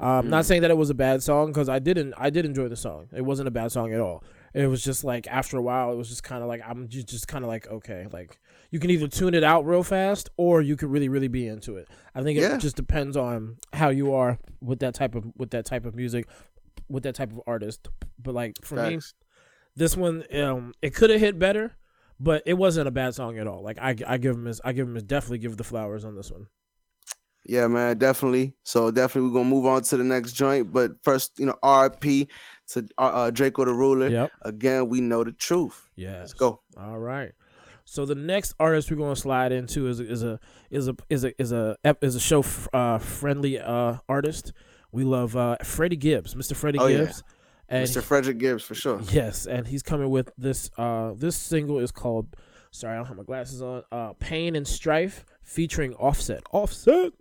Um, 0.00 0.28
Not 0.28 0.42
Mm. 0.42 0.46
saying 0.48 0.62
that 0.62 0.70
it 0.72 0.76
was 0.76 0.90
a 0.90 0.94
bad 0.94 1.22
song 1.22 1.46
because 1.52 1.68
I 1.68 1.78
didn't. 1.78 2.12
I 2.18 2.28
did 2.30 2.44
enjoy 2.44 2.66
the 2.66 2.74
song. 2.76 3.06
It 3.14 3.22
wasn't 3.22 3.46
a 3.46 3.52
bad 3.52 3.70
song 3.70 3.92
at 3.92 4.00
all. 4.00 4.24
It 4.54 4.66
was 4.66 4.82
just 4.84 5.02
like 5.04 5.26
after 5.28 5.56
a 5.56 5.62
while, 5.62 5.92
it 5.92 5.96
was 5.96 6.08
just 6.08 6.22
kind 6.22 6.42
of 6.42 6.48
like 6.48 6.60
I'm 6.66 6.88
just, 6.88 7.08
just 7.08 7.28
kind 7.28 7.44
of 7.44 7.48
like 7.48 7.66
okay, 7.68 8.06
like 8.12 8.38
you 8.70 8.78
can 8.78 8.90
either 8.90 9.08
tune 9.08 9.34
it 9.34 9.44
out 9.44 9.64
real 9.66 9.82
fast 9.82 10.28
or 10.36 10.60
you 10.62 10.76
could 10.76 10.90
really 10.90 11.08
really 11.08 11.28
be 11.28 11.46
into 11.46 11.76
it. 11.76 11.88
I 12.14 12.22
think 12.22 12.38
Yeah. 12.38 12.56
it 12.56 12.60
just 12.60 12.76
depends 12.76 13.16
on 13.16 13.56
how 13.72 13.88
you 13.88 14.12
are 14.14 14.38
with 14.60 14.80
that 14.80 14.94
type 14.94 15.14
of 15.14 15.24
with 15.36 15.50
that 15.50 15.64
type 15.64 15.86
of 15.86 15.94
music, 15.94 16.26
with 16.88 17.02
that 17.04 17.14
type 17.14 17.32
of 17.32 17.40
artist. 17.46 17.88
But 18.18 18.34
like 18.34 18.56
for 18.62 18.76
me, 18.76 19.00
this 19.74 19.96
one 19.96 20.24
um 20.34 20.74
it 20.82 20.94
could 20.94 21.10
have 21.10 21.20
hit 21.20 21.38
better, 21.38 21.76
but 22.20 22.42
it 22.44 22.54
wasn't 22.54 22.88
a 22.88 22.92
bad 22.92 23.14
song 23.14 23.38
at 23.38 23.46
all. 23.46 23.62
Like 23.62 23.78
I 23.78 23.96
I 24.06 24.18
give 24.18 24.34
him 24.36 24.44
his 24.44 24.60
I 24.64 24.72
give 24.72 24.86
him 24.86 24.94
his 24.94 25.04
definitely 25.04 25.38
give 25.38 25.56
the 25.56 25.64
flowers 25.64 26.04
on 26.04 26.14
this 26.14 26.30
one. 26.30 26.48
Yeah, 27.44 27.66
man, 27.66 27.98
definitely. 27.98 28.54
So 28.62 28.90
definitely 28.90 29.30
we're 29.30 29.34
gonna 29.38 29.48
move 29.50 29.66
on 29.66 29.82
to 29.82 29.96
the 29.96 30.04
next 30.04 30.32
joint. 30.32 30.72
But 30.72 30.92
first, 31.02 31.38
you 31.38 31.46
know, 31.46 31.56
RP 31.62 32.28
to 32.68 32.86
uh, 32.98 33.02
uh, 33.02 33.30
Drakeo 33.30 33.64
the 33.64 33.72
Ruler. 33.74 34.08
Yep. 34.08 34.30
Again, 34.42 34.88
we 34.88 35.00
know 35.00 35.24
the 35.24 35.32
truth. 35.32 35.88
Yeah. 35.96 36.18
Let's 36.20 36.32
go. 36.34 36.60
All 36.76 36.98
right. 36.98 37.32
So 37.84 38.06
the 38.06 38.14
next 38.14 38.54
artist 38.60 38.90
we're 38.90 38.96
gonna 38.96 39.16
slide 39.16 39.50
into 39.52 39.88
is 39.88 39.98
a, 39.98 40.04
is 40.10 40.22
a 40.22 40.38
is 40.70 40.88
a 40.88 40.96
is 41.08 41.24
a 41.24 41.32
is 41.42 41.52
a 41.52 41.76
is 42.00 42.14
a 42.14 42.20
show 42.20 42.40
f- 42.40 42.68
uh, 42.72 42.98
friendly 42.98 43.58
uh 43.58 43.96
artist. 44.08 44.52
We 44.92 45.02
love 45.04 45.36
uh 45.36 45.56
Freddie 45.64 45.96
Gibbs, 45.96 46.34
Mr. 46.36 46.54
Freddie 46.54 46.78
Oh, 46.78 46.86
yeah. 46.86 46.98
Gibbs, 46.98 47.22
and 47.68 47.86
Mr. 47.88 48.02
Frederick 48.02 48.38
Gibbs 48.38 48.62
for 48.62 48.74
sure. 48.76 49.00
yes, 49.10 49.46
and 49.46 49.66
he's 49.66 49.82
coming 49.82 50.10
with 50.10 50.30
this 50.38 50.70
uh 50.78 51.12
this 51.16 51.34
single 51.34 51.80
is 51.80 51.90
called 51.90 52.36
sorry 52.70 52.92
I 52.94 52.96
don't 52.98 53.06
have 53.06 53.16
my 53.16 53.24
glasses 53.24 53.60
on 53.62 53.82
uh 53.90 54.12
Pain 54.20 54.54
and 54.54 54.66
Strife 54.66 55.24
featuring 55.42 55.92
Offset. 55.94 56.44
Offset. 56.52 57.12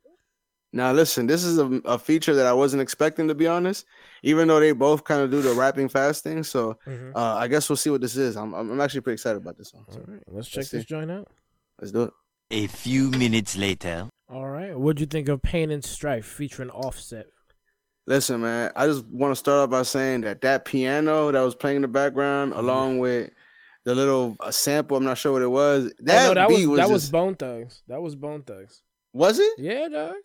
Now 0.73 0.93
listen, 0.93 1.27
this 1.27 1.43
is 1.43 1.57
a, 1.57 1.65
a 1.85 1.99
feature 1.99 2.33
that 2.35 2.45
I 2.45 2.53
wasn't 2.53 2.81
expecting 2.81 3.27
to 3.27 3.35
be 3.35 3.47
honest. 3.47 3.85
Even 4.23 4.47
though 4.47 4.59
they 4.59 4.71
both 4.71 5.03
kind 5.03 5.21
of 5.21 5.29
do 5.31 5.41
the 5.41 5.53
rapping 5.53 5.89
fast 5.89 6.23
thing, 6.23 6.43
so 6.43 6.77
Mhm. 6.87 7.11
uh, 7.15 7.35
I 7.35 7.47
guess 7.47 7.69
we'll 7.69 7.75
see 7.77 7.89
what 7.89 8.01
this 8.01 8.15
is. 8.15 8.37
I'm 8.37 8.53
I'm 8.53 8.71
I'm 8.71 8.81
actually 8.81 9.01
pretty 9.01 9.15
excited 9.15 9.37
about 9.41 9.57
this 9.57 9.73
one. 9.73 9.83
All 9.87 9.93
So 9.95 10.03
right, 10.07 10.23
let's 10.27 10.47
check 10.47 10.57
Let's 10.57 10.71
this 10.71 10.81
see. 10.83 10.87
joint 10.87 11.11
out. 11.11 11.27
let's 11.79 11.91
do 11.91 12.03
it. 12.03 12.11
A 12.51 12.67
few 12.67 13.09
minutes 13.11 13.57
later. 13.57 14.07
All 14.29 14.47
right, 14.49 14.77
what'd 14.77 14.99
you 15.01 15.05
think 15.07 15.27
of 15.27 15.41
Pain 15.41 15.71
and 15.71 15.83
Strife 15.83 16.25
featuring 16.25 16.69
Offset? 16.69 17.25
Listen, 18.07 18.41
man, 18.41 18.71
I 18.75 18.87
just 18.87 19.05
want 19.07 19.31
to 19.31 19.35
start 19.35 19.59
off 19.59 19.69
by 19.69 19.83
saying 19.83 20.21
that 20.21 20.41
that 20.41 20.65
piano 20.65 21.31
that 21.31 21.41
was 21.41 21.53
playing 21.55 21.77
in 21.77 21.81
the 21.83 21.87
background, 21.87 22.53
along 22.53 22.99
with 22.99 23.29
the 23.83 23.93
little 23.93 24.35
uh, 24.39 24.51
sample, 24.51 24.97
I'm 24.97 25.03
not 25.03 25.17
sure 25.17 25.33
what 25.33 25.41
it 25.41 25.47
was. 25.49 25.91
That, 25.99 26.25
oh, 26.25 26.27
no, 26.29 26.33
that 26.33 26.49
beat 26.49 26.65
was, 26.65 26.67
was, 26.67 26.77
that 26.79 26.89
was 26.89 27.09
Bone 27.09 27.35
Thugs. 27.35 27.83
That 27.87 28.01
was 28.01 28.15
Bone 28.15 28.41
Thugs. 28.43 28.81
was 29.13 29.37
it 29.39 29.51
Yeah, 29.57 29.87
dog. 29.87 30.15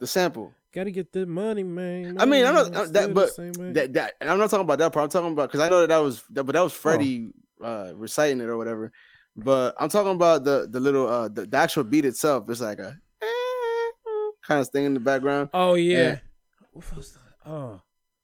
The 0.00 0.06
sample? 0.06 0.52
Gotta 0.72 0.90
get 0.90 1.12
the 1.12 1.24
money, 1.26 1.62
man. 1.62 2.16
I 2.20 2.24
mean, 2.24 2.44
I'm 2.44 2.54
not- 2.54 2.74
uh, 2.74 2.86
that- 2.86 3.14
but. 3.14 3.30
That 3.74 3.92
that 3.94 4.14
and 4.20 4.28
I'm 4.30 4.38
not 4.38 4.50
talking 4.50 4.64
about 4.64 4.78
that 4.80 4.92
part. 4.92 5.04
I'm 5.04 5.10
talking 5.10 5.32
about 5.32 5.48
because 5.50 5.60
I 5.60 5.68
know 5.68 5.80
that 5.82 5.88
that 5.88 5.98
was 5.98 6.22
that, 6.30 6.44
but 6.44 6.52
that 6.54 6.62
was 6.62 6.72
Oh. 6.72 6.76
Freddie 6.76 7.30
uh, 7.62 7.92
reciting 7.94 8.40
it 8.40 8.48
or 8.48 8.56
whatever. 8.56 8.90
But 9.36 9.74
I'm 9.78 9.88
talking 9.88 10.12
about 10.12 10.44
the 10.44 10.66
the 10.70 10.80
little 10.80 11.08
uh 11.08 11.28
the, 11.28 11.46
the 11.46 11.56
actual 11.56 11.84
beat 11.84 12.04
itself. 12.04 12.48
It's 12.50 12.60
like 12.60 12.78
a 12.80 12.98
kind 14.46 14.60
of 14.60 14.68
thing 14.68 14.84
in 14.84 14.94
the 14.94 15.00
background. 15.00 15.50
oh 15.54 15.74
yeah, 15.74 15.98
And- 16.08 16.20
what 16.72 16.96
was 16.96 17.12
that? 17.12 17.20
Oh, 17.50 17.80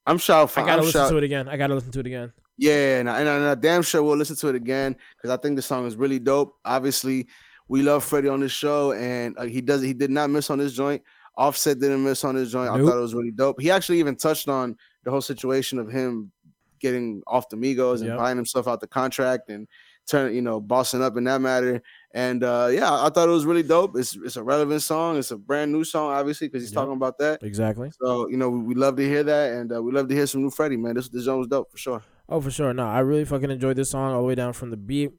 I'm 0.07 0.19
sure. 0.19 0.37
I 0.37 0.47
gotta 0.47 0.73
I'm 0.73 0.81
listen 0.81 1.09
to 1.09 1.17
it 1.19 1.25
again. 1.25 1.49
I 1.49 1.57
gotta 1.57 1.75
listen 1.75 1.93
to 1.93 2.01
it 2.01 2.07
again. 2.07 2.33
Yeah, 2.59 2.99
and, 2.99 3.09
I, 3.09 3.21
and, 3.21 3.29
I, 3.29 3.35
and 3.37 3.45
I 3.47 3.55
damn 3.55 3.81
sure 3.83 4.03
we'll 4.03 4.19
listen 4.19 4.37
to 4.37 4.49
it 4.49 4.55
again 4.55 4.95
because 5.17 5.31
I 5.31 5.41
think 5.41 5.57
the 5.57 5.63
song 5.63 5.87
is 5.87 5.97
really 5.97 6.19
dope. 6.19 6.57
Obviously, 6.65 7.27
we 7.69 7.83
love 7.83 8.05
Freddie 8.05 8.29
on 8.29 8.41
this 8.41 8.53
show, 8.53 8.93
and 8.93 9.35
uh, 9.39 9.45
he 9.45 9.63
does. 9.63 9.81
He 9.83 9.95
did 9.95 10.11
not 10.11 10.29
miss 10.29 10.51
on 10.51 10.59
this 10.59 10.75
joint. 10.75 11.03
Offset 11.37 11.79
didn't 11.79 12.05
miss 12.05 12.25
on 12.25 12.35
this 12.35 12.51
joint. 12.53 12.71
I 12.71 12.79
thought 12.79 12.97
it 12.99 13.01
was 13.01 13.15
really 13.15 13.31
dope. 13.31 13.61
He 13.61 13.71
actually 13.71 13.99
even 14.01 14.17
touched 14.17 14.49
on 14.49 14.77
the 15.05 15.11
whole 15.11 15.21
situation 15.23 15.79
of 15.79 15.89
him 15.91 16.33
getting 16.81 17.23
off 17.27 17.49
the 17.49 17.57
Migos 17.57 17.97
and 18.01 18.07
Yep. 18.07 18.19
buying 18.19 18.37
himself 18.37 18.67
out 18.69 18.81
the 18.81 18.87
contract 18.87 19.49
and 19.51 19.69
turning, 20.09 20.35
you 20.35 20.43
know, 20.43 20.61
bossing 20.61 21.03
up 21.03 21.17
in 21.17 21.25
that 21.25 21.41
matter. 21.41 21.83
And 22.13 22.43
uh, 22.43 22.69
yeah, 22.73 22.91
I 22.93 23.09
thought 23.11 23.29
it 23.29 23.33
was 23.33 23.45
really 23.47 23.63
dope. 23.63 23.97
It's 23.97 24.17
it's 24.17 24.37
a 24.37 24.43
relevant 24.43 24.83
song. 24.83 25.17
It's 25.19 25.31
a 25.31 25.37
brand 25.39 25.73
new 25.73 25.85
song, 25.85 26.11
obviously, 26.13 26.49
because 26.49 26.63
he's 26.63 26.73
Yep. 26.73 26.81
talking 26.83 26.97
about 26.97 27.19
that. 27.19 27.43
Exactly. 27.43 27.91
So 28.03 28.29
you 28.29 28.37
know, 28.37 28.51
we, 28.51 28.61
we 28.61 28.75
love 28.75 28.97
to 28.97 29.07
hear 29.07 29.23
that, 29.23 29.53
and 29.53 29.73
uh, 29.73 29.83
we 29.83 29.93
love 29.93 30.09
to 30.09 30.15
hear 30.15 30.27
some 30.27 30.43
new 30.43 30.51
Freddie, 30.51 30.77
man. 30.77 30.95
This 30.97 31.09
this 31.09 31.25
joint 31.27 31.39
was 31.39 31.49
dope 31.49 31.71
for 31.71 31.79
sure. 31.79 32.03
Oh, 32.29 32.41
for 32.41 32.51
sure. 32.51 32.73
No, 32.75 32.87
I 32.87 33.01
really 33.01 33.25
fucking 33.25 33.51
enjoyed 33.51 33.77
this 33.77 33.91
song 33.91 34.13
all 34.13 34.23
the 34.23 34.27
way 34.27 34.35
down 34.35 34.53
from 34.53 34.71
the 34.71 34.77
beat. 34.77 35.13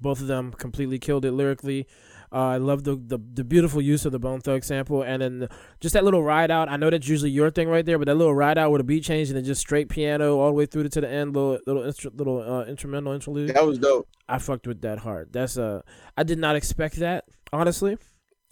Both 0.00 0.20
of 0.20 0.26
them 0.26 0.52
completely 0.52 0.98
killed 0.98 1.24
it 1.24 1.32
lyrically. 1.32 1.86
Uh, 2.34 2.48
I 2.48 2.56
love 2.56 2.82
the, 2.82 2.96
the 2.96 3.20
the 3.34 3.44
beautiful 3.44 3.80
use 3.80 4.04
of 4.04 4.10
the 4.10 4.18
Bone 4.18 4.40
Thug 4.40 4.64
sample, 4.64 5.02
and 5.02 5.22
then 5.22 5.48
just 5.78 5.92
that 5.92 6.02
little 6.02 6.24
ride 6.24 6.50
out. 6.50 6.68
I 6.68 6.76
know 6.76 6.90
that's 6.90 7.06
usually 7.06 7.30
your 7.30 7.48
thing 7.48 7.68
right 7.68 7.86
there, 7.86 7.96
but 7.96 8.06
that 8.06 8.16
little 8.16 8.34
ride 8.34 8.58
out 8.58 8.72
with 8.72 8.80
a 8.80 8.84
beat 8.84 9.04
change 9.04 9.28
and 9.28 9.36
then 9.36 9.44
just 9.44 9.60
straight 9.60 9.88
piano 9.88 10.36
all 10.38 10.48
the 10.48 10.52
way 10.52 10.66
through 10.66 10.88
to 10.88 11.00
the 11.00 11.08
end, 11.08 11.36
little 11.36 11.60
little 11.64 12.10
little 12.12 12.40
uh, 12.42 12.64
instrumental 12.64 13.12
interlude. 13.12 13.54
That 13.54 13.64
was 13.64 13.78
dope. 13.78 14.08
I 14.28 14.38
fucked 14.38 14.66
with 14.66 14.80
that 14.80 14.98
hard. 14.98 15.32
That's 15.32 15.56
uh, 15.56 15.82
I 16.16 16.24
did 16.24 16.38
not 16.38 16.56
expect 16.56 16.96
that 16.96 17.24
honestly, 17.52 17.98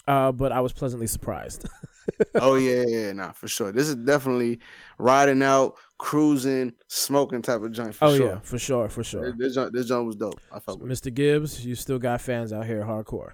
uh, 0.06 0.30
but 0.30 0.52
I 0.52 0.60
was 0.60 0.72
pleasantly 0.72 1.08
surprised. 1.08 1.68
oh 2.36 2.54
yeah, 2.54 2.84
yeah, 2.86 3.06
yeah, 3.06 3.12
nah, 3.14 3.32
for 3.32 3.48
sure. 3.48 3.72
This 3.72 3.88
is 3.88 3.96
definitely 3.96 4.60
riding 4.98 5.42
out, 5.42 5.74
cruising, 5.98 6.72
smoking 6.86 7.42
type 7.42 7.62
of 7.62 7.72
joint 7.72 7.96
for 7.96 8.04
oh 8.04 8.16
sure. 8.16 8.26
yeah, 8.28 8.38
for 8.44 8.60
sure, 8.60 8.88
for 8.88 9.02
sure. 9.02 9.32
This, 9.32 9.38
this 9.38 9.54
joint, 9.56 9.72
this 9.72 9.86
joint 9.86 10.06
was 10.06 10.14
dope. 10.14 10.40
I 10.52 10.60
felt 10.60 10.80
it. 10.80 10.86
Mr. 10.86 11.12
Gibbs, 11.12 11.66
you 11.66 11.74
still 11.74 11.98
got 11.98 12.20
fans 12.20 12.52
out 12.52 12.66
here 12.66 12.84
hardcore. 12.84 13.32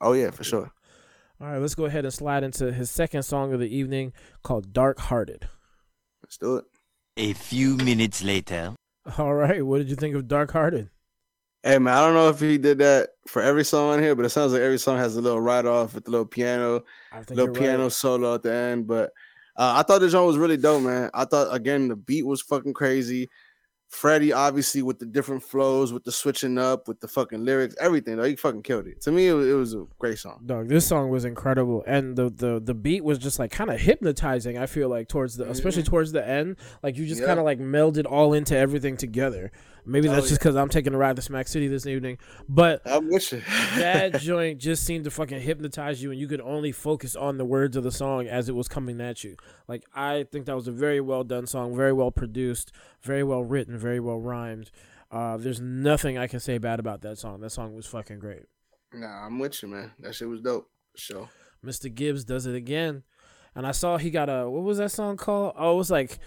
Oh 0.00 0.12
yeah, 0.12 0.30
for 0.30 0.44
sure. 0.44 0.70
All 1.40 1.48
right, 1.48 1.58
let's 1.58 1.74
go 1.74 1.86
ahead 1.86 2.04
and 2.04 2.12
slide 2.12 2.44
into 2.44 2.72
his 2.72 2.90
second 2.90 3.22
song 3.22 3.52
of 3.52 3.60
the 3.60 3.74
evening 3.74 4.12
called 4.42 4.72
Dark 4.72 4.98
Hearted. 4.98 5.48
Let's 6.22 6.36
do 6.36 6.56
it. 6.56 6.64
A 7.16 7.32
few 7.32 7.76
minutes 7.76 8.22
later. 8.22 8.74
All 9.18 9.34
right, 9.34 9.64
what 9.64 9.78
did 9.78 9.88
you 9.88 9.96
think 9.96 10.14
of 10.14 10.28
Dark 10.28 10.52
Hearted? 10.52 10.90
Hey 11.62 11.78
man, 11.78 11.94
I 11.94 12.06
don't 12.06 12.14
know 12.14 12.30
if 12.30 12.40
he 12.40 12.56
did 12.56 12.78
that 12.78 13.10
for 13.26 13.42
every 13.42 13.64
song 13.64 13.90
on 13.90 14.02
here, 14.02 14.14
but 14.14 14.24
it 14.24 14.30
sounds 14.30 14.52
like 14.52 14.62
every 14.62 14.78
song 14.78 14.96
has 14.96 15.16
a 15.16 15.20
little 15.20 15.40
ride 15.40 15.66
off 15.66 15.94
with 15.94 16.04
the 16.04 16.10
little 16.10 16.26
piano, 16.26 16.82
little 17.28 17.54
piano 17.54 17.84
right. 17.84 17.92
solo 17.92 18.34
at 18.34 18.42
the 18.42 18.52
end. 18.52 18.86
But 18.86 19.10
uh, 19.56 19.74
I 19.76 19.82
thought 19.82 20.00
the 20.00 20.10
song 20.10 20.26
was 20.26 20.38
really 20.38 20.56
dope, 20.56 20.82
man. 20.82 21.10
I 21.12 21.26
thought 21.26 21.54
again 21.54 21.88
the 21.88 21.96
beat 21.96 22.24
was 22.24 22.40
fucking 22.40 22.72
crazy. 22.72 23.28
Freddie, 23.90 24.32
obviously, 24.32 24.82
with 24.82 25.00
the 25.00 25.04
different 25.04 25.42
flows, 25.42 25.92
with 25.92 26.04
the 26.04 26.12
switching 26.12 26.58
up, 26.58 26.86
with 26.86 27.00
the 27.00 27.08
fucking 27.08 27.44
lyrics, 27.44 27.74
everything. 27.80 28.16
Though 28.16 28.24
he 28.24 28.36
fucking 28.36 28.62
killed 28.62 28.86
it. 28.86 29.00
To 29.02 29.10
me, 29.10 29.26
it 29.26 29.32
was, 29.32 29.48
it 29.48 29.52
was 29.52 29.74
a 29.74 29.84
great 29.98 30.18
song. 30.18 30.42
Dog, 30.46 30.68
this 30.68 30.86
song 30.86 31.10
was 31.10 31.24
incredible, 31.24 31.82
and 31.88 32.14
the 32.14 32.30
the 32.30 32.60
the 32.64 32.72
beat 32.72 33.02
was 33.02 33.18
just 33.18 33.40
like 33.40 33.50
kind 33.50 33.68
of 33.68 33.80
hypnotizing. 33.80 34.56
I 34.56 34.66
feel 34.66 34.88
like 34.88 35.08
towards 35.08 35.36
the, 35.36 35.50
especially 35.50 35.82
mm-hmm. 35.82 35.90
towards 35.90 36.12
the 36.12 36.26
end, 36.26 36.56
like 36.84 36.96
you 36.96 37.04
just 37.04 37.20
Yeah. 37.20 37.26
kind 37.26 37.40
of 37.40 37.44
like 37.44 37.58
melded 37.58 38.06
all 38.08 38.32
into 38.32 38.56
everything 38.56 38.96
together. 38.96 39.50
Maybe 39.84 40.08
Oh, 40.08 40.12
that's 40.12 40.28
just 40.28 40.40
because 40.40 40.56
I'm 40.56 40.68
taking 40.68 40.94
a 40.94 40.98
ride 40.98 41.16
to 41.16 41.22
Smack 41.22 41.48
City 41.48 41.68
this 41.68 41.86
evening, 41.86 42.18
but 42.48 42.82
I'm 42.84 43.08
with 43.08 43.32
you. 43.32 43.42
that 43.76 44.14
joint 44.20 44.58
just 44.58 44.84
seemed 44.84 45.04
to 45.04 45.10
fucking 45.10 45.40
hypnotize 45.40 46.02
you 46.02 46.10
and 46.10 46.20
you 46.20 46.28
could 46.28 46.40
only 46.40 46.72
focus 46.72 47.16
on 47.16 47.38
the 47.38 47.44
words 47.44 47.76
of 47.76 47.84
the 47.84 47.92
song 47.92 48.26
as 48.26 48.48
it 48.48 48.54
was 48.54 48.68
coming 48.68 49.00
at 49.00 49.22
you 49.24 49.36
like 49.68 49.84
i 49.94 50.24
think 50.30 50.46
that 50.46 50.54
was 50.54 50.68
a 50.68 50.72
very 50.72 51.00
well 51.00 51.24
done 51.24 51.46
song 51.46 51.74
very 51.74 51.92
well 51.92 52.10
produced 52.10 52.72
very 53.02 53.22
well 53.22 53.42
written 53.42 53.78
very 53.78 54.00
well 54.00 54.18
rhymed 54.18 54.70
uh, 55.10 55.36
there's 55.36 55.60
nothing 55.60 56.16
i 56.18 56.26
can 56.26 56.40
say 56.40 56.58
bad 56.58 56.78
about 56.80 57.00
that 57.02 57.18
song 57.18 57.40
that 57.40 57.50
song 57.50 57.74
was 57.74 57.86
fucking 57.86 58.18
great 58.18 58.44
nah, 58.92 59.26
I'm 59.26 59.38
with 59.38 59.62
you, 59.62 59.68
man. 59.68 59.92
That 60.00 60.14
shit 60.14 60.28
was 60.28 60.40
dope. 60.40 60.68
Sure. 60.96 61.28
mr 61.64 61.92
gibbs 61.94 62.24
does 62.24 62.46
it 62.46 62.54
again 62.54 63.02
and 63.54 63.66
i 63.66 63.70
saw 63.72 63.96
he 63.98 64.10
got 64.10 64.28
a 64.28 64.48
what 64.50 64.62
was 64.62 64.78
that 64.78 64.90
song 64.90 65.16
called 65.16 65.54
oh 65.56 65.74
it 65.74 65.76
was 65.76 65.90
like 65.90 66.18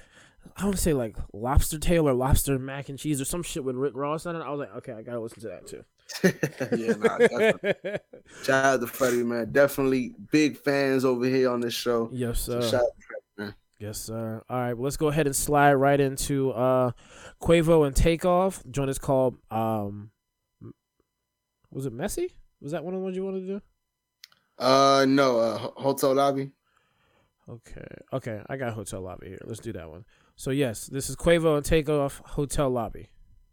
I 0.55 0.65
want 0.65 0.75
to 0.75 0.81
say 0.81 0.93
like 0.93 1.17
lobster 1.33 1.79
tail 1.79 2.07
or 2.07 2.13
lobster 2.13 2.59
mac 2.59 2.89
and 2.89 2.97
cheese 2.99 3.19
or 3.19 3.25
some 3.25 3.43
shit 3.43 3.63
with 3.63 3.75
Rick 3.75 3.93
Ross 3.95 4.25
on 4.25 4.35
it. 4.35 4.39
I 4.41 4.49
was 4.51 4.59
like, 4.59 4.75
okay, 4.77 4.93
I 4.93 5.01
gotta 5.01 5.19
listen 5.19 5.41
to 5.41 5.47
that 5.47 5.67
too. 5.67 5.83
yeah, 6.77 6.93
nah, 6.93 7.17
definitely. 7.17 7.99
Shout 8.43 8.65
out 8.65 8.81
to 8.81 8.87
Freddie, 8.87 9.23
man. 9.23 9.51
Definitely 9.51 10.15
big 10.31 10.57
fans 10.57 11.05
over 11.05 11.25
here 11.25 11.49
on 11.49 11.59
this 11.61 11.73
show. 11.73 12.09
yes, 12.11 12.39
So 12.41 12.61
sir. 12.61 12.69
shout 12.69 12.81
out 12.81 12.87
to 12.95 13.01
Freddie, 13.07 13.23
man. 13.49 13.55
Yes, 13.79 13.99
sir. 13.99 14.43
All 14.49 14.57
right, 14.57 14.73
well, 14.73 14.83
let's 14.83 14.97
go 14.97 15.07
ahead 15.07 15.25
and 15.27 15.35
slide 15.35 15.73
right 15.73 15.99
into 15.99 16.51
uh 16.51 16.91
Quavo 17.41 17.87
and 17.87 17.95
Takeoff. 17.95 18.63
Joint 18.69 18.89
is 18.89 18.99
called 18.99 19.37
um 19.49 20.11
was 21.71 21.85
it 21.87 21.93
Messy? 21.93 22.29
Was 22.61 22.71
that 22.73 22.83
one 22.83 22.93
of 22.93 22.99
the 22.99 23.03
ones 23.03 23.15
you 23.17 23.25
wanted 23.25 23.41
to 23.41 23.47
do? 23.47 23.61
Uh, 24.59 25.05
no, 25.09 25.39
uh, 25.39 25.57
hotel 25.57 26.13
lobby. 26.13 26.51
Okay. 27.49 27.87
Okay, 28.13 28.41
I 28.47 28.55
got 28.55 28.73
Hotel 28.73 29.01
Lobby 29.01 29.29
here. 29.29 29.39
Let's 29.43 29.59
do 29.59 29.73
that 29.73 29.89
one. 29.89 30.05
So 30.35 30.51
yes, 30.51 30.87
this 30.87 31.09
is 31.09 31.15
Quavo 31.15 31.57
and 31.57 31.65
Takeoff 31.65 32.21
Hotel 32.25 32.69
Lobby. 32.69 33.09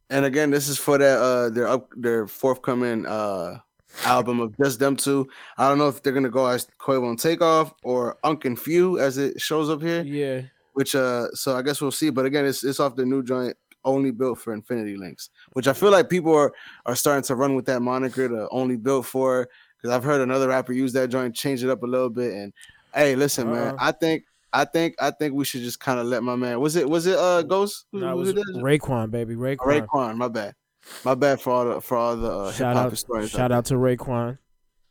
And 0.08 0.24
again, 0.24 0.50
this 0.50 0.68
is 0.68 0.78
for 0.78 0.98
their 0.98 1.18
uh 1.18 1.50
their 1.50 1.68
up 1.68 1.88
their 1.96 2.26
forthcoming 2.26 3.06
uh 3.06 3.58
album 4.04 4.40
of 4.40 4.56
just 4.56 4.78
them 4.78 4.96
two. 4.96 5.28
I 5.58 5.68
don't 5.68 5.78
know 5.78 5.88
if 5.88 6.02
they're 6.02 6.12
gonna 6.12 6.30
go 6.30 6.46
as 6.46 6.66
Quavo 6.80 7.08
and 7.08 7.18
Takeoff 7.18 7.74
or 7.82 8.18
Unc 8.24 8.44
and 8.44 8.58
Phew 8.58 8.98
as 8.98 9.18
it 9.18 9.40
shows 9.40 9.70
up 9.70 9.82
here. 9.82 10.02
Yeah. 10.02 10.42
Which 10.72 10.94
uh 10.94 11.28
so 11.32 11.56
I 11.56 11.62
guess 11.62 11.80
we'll 11.80 11.90
see. 11.90 12.10
But 12.10 12.26
again, 12.26 12.44
it's 12.44 12.64
it's 12.64 12.80
off 12.80 12.96
the 12.96 13.06
new 13.06 13.22
joint 13.22 13.56
only 13.84 14.10
built 14.10 14.38
for 14.38 14.52
Infinity 14.52 14.96
Links, 14.96 15.30
which 15.52 15.66
I 15.66 15.72
feel 15.72 15.90
like 15.90 16.08
people 16.10 16.34
are 16.34 16.52
are 16.86 16.96
starting 16.96 17.24
to 17.24 17.34
run 17.34 17.54
with 17.54 17.66
that 17.66 17.80
moniker 17.80 18.28
to 18.28 18.48
only 18.50 18.76
built 18.76 19.06
for 19.06 19.48
because 19.76 19.94
I've 19.94 20.04
heard 20.04 20.20
another 20.20 20.48
rapper 20.48 20.72
use 20.72 20.92
that 20.94 21.08
joint, 21.08 21.34
change 21.34 21.62
it 21.64 21.70
up 21.70 21.82
a 21.82 21.86
little 21.86 22.10
bit. 22.10 22.32
And 22.32 22.52
hey, 22.94 23.14
listen, 23.16 23.50
man, 23.50 23.74
Uh-uh. 23.74 23.76
I 23.78 23.92
think 23.92 24.24
I 24.52 24.64
think 24.64 24.94
I 25.00 25.10
think 25.12 25.34
we 25.34 25.44
should 25.44 25.62
just 25.62 25.80
kind 25.80 26.00
of 26.00 26.06
let 26.06 26.22
my 26.22 26.36
man 26.36 26.60
was 26.60 26.76
it 26.76 26.88
was 26.88 27.06
it 27.06 27.16
uh 27.18 27.42
Ghost? 27.42 27.86
Who- 27.92 28.00
No, 28.00 28.08
it 28.08 28.12
who 28.12 28.16
was 28.18 28.32
did? 28.34 28.46
Raekwon, 28.56 29.10
baby. 29.10 29.34
Raekwon. 29.36 29.86
Raekwon, 29.86 30.16
my 30.16 30.28
bad. 30.28 30.54
My 31.04 31.14
bad 31.14 31.40
for 31.40 31.50
all 31.50 31.64
the 31.66 31.80
for 31.80 31.96
all 31.96 32.16
the 32.16 32.30
uh, 32.30 32.52
Shout 32.52 32.68
hip 32.70 32.76
hop 32.76 32.86
out 32.86 32.90
historians. 32.90 33.30
shout 33.30 33.52
out 33.52 33.66
to 33.66 33.74
Raekwon. 33.74 34.38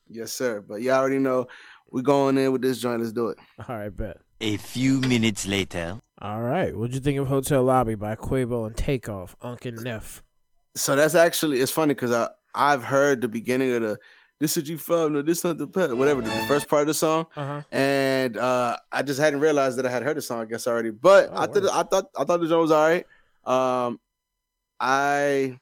Yes, 0.08 0.32
sir. 0.32 0.62
But 0.62 0.82
y'all 0.82 1.00
already 1.00 1.18
know 1.20 1.48
we 1.92 2.02
going 2.02 2.38
in 2.38 2.52
with 2.52 2.62
this 2.62 2.80
joint. 2.80 3.02
Let's 3.02 3.12
do 3.12 3.30
it. 3.30 3.38
All 3.68 3.76
right, 3.76 3.90
bet. 3.96 4.18
A 4.42 4.58
few 4.58 5.00
minutes 5.02 5.46
later. 5.48 6.00
All 6.22 6.42
right. 6.42 6.76
What'd 6.76 6.94
you 6.94 7.02
think 7.02 7.20
of 7.20 7.28
Hotel 7.28 7.64
Lobby 7.64 7.96
by 7.96 8.16
Quavo 8.16 8.66
and 8.68 8.76
Takeoff, 8.78 9.36
Unk 9.42 9.66
and 9.66 9.84
Neff? 9.84 10.24
So 10.76 10.96
that's 10.96 11.16
actually 11.16 11.60
it's 11.60 11.72
funny 11.72 11.94
because 11.94 12.12
I 12.12 12.30
I've 12.56 12.84
heard 12.84 13.22
the 13.22 13.28
beginning 13.28 13.74
of 13.74 13.82
the 13.82 13.98
this 14.40 14.56
is 14.58 14.70
you 14.70 14.78
from 14.78 15.14
no 15.14 15.22
this 15.22 15.44
not 15.44 15.58
the 15.58 15.68
pet 15.68 15.96
whatever 15.96 16.22
the 16.22 16.30
first 16.48 16.68
part 16.70 16.82
of 16.82 16.88
the 16.88 16.94
song. 16.94 17.26
Uh-huh. 17.36 17.62
and 17.72 18.38
uh 18.38 18.78
I 18.92 19.02
just 19.04 19.20
hadn't 19.20 19.40
realized 19.42 19.78
that 19.78 19.86
I 19.86 19.92
had 19.92 20.04
heard 20.04 20.18
the 20.18 20.22
song 20.22 20.42
I 20.42 20.46
guess 20.46 20.66
already. 20.68 20.92
But 20.92 21.30
Oh, 21.32 21.38
I 21.38 21.48
thought. 21.48 21.64
I 21.66 21.84
thought 21.84 22.06
I 22.18 22.24
thought 22.24 22.40
the 22.40 22.48
joint 22.48 22.62
was 22.62 22.72
all 22.72 22.88
right 22.88 23.06
um 23.46 24.00
I 24.80 25.58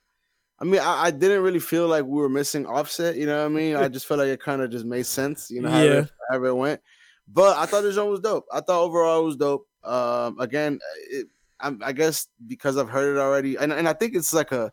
I 0.59 0.63
mean 0.65 0.80
I, 0.80 1.05
I 1.05 1.11
didn't 1.11 1.41
really 1.43 1.59
feel 1.59 1.88
like 1.88 2.05
we 2.05 2.19
were 2.19 2.30
missing 2.30 2.65
Offset 2.65 3.15
you 3.15 3.25
know 3.25 3.39
what 3.39 3.45
I 3.45 3.49
mean? 3.49 3.75
I 3.75 3.88
just 3.88 4.05
felt 4.05 4.19
like 4.19 4.30
it 4.30 4.41
kind 4.41 4.61
of 4.61 4.69
just 4.71 4.86
made 4.86 5.05
sense 5.05 5.49
you 5.49 5.61
know 5.61 5.69
however, 5.69 5.93
Yeah. 5.95 6.05
however 6.30 6.45
it 6.47 6.55
went. 6.55 6.82
But 7.28 7.57
I 7.57 7.65
thought 7.65 7.82
the 7.82 7.91
joint 7.91 8.09
was 8.11 8.21
dope. 8.21 8.45
I 8.53 8.61
thought 8.61 8.84
overall 8.84 9.21
it 9.21 9.25
was 9.25 9.36
dope. 9.38 9.67
Um 9.84 10.39
again 10.39 10.80
it, 11.09 11.28
I, 11.59 11.75
I 11.82 11.91
guess 11.91 12.28
because 12.45 12.78
I've 12.78 12.89
heard 12.89 13.15
it 13.15 13.19
already 13.19 13.55
and, 13.57 13.73
and 13.73 13.89
I 13.89 13.93
think 13.93 14.15
it's 14.15 14.34
like 14.34 14.51
a 14.51 14.71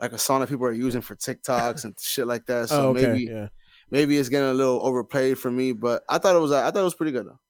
like 0.00 0.12
a 0.12 0.18
song 0.18 0.40
that 0.40 0.48
people 0.48 0.66
are 0.66 0.72
using 0.72 1.00
for 1.00 1.16
TikToks 1.16 1.84
and 1.84 1.94
shit 2.00 2.26
like 2.26 2.46
that. 2.46 2.68
So 2.68 2.88
oh, 2.88 2.88
okay. 2.90 3.06
maybe 3.06 3.24
yeah. 3.24 3.48
maybe 3.90 4.18
it's 4.18 4.28
getting 4.28 4.48
a 4.48 4.54
little 4.54 4.80
overplayed 4.82 5.38
for 5.38 5.50
me, 5.50 5.72
but 5.72 6.02
I 6.08 6.18
thought 6.18 6.36
it 6.36 6.40
was 6.40 6.52
I 6.52 6.70
thought 6.70 6.80
it 6.80 6.84
was 6.84 6.94
pretty 6.94 7.12
good 7.12 7.26
though. 7.26 7.40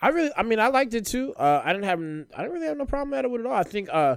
I 0.00 0.08
really, 0.08 0.30
I 0.36 0.44
mean, 0.44 0.60
I 0.60 0.68
liked 0.68 0.94
it 0.94 1.06
too. 1.06 1.34
Uh, 1.34 1.60
I 1.64 1.72
didn't 1.72 1.86
have, 1.86 1.98
I 1.98 2.42
didn't 2.42 2.52
really 2.52 2.68
have 2.68 2.76
no 2.76 2.86
problem 2.86 3.14
at 3.14 3.24
it 3.24 3.30
with 3.30 3.40
it 3.40 3.46
at 3.46 3.50
all. 3.50 3.56
I 3.56 3.64
think 3.64 3.88
uh, 3.92 4.16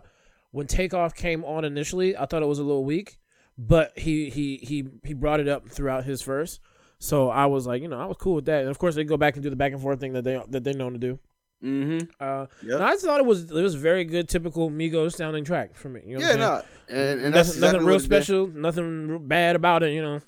when 0.51 0.67
Takeoff 0.67 1.15
came 1.15 1.43
on 1.43 1.65
initially, 1.65 2.15
I 2.15 2.27
thought 2.27 2.43
it 2.43 2.47
was 2.47 2.59
a 2.59 2.63
little 2.63 2.85
weak, 2.85 3.17
but 3.57 3.97
he 3.97 4.29
he 4.29 4.57
he 4.57 4.87
he 5.03 5.13
brought 5.13 5.39
it 5.39 5.47
up 5.47 5.69
throughout 5.69 6.03
his 6.03 6.21
verse. 6.21 6.59
So 6.99 7.29
I 7.29 7.47
was 7.47 7.65
like, 7.65 7.81
you 7.81 7.87
know, 7.87 7.99
I 7.99 8.05
was 8.05 8.17
cool 8.17 8.35
with 8.35 8.45
that. 8.45 8.61
And 8.61 8.69
of 8.69 8.77
course, 8.77 8.93
they 8.93 9.03
go 9.03 9.17
back 9.17 9.35
and 9.35 9.43
do 9.43 9.49
the 9.49 9.55
back 9.55 9.71
and 9.71 9.81
forth 9.81 9.99
thing 9.99 10.13
that 10.13 10.23
they 10.23 10.39
that 10.49 10.63
they're 10.63 10.75
known 10.75 10.93
to 10.93 10.99
do. 10.99 11.19
Mm-hmm. 11.63 11.99
Uh, 12.19 12.47
Yep. 12.63 12.75
and 12.75 12.83
I 12.83 12.91
just 12.93 13.05
thought 13.05 13.19
it 13.19 13.25
was 13.25 13.43
it 13.51 13.61
was 13.61 13.75
very 13.75 14.03
good, 14.03 14.27
typical 14.27 14.69
Migos 14.71 15.13
sounding 15.15 15.43
track 15.43 15.75
for 15.75 15.89
me. 15.89 16.01
You 16.05 16.17
know 16.17 16.25
what 16.27 16.37
Yeah, 16.39 16.47
I'm 16.55 16.63
saying? 16.63 16.65
no, 16.89 17.11
and, 17.11 17.21
and 17.21 17.21
nothing, 17.21 17.31
that's 17.31 17.47
nothing 17.49 17.57
exactly 17.57 17.79
real 17.79 17.85
what 17.85 17.95
it 17.95 18.09
did. 18.09 18.23
special, 18.23 18.47
nothing 18.47 19.27
bad 19.27 19.55
about 19.55 19.83
it. 19.83 19.93
You 19.93 20.01
know. 20.01 20.21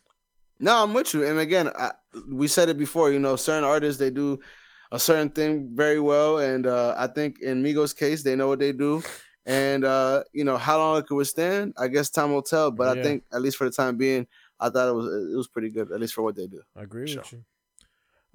No, 0.59 0.83
I'm 0.83 0.93
with 0.93 1.13
you. 1.13 1.25
And 1.25 1.39
again, 1.39 1.69
I, 1.75 1.91
we 2.29 2.47
said 2.47 2.69
it 2.69 2.77
before. 2.77 3.11
You 3.11 3.19
know, 3.19 3.35
certain 3.35 3.63
artists 3.63 3.99
they 3.99 4.11
do 4.11 4.39
a 4.91 4.99
certain 4.99 5.29
thing 5.29 5.71
very 5.73 5.99
well, 5.99 6.37
and 6.37 6.67
uh, 6.67 6.93
I 6.97 7.07
think 7.07 7.39
in 7.41 7.63
Migos' 7.63 7.95
case, 7.95 8.21
they 8.23 8.35
know 8.35 8.47
what 8.47 8.59
they 8.59 8.71
do. 8.71 9.01
And 9.45 9.83
uh, 9.83 10.23
you 10.31 10.43
know 10.45 10.55
how 10.57 10.77
long 10.77 10.97
it 10.99 11.07
could 11.07 11.15
withstand. 11.17 11.73
I 11.77 11.87
guess 11.89 12.09
time 12.09 12.31
will 12.31 12.43
tell. 12.43 12.69
But 12.71 12.95
Yeah. 12.95 13.01
I 13.01 13.03
think 13.03 13.23
at 13.33 13.41
least 13.41 13.57
for 13.57 13.65
the 13.65 13.71
time 13.75 13.97
being, 13.97 14.25
I 14.59 14.69
thought 14.69 14.87
it 14.87 14.93
was 14.93 15.07
it 15.33 15.35
was 15.35 15.47
pretty 15.49 15.69
good. 15.71 15.91
At 15.91 15.99
least 15.99 16.13
for 16.13 16.21
what 16.21 16.35
they 16.35 16.45
do. 16.47 16.61
I 16.77 16.83
agree 16.83 17.07
Sure. 17.07 17.23
with 17.23 17.33
you. 17.33 17.43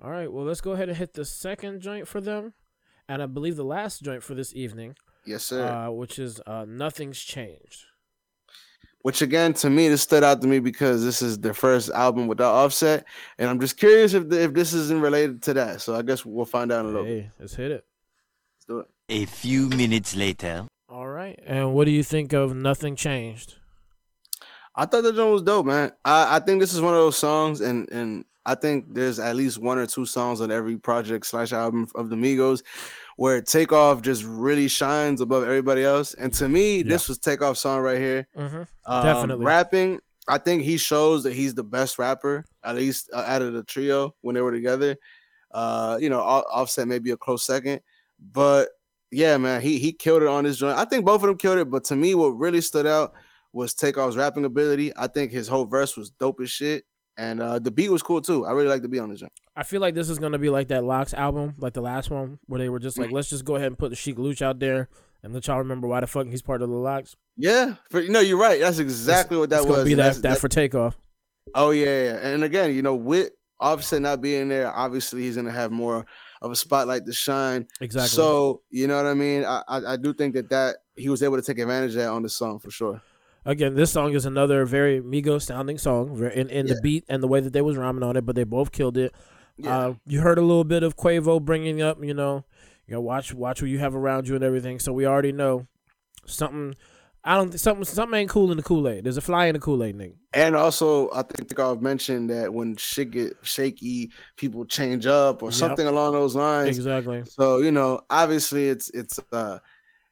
All 0.03 0.11
right, 0.11 0.31
well, 0.31 0.45
let's 0.45 0.61
go 0.61 0.73
ahead 0.73 0.89
and 0.89 0.97
hit 0.99 1.15
the 1.15 1.25
second 1.25 1.81
joint 1.81 2.07
for 2.07 2.21
them. 2.21 2.53
And 3.09 3.23
I 3.23 3.27
believe 3.27 3.57
the 3.57 3.65
last 3.65 4.03
joint 4.03 4.23
for 4.23 4.35
this 4.35 4.55
evening, 4.55 4.97
Yes, 5.25 5.45
sir. 5.45 5.67
uh, 5.67 5.91
which 5.91 6.19
is 6.19 6.41
uh, 6.47 6.65
"Nothing's 6.69 7.19
Changed." 7.21 7.85
Which 9.03 9.23
again, 9.23 9.55
to 9.55 9.71
me, 9.71 9.89
this 9.89 10.03
stood 10.03 10.25
out 10.25 10.43
to 10.43 10.49
me 10.49 10.59
because 10.59 11.05
this 11.05 11.23
is 11.23 11.39
their 11.39 11.55
first 11.55 11.89
album 11.91 12.27
without 12.27 12.53
Offset, 12.55 13.05
and 13.39 13.49
I'm 13.49 13.61
just 13.61 13.77
curious 13.77 14.13
if 14.13 14.29
the, 14.29 14.43
if 14.43 14.53
this 14.53 14.73
isn't 14.75 15.01
related 15.01 15.41
to 15.45 15.55
that. 15.55 15.81
So 15.81 15.95
I 15.95 16.03
guess 16.03 16.27
we'll 16.27 16.45
find 16.45 16.73
out 16.73 16.81
in 16.81 16.87
a 16.87 16.89
little. 16.89 17.07
Hey, 17.07 17.31
let's 17.39 17.55
hit 17.55 17.71
it. 17.71 17.85
Let's 18.57 18.65
do 18.67 18.79
it. 18.81 18.87
A 19.09 19.25
few 19.27 19.69
minutes 19.69 20.15
later. 20.17 20.67
All 20.89 21.07
right, 21.09 21.39
and 21.47 21.75
what 21.75 21.85
do 21.85 21.91
you 21.93 22.03
think 22.03 22.33
of 22.33 22.55
"Nothing 22.57 22.97
Changed"? 22.97 23.55
I 24.75 24.87
thought 24.87 25.03
the 25.03 25.13
joint 25.13 25.33
was 25.33 25.43
dope, 25.43 25.67
man. 25.67 25.93
I, 26.05 26.37
I 26.37 26.39
think 26.41 26.61
this 26.61 26.73
is 26.75 26.81
one 26.81 26.95
of 26.95 27.01
those 27.01 27.17
songs, 27.17 27.61
and 27.61 27.89
and 27.91 28.25
I 28.49 28.55
think 28.55 28.95
there's 28.95 29.19
at 29.19 29.37
least 29.37 29.59
one 29.59 29.79
or 29.79 29.87
two 29.87 30.07
songs 30.07 30.41
on 30.41 30.51
every 30.51 30.79
project 30.79 31.27
slash 31.27 31.53
album 31.53 31.87
of 31.95 32.09
the 32.09 32.17
Migos 32.17 32.63
where 33.17 33.43
Takeoff 33.43 34.01
just 34.01 34.25
really 34.25 34.69
shines 34.69 35.21
above 35.21 35.43
everybody 35.43 35.85
else. 35.85 36.15
And 36.15 36.33
to 36.35 36.49
me, 36.49 36.83
this 36.83 37.09
was 37.09 37.19
Takeoff's 37.19 37.61
song 37.61 37.81
right 37.81 37.99
here. 37.99 38.27
Mm-hmm. 38.37 38.63
Um, 38.87 39.05
Definitely. 39.05 39.45
rapping. 39.45 40.01
I 40.29 40.39
think 40.39 40.63
he 40.63 40.79
shows 40.79 41.25
that 41.25 41.35
he's 41.35 41.55
the 41.55 41.65
best 41.65 41.99
rapper, 41.99 42.45
at 42.63 42.77
least 42.77 43.11
uh, 43.13 43.25
out 43.27 43.43
of 43.43 43.53
the 43.53 43.65
trio 43.65 44.15
when 44.21 44.35
they 44.35 44.41
were 44.41 44.53
together. 44.53 44.97
Uh, 45.53 45.99
you 46.01 46.09
know, 46.09 46.21
Off- 46.21 46.45
Offset 46.51 46.89
may 46.89 46.99
be 46.99 47.11
a 47.11 47.17
close 47.17 47.45
second, 47.45 47.81
but 48.33 48.69
yeah, 49.11 49.37
man, 49.37 49.63
he 49.63 49.79
he 49.79 49.93
killed 49.93 50.23
it 50.23 50.29
on 50.29 50.45
this 50.45 50.59
joint. 50.59 50.79
I 50.79 50.85
think 50.85 51.05
both 51.05 51.23
of 51.23 51.29
them 51.29 51.39
killed 51.39 51.59
it, 51.59 51.71
but 51.71 51.85
to 51.85 51.97
me, 51.97 52.15
what 52.15 52.29
really 52.31 52.61
stood 52.61 52.87
out 52.87 53.13
was 53.53 53.75
Takeoff's 53.75 54.17
rapping 54.17 54.45
ability. 54.45 54.93
I 54.97 55.07
think 55.07 55.33
his 55.33 55.49
whole 55.49 55.65
verse 55.65 55.97
was 55.97 56.11
dope 56.11 56.41
as 56.41 56.51
shit, 56.51 56.85
and 57.19 57.41
uh, 57.43 57.59
the 57.59 57.71
beat 57.71 57.91
was 57.91 58.03
cool 58.03 58.23
too. 58.23 58.47
I 58.47 58.53
really 58.53 58.69
like 58.69 58.81
the 58.83 58.89
beat 58.89 59.01
on 59.01 59.11
this 59.11 59.21
joint. 59.21 59.33
I 59.57 59.63
feel 59.65 59.81
like 59.83 59.95
this 59.95 60.09
is 60.09 60.19
gonna 60.19 60.39
be 60.39 60.49
like 60.49 60.69
that 60.69 60.85
LOX 60.85 61.13
album, 61.13 61.55
like 61.59 61.75
the 61.75 61.83
last 61.83 62.09
one, 62.11 62.39
where 62.47 62.59
they 62.59 62.69
were 62.71 62.79
just 62.79 62.97
like, 62.99 63.11
let's 63.11 63.29
just 63.29 63.45
go 63.45 63.57
ahead 63.57 63.67
and 63.67 63.79
put 63.79 63.91
the 63.91 63.97
Sheek 63.97 64.17
Louch 64.19 64.41
out 64.41 64.59
there 64.61 64.89
and 65.23 65.35
let 65.35 65.47
y'all 65.49 65.59
remember 65.59 65.87
why 65.89 66.01
the 66.01 66.07
fuck 66.07 66.27
he's 66.29 66.43
part 66.43 66.63
of 66.63 66.71
the 66.71 66.77
LOX. 66.77 67.17
Yeah, 67.37 67.75
for, 67.91 68.01
no, 68.03 68.21
you're 68.21 68.39
right. 68.39 68.61
That's 68.61 68.79
exactly 68.79 69.37
what 69.37 69.51
that 69.51 69.59
it's 69.59 69.67
gonna 69.67 69.79
was. 69.79 69.85
be 69.85 69.95
that 69.95 70.03
that's- 70.03 70.17
that 70.17 70.23
that- 70.31 70.39
for 70.41 70.49
takeoff. 70.49 70.97
Oh 71.55 71.71
yeah, 71.71 71.85
yeah. 72.05 72.29
and 72.29 72.45
again, 72.45 72.75
you 72.75 72.83
know, 72.83 72.95
with 72.95 73.31
Offset 73.61 74.01
not 74.03 74.21
being 74.21 74.49
there, 74.49 74.71
obviously 74.73 75.23
he's 75.23 75.35
gonna 75.37 75.51
have 75.51 75.73
more 75.73 76.07
of 76.41 76.51
a 76.53 76.55
spotlight 76.57 77.05
to 77.07 77.13
shine. 77.13 77.67
Exactly. 77.81 78.09
So 78.11 78.63
you 78.71 78.87
know 78.87 78.97
what 78.97 79.07
I 79.07 79.15
mean. 79.15 79.45
I, 79.45 79.63
I 79.67 79.93
I 79.95 79.97
do 79.97 80.13
think 80.15 80.35
that 80.35 80.49
that 80.51 80.77
he 80.95 81.09
was 81.09 81.23
able 81.25 81.37
to 81.37 81.43
take 81.43 81.59
advantage 81.59 81.91
of 81.93 81.97
that 82.03 82.11
on 82.11 82.23
the 82.23 82.29
song 82.29 82.59
for 82.61 82.71
sure. 82.71 83.03
Again, 83.45 83.75
this 83.75 83.91
song 83.93 84.15
is 84.15 84.27
another 84.27 84.65
very 84.67 85.01
Migos 85.01 85.43
sounding 85.43 85.79
song 85.79 86.19
in, 86.35 86.49
in 86.51 86.67
Yeah. 86.67 86.75
the 86.75 86.81
beat 86.83 87.05
and 87.09 87.23
the 87.23 87.29
way 87.29 87.41
that 87.41 87.53
they 87.53 87.63
was 87.63 87.77
rhyming 87.77 88.03
on 88.03 88.17
it, 88.17 88.27
but 88.27 88.37
they 88.37 88.45
both 88.45 88.73
killed 88.73 88.99
it. 88.99 89.15
Yeah. 89.57 89.77
Uh, 89.79 89.95
you 90.07 90.21
heard 90.21 90.39
a 90.39 90.43
little 90.43 90.65
bit 90.65 90.83
of 90.83 90.97
Quavo 90.97 91.43
bringing 91.43 91.81
up, 91.83 92.03
you 92.03 92.15
know, 92.15 92.45
you 92.87 92.95
know, 92.95 93.01
watch 93.01 93.33
watch 93.35 93.61
who 93.61 93.67
you 93.67 93.79
have 93.79 93.95
around 93.95 94.29
you 94.29 94.35
and 94.35 94.45
everything. 94.45 94.79
So 94.79 94.93
we 94.93 95.07
already 95.07 95.33
know 95.33 95.67
something. 96.27 96.75
I 97.25 97.35
don't 97.35 97.59
something 97.59 97.85
something 97.85 98.19
ain't 98.19 98.31
cool 98.31 98.51
in 98.51 98.57
the 98.57 98.63
Kool 98.63 98.89
Aid. 98.89 99.05
There's 99.05 99.17
a 99.17 99.21
fly 99.21 99.47
in 99.47 99.55
the 99.55 99.59
Kool 99.59 99.83
Aid, 99.83 99.97
nigga. 99.97 100.15
And 100.33 100.55
also, 100.55 101.11
I 101.13 101.23
think 101.23 101.59
I've 101.59 101.83
mentioned 101.83 102.31
that 102.31 102.55
when 102.55 102.77
shit 102.77 103.11
get 103.11 103.35
shaky, 103.43 104.11
people 104.37 104.65
change 104.65 105.07
up 105.07 105.43
or 105.43 105.47
Yep. 105.47 105.55
something 105.55 105.87
along 105.87 106.13
those 106.13 106.37
lines. 106.37 106.77
Exactly. 106.77 107.25
So 107.27 107.59
you 107.59 107.73
know, 107.73 108.01
obviously, 108.09 108.69
it's 108.69 108.89
it's 108.91 109.19
uh, 109.33 109.59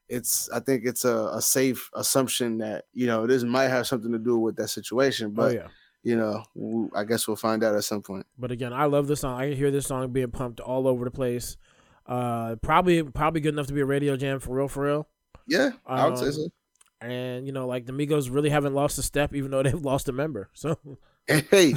it's 0.08 0.48
I 0.50 0.60
think 0.60 0.84
it's 0.84 1.04
a, 1.04 1.30
a 1.34 1.42
safe 1.42 1.90
assumption 1.94 2.58
that 2.58 2.84
you 2.92 3.06
know 3.06 3.26
this 3.26 3.42
might 3.42 3.68
have 3.68 3.86
something 3.86 4.12
to 4.12 4.18
do 4.18 4.38
with 4.38 4.56
that 4.56 4.68
situation. 4.68 5.28
oh 5.28 5.30
But 5.34 5.54
yeah. 5.54 5.66
you 6.02 6.16
know, 6.16 6.90
I 6.94 7.04
guess 7.04 7.26
we'll 7.26 7.36
find 7.36 7.62
out 7.64 7.74
at 7.74 7.84
some 7.84 8.02
point. 8.02 8.26
But 8.38 8.50
again, 8.50 8.72
I 8.72 8.84
love 8.86 9.06
this 9.06 9.20
song. 9.20 9.40
I 9.40 9.48
can 9.48 9.56
hear 9.56 9.70
this 9.70 9.86
song 9.86 10.12
being 10.12 10.30
pumped 10.30 10.60
all 10.60 10.86
over 10.86 11.04
the 11.04 11.10
place. 11.10 11.56
Uh, 12.06 12.56
probably 12.56 13.02
probably 13.02 13.40
good 13.40 13.54
enough 13.54 13.66
to 13.66 13.74
be 13.74 13.80
a 13.80 13.86
radio 13.86 14.16
jam 14.16 14.40
for 14.40 14.56
real, 14.56 14.68
for 14.68 14.84
real. 14.84 15.08
Yeah, 15.46 15.70
I 15.86 16.08
would 16.08 16.18
say 16.18 16.26
Um, 16.26 16.32
so. 16.32 16.48
And 17.00 17.46
you 17.46 17.52
know, 17.52 17.66
like 17.66 17.84
the 17.84 17.92
Migos 17.92 18.32
really 18.32 18.48
haven't 18.48 18.74
lost 18.74 18.98
a 18.98 19.02
step, 19.02 19.34
even 19.34 19.50
though 19.50 19.62
they've 19.64 19.74
lost 19.74 20.08
a 20.08 20.12
member. 20.12 20.50
So 20.54 20.78
Hey, 21.28 21.72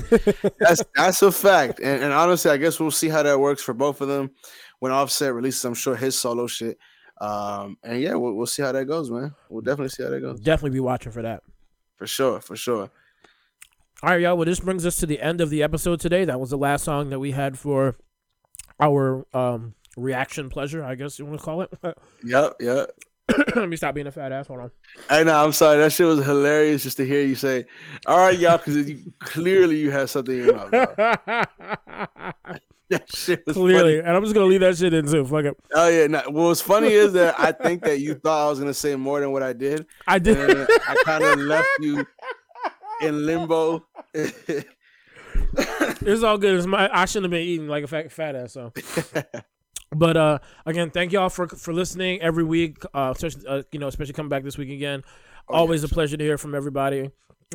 that's 0.59 0.83
that's 0.95 1.21
a 1.23 1.31
fact. 1.31 1.79
And, 1.79 2.03
and 2.03 2.13
honestly, 2.13 2.51
I 2.51 2.57
guess 2.57 2.79
we'll 2.79 2.91
see 2.91 3.09
how 3.09 3.23
that 3.23 3.39
works 3.39 3.63
for 3.63 3.73
both 3.73 3.99
of 3.99 4.07
them 4.07 4.31
when 4.79 4.91
Offset 4.91 5.33
releases. 5.33 5.65
I'm 5.65 5.73
sure 5.73 5.95
his 5.95 6.19
solo 6.19 6.45
shit. 6.45 6.77
Um, 7.19 7.77
and 7.83 8.01
yeah, 8.01 8.13
we'll, 8.15 8.33
we'll 8.33 8.45
see 8.47 8.61
how 8.61 8.71
that 8.71 8.85
goes, 8.85 9.11
man. 9.11 9.33
We'll 9.49 9.61
definitely 9.61 9.89
see 9.89 10.03
how 10.03 10.09
that 10.09 10.21
goes 10.21 10.39
definitely 10.39 10.71
be 10.71 10.79
watching 10.79 11.11
for 11.11 11.21
that. 11.21 11.43
for 11.97 12.07
sure, 12.07 12.39
for 12.39 12.55
sure. 12.55 12.89
All 14.01 14.11
right, 14.11 14.21
y'all. 14.21 14.37
Well, 14.37 14.45
this 14.45 14.61
brings 14.61 14.85
us 14.85 14.95
to 14.97 15.05
the 15.05 15.19
end 15.19 15.41
of 15.41 15.49
the 15.49 15.61
episode 15.61 15.99
today. 15.99 16.23
That 16.23 16.39
was 16.39 16.49
the 16.51 16.57
last 16.57 16.85
song 16.85 17.09
that 17.09 17.19
we 17.19 17.31
had 17.31 17.59
for 17.59 17.97
our 18.79 19.25
um 19.33 19.75
reaction 19.97 20.49
pleasure, 20.49 20.81
I 20.83 20.95
guess 20.95 21.19
you 21.19 21.25
want 21.25 21.39
to 21.39 21.43
call 21.43 21.61
it. 21.61 21.71
Yep, 22.23 22.55
yep. 22.61 22.91
Let 23.55 23.69
me 23.69 23.75
stop 23.75 23.93
being 23.95 24.07
a 24.07 24.11
fat 24.11 24.31
ass. 24.31 24.47
Hold 24.47 24.61
on. 24.61 24.71
I 25.09 25.23
know. 25.23 25.43
I'm 25.43 25.51
sorry. 25.51 25.77
That 25.77 25.91
shit 25.91 26.07
was 26.07 26.25
hilarious 26.25 26.83
just 26.83 26.97
to 26.97 27.05
hear 27.05 27.21
you 27.21 27.35
say, 27.35 27.65
"All 28.07 28.17
right, 28.17 28.37
y'all," 28.39 28.57
because 28.57 28.89
clearly 29.19 29.77
you 29.77 29.91
had 29.91 30.09
something 30.09 30.39
in 30.39 30.45
your 30.45 30.69
mouth. 30.69 31.47
That 32.89 33.15
shit 33.15 33.45
was 33.45 33.55
Clearly, 33.55 33.97
funny. 33.97 34.07
and 34.07 34.17
I'm 34.17 34.23
just 34.23 34.33
gonna 34.33 34.47
leave 34.47 34.61
that 34.61 34.75
shit 34.77 34.93
in 34.93 35.05
too. 35.05 35.23
Fuck 35.25 35.45
it. 35.45 35.57
Oh 35.73 35.87
yeah. 35.89 36.07
Nah, 36.07 36.23
what 36.23 36.47
was 36.49 36.61
funny 36.61 36.87
is 36.87 37.13
that 37.13 37.39
I 37.39 37.51
think 37.51 37.83
that 37.83 37.99
you 37.99 38.15
thought 38.15 38.47
I 38.47 38.49
was 38.49 38.59
gonna 38.59 38.73
say 38.73 38.95
more 38.95 39.19
than 39.19 39.31
what 39.31 39.43
I 39.43 39.53
did, 39.53 39.85
I 40.07 40.17
did. 40.19 40.37
I 40.87 40.95
kind 41.05 41.23
of 41.23 41.37
left 41.39 41.67
you 41.81 42.05
in 43.01 43.25
limbo. 43.25 43.85
It's 46.01 46.23
all 46.23 46.37
good. 46.37 46.55
It's 46.57 46.65
my. 46.65 46.89
I 46.91 47.05
shouldn't 47.05 47.25
have 47.25 47.31
been 47.31 47.47
eating 47.47 47.67
like 47.67 47.83
a 47.83 47.87
fat 47.87 48.11
fat 48.11 48.35
ass. 48.35 48.53
So. 48.53 48.73
But 49.91 50.17
uh, 50.17 50.39
again, 50.65 50.91
thank 50.91 51.11
y'all 51.11 51.29
for 51.29 51.47
for 51.47 51.73
listening 51.73 52.21
every 52.21 52.43
week. 52.43 52.77
Uh, 52.93 53.13
especially, 53.15 53.45
uh, 53.47 53.63
you 53.71 53.79
know, 53.79 53.87
especially 53.87 54.13
coming 54.13 54.29
back 54.29 54.43
this 54.43 54.57
week 54.57 54.69
again. 54.69 55.03
Oh, 55.47 55.55
Always 55.55 55.83
a 55.83 55.87
pleasure 55.87 56.15
to 56.17 56.23
hear 56.23 56.37
from 56.37 56.53
everybody. 56.55 56.99
and 56.99 57.11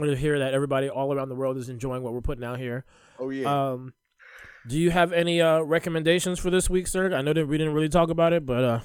To 0.07 0.17
hear 0.17 0.39
that 0.41 0.53
everybody 0.55 0.89
all 0.89 1.13
around 1.13 1.29
the 1.29 1.35
world 1.37 1.57
is 1.59 1.69
enjoying 1.69 2.03
what 2.03 2.13
we're 2.13 2.21
putting 2.23 2.45
out 2.45 2.59
here. 2.59 2.85
oh 3.19 3.31
yeah. 3.31 3.71
Um, 3.73 3.93
do 4.67 4.79
you 4.79 4.91
have 4.91 5.13
any 5.13 5.41
uh 5.41 5.61
recommendations 5.61 6.39
for 6.39 6.51
this 6.51 6.71
week, 6.71 6.87
sir? 6.87 7.15
I 7.15 7.23
know 7.23 7.33
that 7.33 7.47
we 7.47 7.59
didn't 7.59 7.75
really 7.75 7.89
talk 7.89 8.11
about 8.11 8.33
it, 8.33 8.47
but 8.47 8.65
uh, 8.65 8.81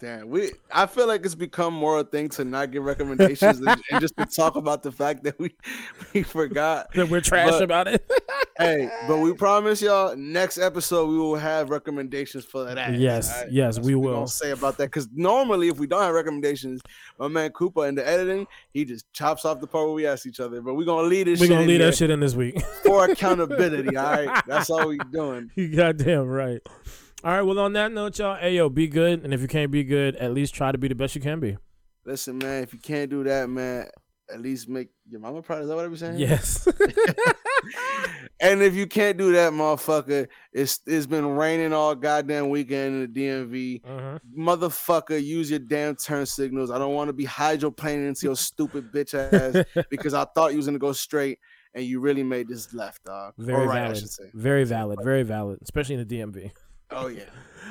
Damn, 0.00 0.28
we. 0.28 0.52
I 0.72 0.86
feel 0.86 1.08
like 1.08 1.24
it's 1.26 1.34
become 1.34 1.74
more 1.74 1.98
a 1.98 2.04
thing 2.04 2.28
to 2.30 2.44
not 2.44 2.70
give 2.70 2.84
recommendations 2.84 3.58
and, 3.58 3.68
and 3.90 4.00
just 4.00 4.16
to 4.16 4.26
talk 4.26 4.54
about 4.54 4.84
the 4.84 4.92
fact 4.92 5.24
that 5.24 5.36
we 5.40 5.54
we 6.14 6.22
forgot. 6.22 6.92
that 6.94 7.08
we're 7.08 7.20
trash 7.20 7.50
But- 7.50 7.62
about 7.62 7.88
it. 7.88 8.08
Hey, 8.60 8.90
but 9.06 9.18
we 9.18 9.32
promise 9.34 9.80
y'all 9.80 10.16
next 10.16 10.58
episode 10.58 11.08
we 11.08 11.16
will 11.16 11.36
have 11.36 11.70
recommendations 11.70 12.44
for 12.44 12.64
that. 12.64 12.94
Yes, 12.98 13.32
alright? 13.32 13.52
yes, 13.52 13.76
That's 13.76 13.86
we 13.86 13.94
will. 13.94 14.26
say 14.26 14.50
about 14.50 14.76
that 14.78 14.86
because 14.86 15.06
normally 15.14 15.68
if 15.68 15.78
we 15.78 15.86
don't 15.86 16.02
have 16.02 16.12
recommendations, 16.12 16.80
my 17.20 17.28
man 17.28 17.52
Cooper 17.52 17.86
in 17.86 17.94
the 17.94 18.04
editing 18.04 18.48
he 18.72 18.84
just 18.84 19.04
chops 19.12 19.44
off 19.44 19.60
the 19.60 19.68
part 19.68 19.84
where 19.86 19.94
we 19.94 20.08
ask 20.08 20.26
each 20.26 20.40
other. 20.40 20.60
But 20.60 20.74
we're 20.74 20.86
gonna 20.86 21.06
leave 21.06 21.26
this. 21.26 21.38
We're 21.38 21.46
shit 21.46 21.54
gonna 21.54 21.68
leave 21.68 21.78
that 21.78 21.94
shit 21.96 22.10
in 22.10 22.18
this 22.18 22.34
week. 22.34 22.60
for 22.84 23.04
accountability. 23.08 23.96
All 23.96 24.10
right, 24.10 24.42
that's 24.48 24.70
all 24.70 24.88
we're 24.88 24.98
doing. 25.12 25.52
you 25.54 25.68
goddamn 25.76 26.26
right. 26.26 26.60
All 27.24 27.32
right. 27.32 27.42
Well, 27.42 27.58
on 27.58 27.72
that 27.72 27.92
note, 27.92 28.18
y'all, 28.18 28.36
hey 28.36 28.54
yo, 28.54 28.68
be 28.68 28.86
good, 28.86 29.24
and 29.24 29.34
if 29.34 29.40
you 29.40 29.48
can't 29.48 29.70
be 29.70 29.84
good, 29.84 30.16
at 30.16 30.32
least 30.32 30.54
try 30.54 30.72
to 30.72 30.78
be 30.78 30.88
the 30.88 30.94
best 30.94 31.14
you 31.14 31.20
can 31.20 31.40
be. 31.40 31.56
Listen, 32.04 32.38
man, 32.38 32.62
if 32.62 32.72
you 32.72 32.78
can't 32.78 33.10
do 33.10 33.24
that, 33.24 33.50
man, 33.50 33.88
at 34.32 34.40
least 34.40 34.68
make 34.68 34.88
your 35.08 35.20
mama 35.20 35.42
proud. 35.42 35.62
Is 35.62 35.68
that 35.68 35.74
what 35.74 35.84
I 35.84 35.88
was 35.88 36.00
saying? 36.00 36.18
Yes. 36.18 36.66
And 38.40 38.62
if 38.62 38.74
you 38.74 38.86
can't 38.86 39.18
do 39.18 39.32
that, 39.32 39.52
motherfucker, 39.52 40.28
it's 40.52 40.80
it's 40.86 41.06
been 41.06 41.26
raining 41.26 41.72
all 41.72 41.94
goddamn 41.94 42.50
weekend 42.50 42.94
in 42.94 43.12
the 43.12 43.20
DMV. 43.20 43.80
uh-huh. 43.84 44.18
Motherfucker, 44.38 45.22
use 45.22 45.50
your 45.50 45.58
damn 45.58 45.96
turn 45.96 46.24
signals. 46.24 46.70
I 46.70 46.78
don't 46.78 46.94
want 46.94 47.08
to 47.08 47.12
be 47.12 47.26
hydroplaning 47.26 48.06
into 48.06 48.26
your 48.26 48.36
stupid 48.36 48.92
bitch 48.92 49.14
ass 49.14 49.84
because 49.90 50.14
I 50.14 50.24
thought 50.36 50.52
you 50.52 50.58
was 50.58 50.66
gonna 50.66 50.78
go 50.78 50.92
straight 50.92 51.40
and 51.74 51.84
you 51.84 51.98
really 52.00 52.22
made 52.22 52.48
this 52.48 52.72
left, 52.72 53.04
dog. 53.04 53.34
Very 53.38 53.66
right, 53.66 53.88
valid. 53.88 54.04
Very 54.34 54.64
valid. 54.64 55.00
Very 55.02 55.24
valid. 55.24 55.58
Especially 55.62 55.96
in 55.96 56.06
the 56.06 56.18
DMV. 56.18 56.52
Oh 56.90 57.08
yeah. 57.08 57.24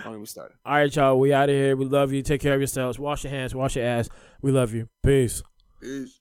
Don't 0.04 0.14
even 0.14 0.26
start. 0.26 0.54
All 0.66 0.74
right, 0.74 0.96
y'all. 0.96 1.20
We 1.20 1.34
out 1.34 1.50
of 1.50 1.56
here. 1.56 1.76
We 1.76 1.86
love 1.86 2.14
you. 2.14 2.22
Take 2.22 2.42
care 2.42 2.54
of 2.54 2.60
yourselves. 2.60 3.00
Wash 3.00 3.24
your 3.24 3.32
hands. 3.32 3.56
Wash 3.56 3.76
your 3.76 3.86
ass. 3.86 4.10
We 4.42 4.52
love 4.52 4.74
you. 4.74 4.90
Peace. 5.04 5.42
Peace. 5.82 6.20